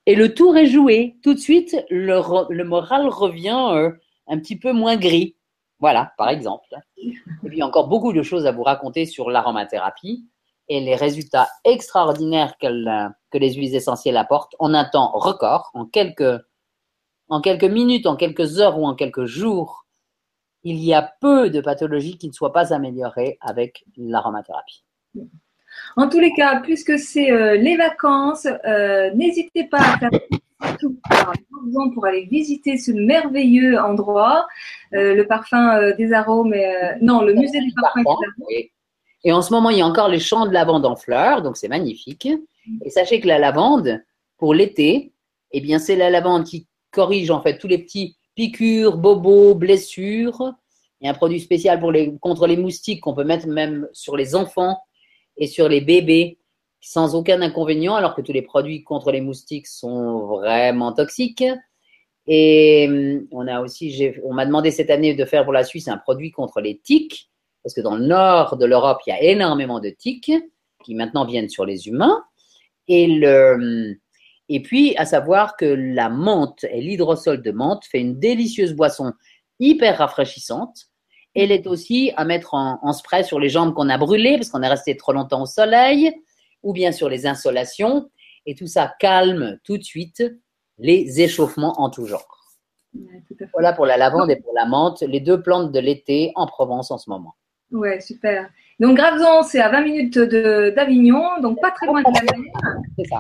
et 0.06 0.16
le 0.16 0.34
tour 0.34 0.56
est 0.56 0.68
joué. 0.68 1.18
Tout 1.24 1.34
de 1.34 1.40
suite, 1.40 1.76
le, 1.90 2.22
le 2.50 2.64
moral 2.64 3.08
revient 3.08 3.70
euh, 3.74 3.92
un 4.28 4.40
petit 4.40 4.58
peu 4.58 4.72
moins 4.72 4.96
gris. 4.96 5.36
Voilà, 5.80 6.14
par 6.18 6.30
exemple. 6.30 6.74
Et 6.98 7.12
puis, 7.44 7.58
il 7.58 7.58
y 7.58 7.62
a 7.62 7.68
encore 7.68 7.90
beaucoup 7.90 8.14
de 8.14 8.24
choses 8.24 8.46
à 8.46 8.52
vous 8.52 8.64
raconter 8.64 9.06
sur 9.06 9.30
l'aromathérapie 9.30 10.26
et 10.70 10.80
les 10.80 10.96
résultats 10.96 11.50
extraordinaires 11.64 12.58
que 12.58 13.38
les 13.38 13.54
huiles 13.54 13.76
essentielles 13.76 14.18
apportent 14.18 14.56
en 14.60 14.74
un 14.74 14.86
temps 14.86 15.12
record, 15.12 15.70
en 15.74 15.86
quelques, 15.86 16.42
en 17.30 17.42
quelques 17.42 17.66
minutes, 17.66 18.08
en 18.08 18.16
quelques 18.16 18.60
heures 18.60 18.80
ou 18.80 18.86
en 18.86 18.96
quelques 18.96 19.26
jours. 19.26 19.86
Il 20.64 20.78
y 20.78 20.94
a 20.94 21.14
peu 21.22 21.52
de 21.52 21.62
pathologies 21.62 22.18
qui 22.18 22.28
ne 22.28 22.34
soient 22.34 22.54
pas 22.54 22.74
améliorées 22.74 23.38
avec 23.42 23.86
l'aromathérapie. 23.98 24.85
En 25.98 26.10
tous 26.10 26.20
les 26.20 26.34
cas, 26.34 26.60
puisque 26.62 27.00
c'est 27.00 27.32
euh, 27.32 27.56
les 27.56 27.78
vacances, 27.78 28.48
euh, 28.66 29.12
n'hésitez 29.14 29.66
pas 29.66 29.80
à 29.80 29.98
faire 29.98 30.10
tout 30.80 30.98
pour 31.94 32.06
aller 32.06 32.26
visiter 32.26 32.78
ce 32.78 32.92
merveilleux 32.92 33.80
endroit, 33.80 34.48
euh, 34.94 35.14
le 35.14 35.28
parfum 35.28 35.92
des 35.98 36.12
arômes, 36.12 36.56
non, 37.02 37.22
le 37.22 37.34
musée 37.34 37.60
du 37.60 37.72
parfum. 37.74 38.04
Et, 38.50 38.72
et 39.24 39.32
en 39.32 39.42
ce 39.42 39.54
moment, 39.54 39.70
il 39.70 39.78
y 39.78 39.82
a 39.82 39.86
encore 39.86 40.10
les 40.10 40.20
champs 40.20 40.46
de 40.46 40.52
lavande 40.52 40.86
en 40.86 40.96
fleurs, 40.96 41.42
donc 41.42 41.58
c'est 41.58 41.68
magnifique. 41.68 42.28
Et 42.84 42.90
sachez 42.90 43.20
que 43.20 43.28
la 43.28 43.38
lavande, 43.38 44.04
pour 44.38 44.54
l'été, 44.54 45.14
eh 45.52 45.62
bien, 45.62 45.78
c'est 45.78 45.96
la 45.96 46.10
lavande 46.10 46.46
qui 46.46 46.68
corrige 46.92 47.32
en 47.32 47.42
fait 47.42 47.58
tous 47.58 47.68
les 47.68 47.78
petits 47.78 48.18
piqûres, 48.36 48.98
bobos, 48.98 49.56
blessures. 49.56 50.54
Il 51.00 51.06
y 51.06 51.08
a 51.08 51.12
un 51.12 51.16
produit 51.16 51.40
spécial 51.40 51.80
pour 51.80 51.92
les, 51.92 52.18
contre 52.20 52.48
les 52.48 52.58
moustiques 52.58 53.02
qu'on 53.02 53.14
peut 53.14 53.24
mettre 53.24 53.48
même 53.48 53.88
sur 53.94 54.18
les 54.18 54.36
enfants 54.36 54.78
et 55.38 55.48
sur 55.48 55.68
les 55.70 55.82
bébés 55.82 56.38
sans 56.88 57.16
aucun 57.16 57.42
inconvénient, 57.42 57.96
alors 57.96 58.14
que 58.14 58.22
tous 58.22 58.32
les 58.32 58.44
produits 58.44 58.84
contre 58.84 59.12
les 59.12 59.20
moustiques 59.20 59.66
sont 59.66 60.28
vraiment 60.28 60.94
toxiques. 60.94 61.44
Et 62.28 62.88
hum, 62.88 63.28
on 63.32 63.48
a 63.48 63.62
aussi, 63.62 64.14
on 64.24 64.34
m'a 64.34 64.46
demandé 64.46 64.70
cette 64.70 64.92
année 64.92 65.16
de 65.16 65.26
faire 65.26 65.44
pour 65.44 65.54
la 65.54 65.64
Suisse 65.64 65.88
un 65.88 65.98
produit 65.98 66.32
contre 66.32 66.62
les 66.62 66.78
tiques, 66.78 67.32
parce 67.64 67.74
que 67.74 67.82
dans 67.82 67.96
le 67.96 68.06
nord 68.06 68.58
de 68.58 68.66
l'Europe, 68.66 69.00
il 69.08 69.10
y 69.10 69.14
a 69.14 69.24
énormément 69.24 69.80
de 69.80 69.90
tiques 69.90 70.32
qui 70.84 70.94
maintenant 70.94 71.26
viennent 71.26 71.50
sur 71.50 71.66
les 71.66 71.88
humains. 71.88 72.24
Et, 72.88 73.08
le, 73.08 73.54
hum, 73.56 73.96
et 74.50 74.62
puis, 74.62 74.96
à 74.98 75.06
savoir 75.06 75.58
que 75.58 75.66
la 75.66 76.10
menthe 76.10 76.66
et 76.66 76.82
l'hydrosol 76.82 77.42
de 77.42 77.52
menthe 77.52 77.84
fait 77.86 78.00
une 78.00 78.20
délicieuse 78.20 78.74
boisson 78.74 79.12
hyper 79.60 79.98
rafraîchissante. 79.98 80.86
Elle 81.36 81.52
est 81.52 81.68
aussi 81.68 82.12
à 82.16 82.26
mettre 82.26 82.54
en, 82.54 82.80
en 82.82 82.94
spray 82.94 83.24
sur 83.24 83.40
les 83.40 83.50
jambes 83.50 83.74
qu'on 83.74 83.90
a 83.90 83.98
brûlées 83.98 84.38
parce 84.38 84.50
qu'on 84.50 84.64
est 84.64 84.68
resté 84.68 84.96
trop 84.98 85.12
longtemps 85.12 85.44
au 85.44 85.46
soleil 85.46 86.14
ou 86.64 86.74
bien 86.74 86.92
sur 86.92 87.10
les 87.10 87.28
insolations. 87.28 88.10
Et 88.46 88.56
tout 88.56 88.68
ça 88.68 88.94
calme 89.00 89.60
tout 89.64 89.78
de 89.78 89.84
suite 89.84 90.24
les 90.78 91.22
échauffements 91.22 91.82
en 91.82 91.90
tout 91.90 92.06
genre. 92.06 92.28
voilà 93.54 93.74
pour 93.74 93.86
la 93.86 93.98
lavande 93.98 94.30
et 94.32 94.36
pour 94.36 94.54
la 94.54 94.66
menthe, 94.66 95.02
les 95.02 95.20
deux 95.20 95.42
plantes 95.42 95.72
de 95.72 95.80
l'été 95.80 96.32
en 96.36 96.46
Provence 96.48 96.92
en 96.92 96.98
ce 96.98 97.10
moment. 97.10 97.36
Ouais, 97.72 98.00
super. 98.00 98.50
Donc 98.80 98.98
Graveson, 98.98 99.44
c'est 99.44 99.62
à 99.62 99.70
20 99.70 99.82
minutes 99.82 100.20
d'Avignon, 100.20 101.40
donc 101.42 101.62
pas 101.62 101.72
très 101.72 101.86
loin 101.88 102.02
de 102.02 102.08
la 102.08 102.38
mer. 102.38 102.54
C'est 102.98 103.08
ça. 103.08 103.20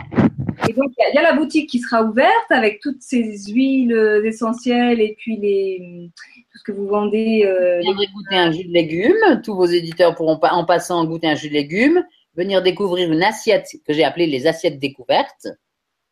Et 0.67 0.73
donc 0.73 0.91
il 0.97 1.15
y, 1.15 1.17
a 1.17 1.21
la 1.21 1.33
boutique 1.33 1.69
qui 1.69 1.79
sera 1.79 2.03
ouverte 2.03 2.49
avec 2.49 2.79
toutes 2.79 3.01
ces 3.01 3.37
huiles 3.51 4.21
essentielles 4.23 5.01
et 5.01 5.15
puis 5.17 5.37
les 5.37 6.09
tout 6.51 6.57
ce 6.57 6.63
que 6.63 6.71
vous 6.71 6.87
vendez. 6.87 7.43
Euh, 7.45 7.79
les... 7.79 8.07
goûter 8.13 8.35
un 8.35 8.51
jus 8.51 8.65
de 8.65 8.73
légumes. 8.73 9.41
Tous 9.43 9.55
vos 9.55 9.65
éditeurs 9.65 10.15
pourront 10.15 10.39
en 10.41 10.65
passant 10.65 11.03
goûter 11.05 11.27
un 11.27 11.35
jus 11.35 11.49
de 11.49 11.53
légumes 11.53 12.03
venir 12.35 12.61
découvrir 12.61 13.11
une 13.11 13.23
assiette 13.23 13.67
que 13.85 13.93
j'ai 13.93 14.03
appelée 14.03 14.27
les 14.27 14.47
assiettes 14.47 14.79
découvertes. 14.79 15.47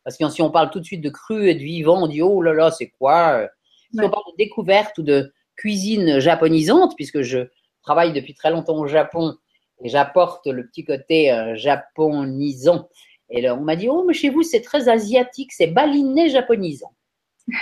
Parce 0.03 0.17
que 0.17 0.29
si 0.29 0.41
on 0.41 0.51
parle 0.51 0.69
tout 0.69 0.79
de 0.79 0.85
suite 0.85 1.01
de 1.01 1.09
cru 1.09 1.49
et 1.49 1.55
de 1.55 1.59
vivant, 1.59 2.03
on 2.03 2.07
dit 2.07 2.21
oh 2.21 2.41
là 2.41 2.53
là, 2.53 2.71
c'est 2.71 2.89
quoi? 2.89 3.47
Si 3.93 3.99
on 3.99 4.09
parle 4.09 4.23
de 4.31 4.37
découverte 4.37 4.97
ou 4.97 5.03
de 5.03 5.33
cuisine 5.55 6.19
japonisante, 6.19 6.95
puisque 6.95 7.21
je 7.21 7.47
travaille 7.83 8.11
depuis 8.11 8.33
très 8.33 8.49
longtemps 8.49 8.77
au 8.79 8.87
Japon 8.87 9.35
et 9.83 9.89
j'apporte 9.89 10.47
le 10.47 10.65
petit 10.65 10.83
côté 10.83 11.31
euh, 11.31 11.55
japonisant. 11.55 12.89
Et 13.33 13.41
là, 13.41 13.55
on 13.55 13.61
m'a 13.61 13.75
dit 13.75 13.89
oh 13.89 14.05
mais 14.07 14.13
chez 14.13 14.29
vous 14.29 14.43
c'est 14.43 14.61
très 14.61 14.87
asiatique, 14.87 15.51
c'est 15.51 15.67
baliné 15.67 16.29
japonisant. 16.29 16.93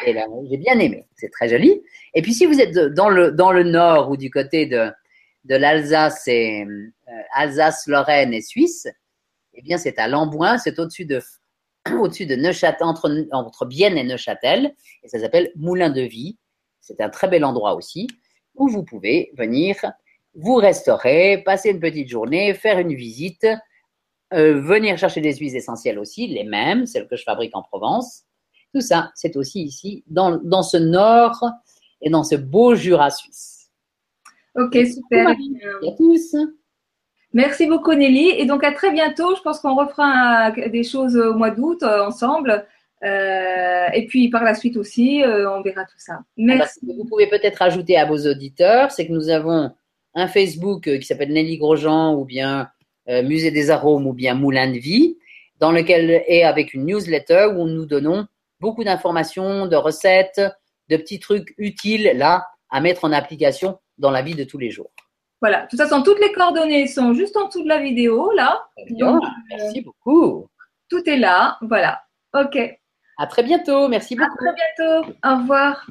Et 0.06 0.14
là, 0.14 0.28
j'ai 0.48 0.58
bien 0.58 0.78
aimé, 0.78 1.08
c'est 1.16 1.32
très 1.32 1.50
joli. 1.50 1.82
Et 2.14 2.22
puis 2.22 2.34
si 2.36 2.46
vous 2.46 2.60
êtes 2.62 2.76
dans 2.94 3.10
le 3.10 3.32
dans 3.32 3.52
le 3.52 3.64
nord 3.64 4.12
ou 4.12 4.18
du 4.18 4.30
côté 4.30 4.68
de 4.68 4.92
de 5.46 5.56
l'Alsace 5.56 6.28
euh, 6.28 6.66
Alsace, 7.34 7.88
Lorraine 7.88 8.34
et 8.34 8.42
Suisse, 8.42 8.88
eh 9.54 9.62
bien, 9.62 9.78
c'est 9.78 10.00
à 10.00 10.08
Lamboin, 10.08 10.58
c'est 10.58 10.80
au-dessus 10.80 11.06
de, 11.06 11.22
au-dessus 12.00 12.26
de 12.26 12.36
Neuchâtel, 12.36 12.86
entre, 12.86 13.28
entre 13.32 13.66
Bienne 13.66 13.98
et 13.98 14.04
Neuchâtel, 14.04 14.74
et 15.04 15.08
ça 15.08 15.20
s'appelle 15.20 15.52
Moulin 15.56 15.90
de 15.90 16.02
Vie. 16.02 16.38
C'est 16.80 17.02
un 17.02 17.10
très 17.10 17.28
bel 17.28 17.44
endroit 17.44 17.76
aussi, 17.76 18.08
où 18.56 18.68
vous 18.68 18.84
pouvez 18.84 19.32
venir 19.38 19.76
vous 20.34 20.56
restaurer, 20.56 21.44
passer 21.46 21.72
une 21.72 21.80
petite 21.80 22.08
journée, 22.08 22.54
faire 22.54 22.80
une 22.80 22.96
visite, 22.96 23.46
euh, 24.34 24.62
venir 24.62 24.98
chercher 24.98 25.20
des 25.20 25.36
huiles 25.36 25.56
essentielles 25.56 26.00
aussi, 26.00 26.28
les 26.28 26.46
mêmes, 26.46 26.86
celles 26.86 27.08
que 27.08 27.18
je 27.18 27.24
fabrique 27.24 27.56
en 27.56 27.62
Provence. 27.62 28.24
Tout 28.74 28.80
ça, 28.80 29.12
c'est 29.14 29.36
aussi 29.36 29.62
ici, 29.62 30.04
dans, 30.08 30.38
dans 30.38 30.64
ce 30.64 30.78
nord 30.78 31.44
et 32.02 32.10
dans 32.10 32.24
ce 32.24 32.36
beau 32.36 32.74
Jura 32.74 33.10
suisse. 33.10 33.70
Ok, 34.56 34.74
super. 34.74 35.28
Merci 35.28 35.52
à 35.66 35.92
tous. 35.98 36.36
Merci 37.34 37.68
beaucoup 37.68 37.94
Nelly. 37.94 38.30
Et 38.38 38.46
donc 38.46 38.64
à 38.64 38.72
très 38.72 38.92
bientôt. 38.92 39.36
Je 39.36 39.42
pense 39.42 39.60
qu'on 39.60 39.76
refera 39.76 40.52
des 40.52 40.84
choses 40.84 41.18
au 41.18 41.34
mois 41.34 41.52
d'août 41.52 41.84
euh, 41.84 42.06
ensemble. 42.06 42.66
Euh, 43.04 43.88
et 43.94 44.06
puis 44.08 44.30
par 44.30 44.44
la 44.44 44.54
suite 44.54 44.78
aussi, 44.78 45.24
on 45.26 45.62
verra 45.62 45.84
tout 45.84 45.98
ça. 45.98 46.20
Merci. 46.38 46.80
vous 46.84 47.06
pouvez 47.06 47.28
peut-être 47.28 47.62
ajouter 47.62 47.98
à 47.98 48.06
vos 48.06 48.28
auditeurs, 48.28 48.92
c'est 48.92 49.08
que 49.08 49.12
nous 49.12 49.30
avons 49.30 49.72
un 50.14 50.28
Facebook 50.28 50.84
qui 50.84 51.04
s'appelle 51.04 51.34
Nelly 51.34 51.58
Grosjean 51.58 52.16
ou 52.16 52.26
bien 52.26 52.70
Musée 53.08 53.52
des 53.52 53.70
Arômes 53.70 54.08
ou 54.08 54.14
bien 54.14 54.36
Moulin 54.36 54.72
de 54.72 54.78
Vie, 54.78 55.18
dans 55.60 55.72
lequel 55.72 56.24
est 56.28 56.44
avec 56.44 56.74
une 56.74 56.86
newsletter 56.86 57.50
où 57.56 57.68
nous 57.68 57.86
donnons 57.86 58.28
beaucoup 58.60 58.84
d'informations, 58.84 59.68
de 59.68 59.76
recettes, 59.76 60.42
de 60.90 60.98
petits 60.98 61.20
trucs 61.20 61.54
utiles 61.58 62.12
là 62.16 62.48
à 62.70 62.80
mettre 62.80 63.06
en 63.06 63.12
application 63.12 63.80
dans 63.98 64.12
la 64.12 64.22
vie 64.22 64.36
de 64.36 64.44
tous 64.44 64.58
les 64.58 64.72
jours. 64.72 64.92
Voilà, 65.42 65.64
de 65.64 65.70
toute 65.70 65.80
façon, 65.80 66.04
toutes 66.04 66.20
les 66.20 66.32
coordonnées 66.32 66.88
sont 66.88 67.14
juste 67.14 67.36
en 67.36 67.48
dessous 67.48 67.64
de 67.64 67.68
la 67.68 67.80
vidéo, 67.80 68.32
là. 68.34 68.68
Bien, 68.92 69.20
merci 69.50 69.82
beaucoup. 69.82 70.48
Tout 70.88 71.02
est 71.10 71.18
là, 71.18 71.58
voilà. 71.62 72.04
OK. 72.34 72.58
À 73.18 73.28
très 73.28 73.44
bientôt, 73.44 73.88
merci 73.88 74.16
beaucoup. 74.16 74.32
À 74.32 74.38
très 74.38 74.54
bientôt, 74.54 75.14
au 75.26 75.42
revoir. 75.42 75.88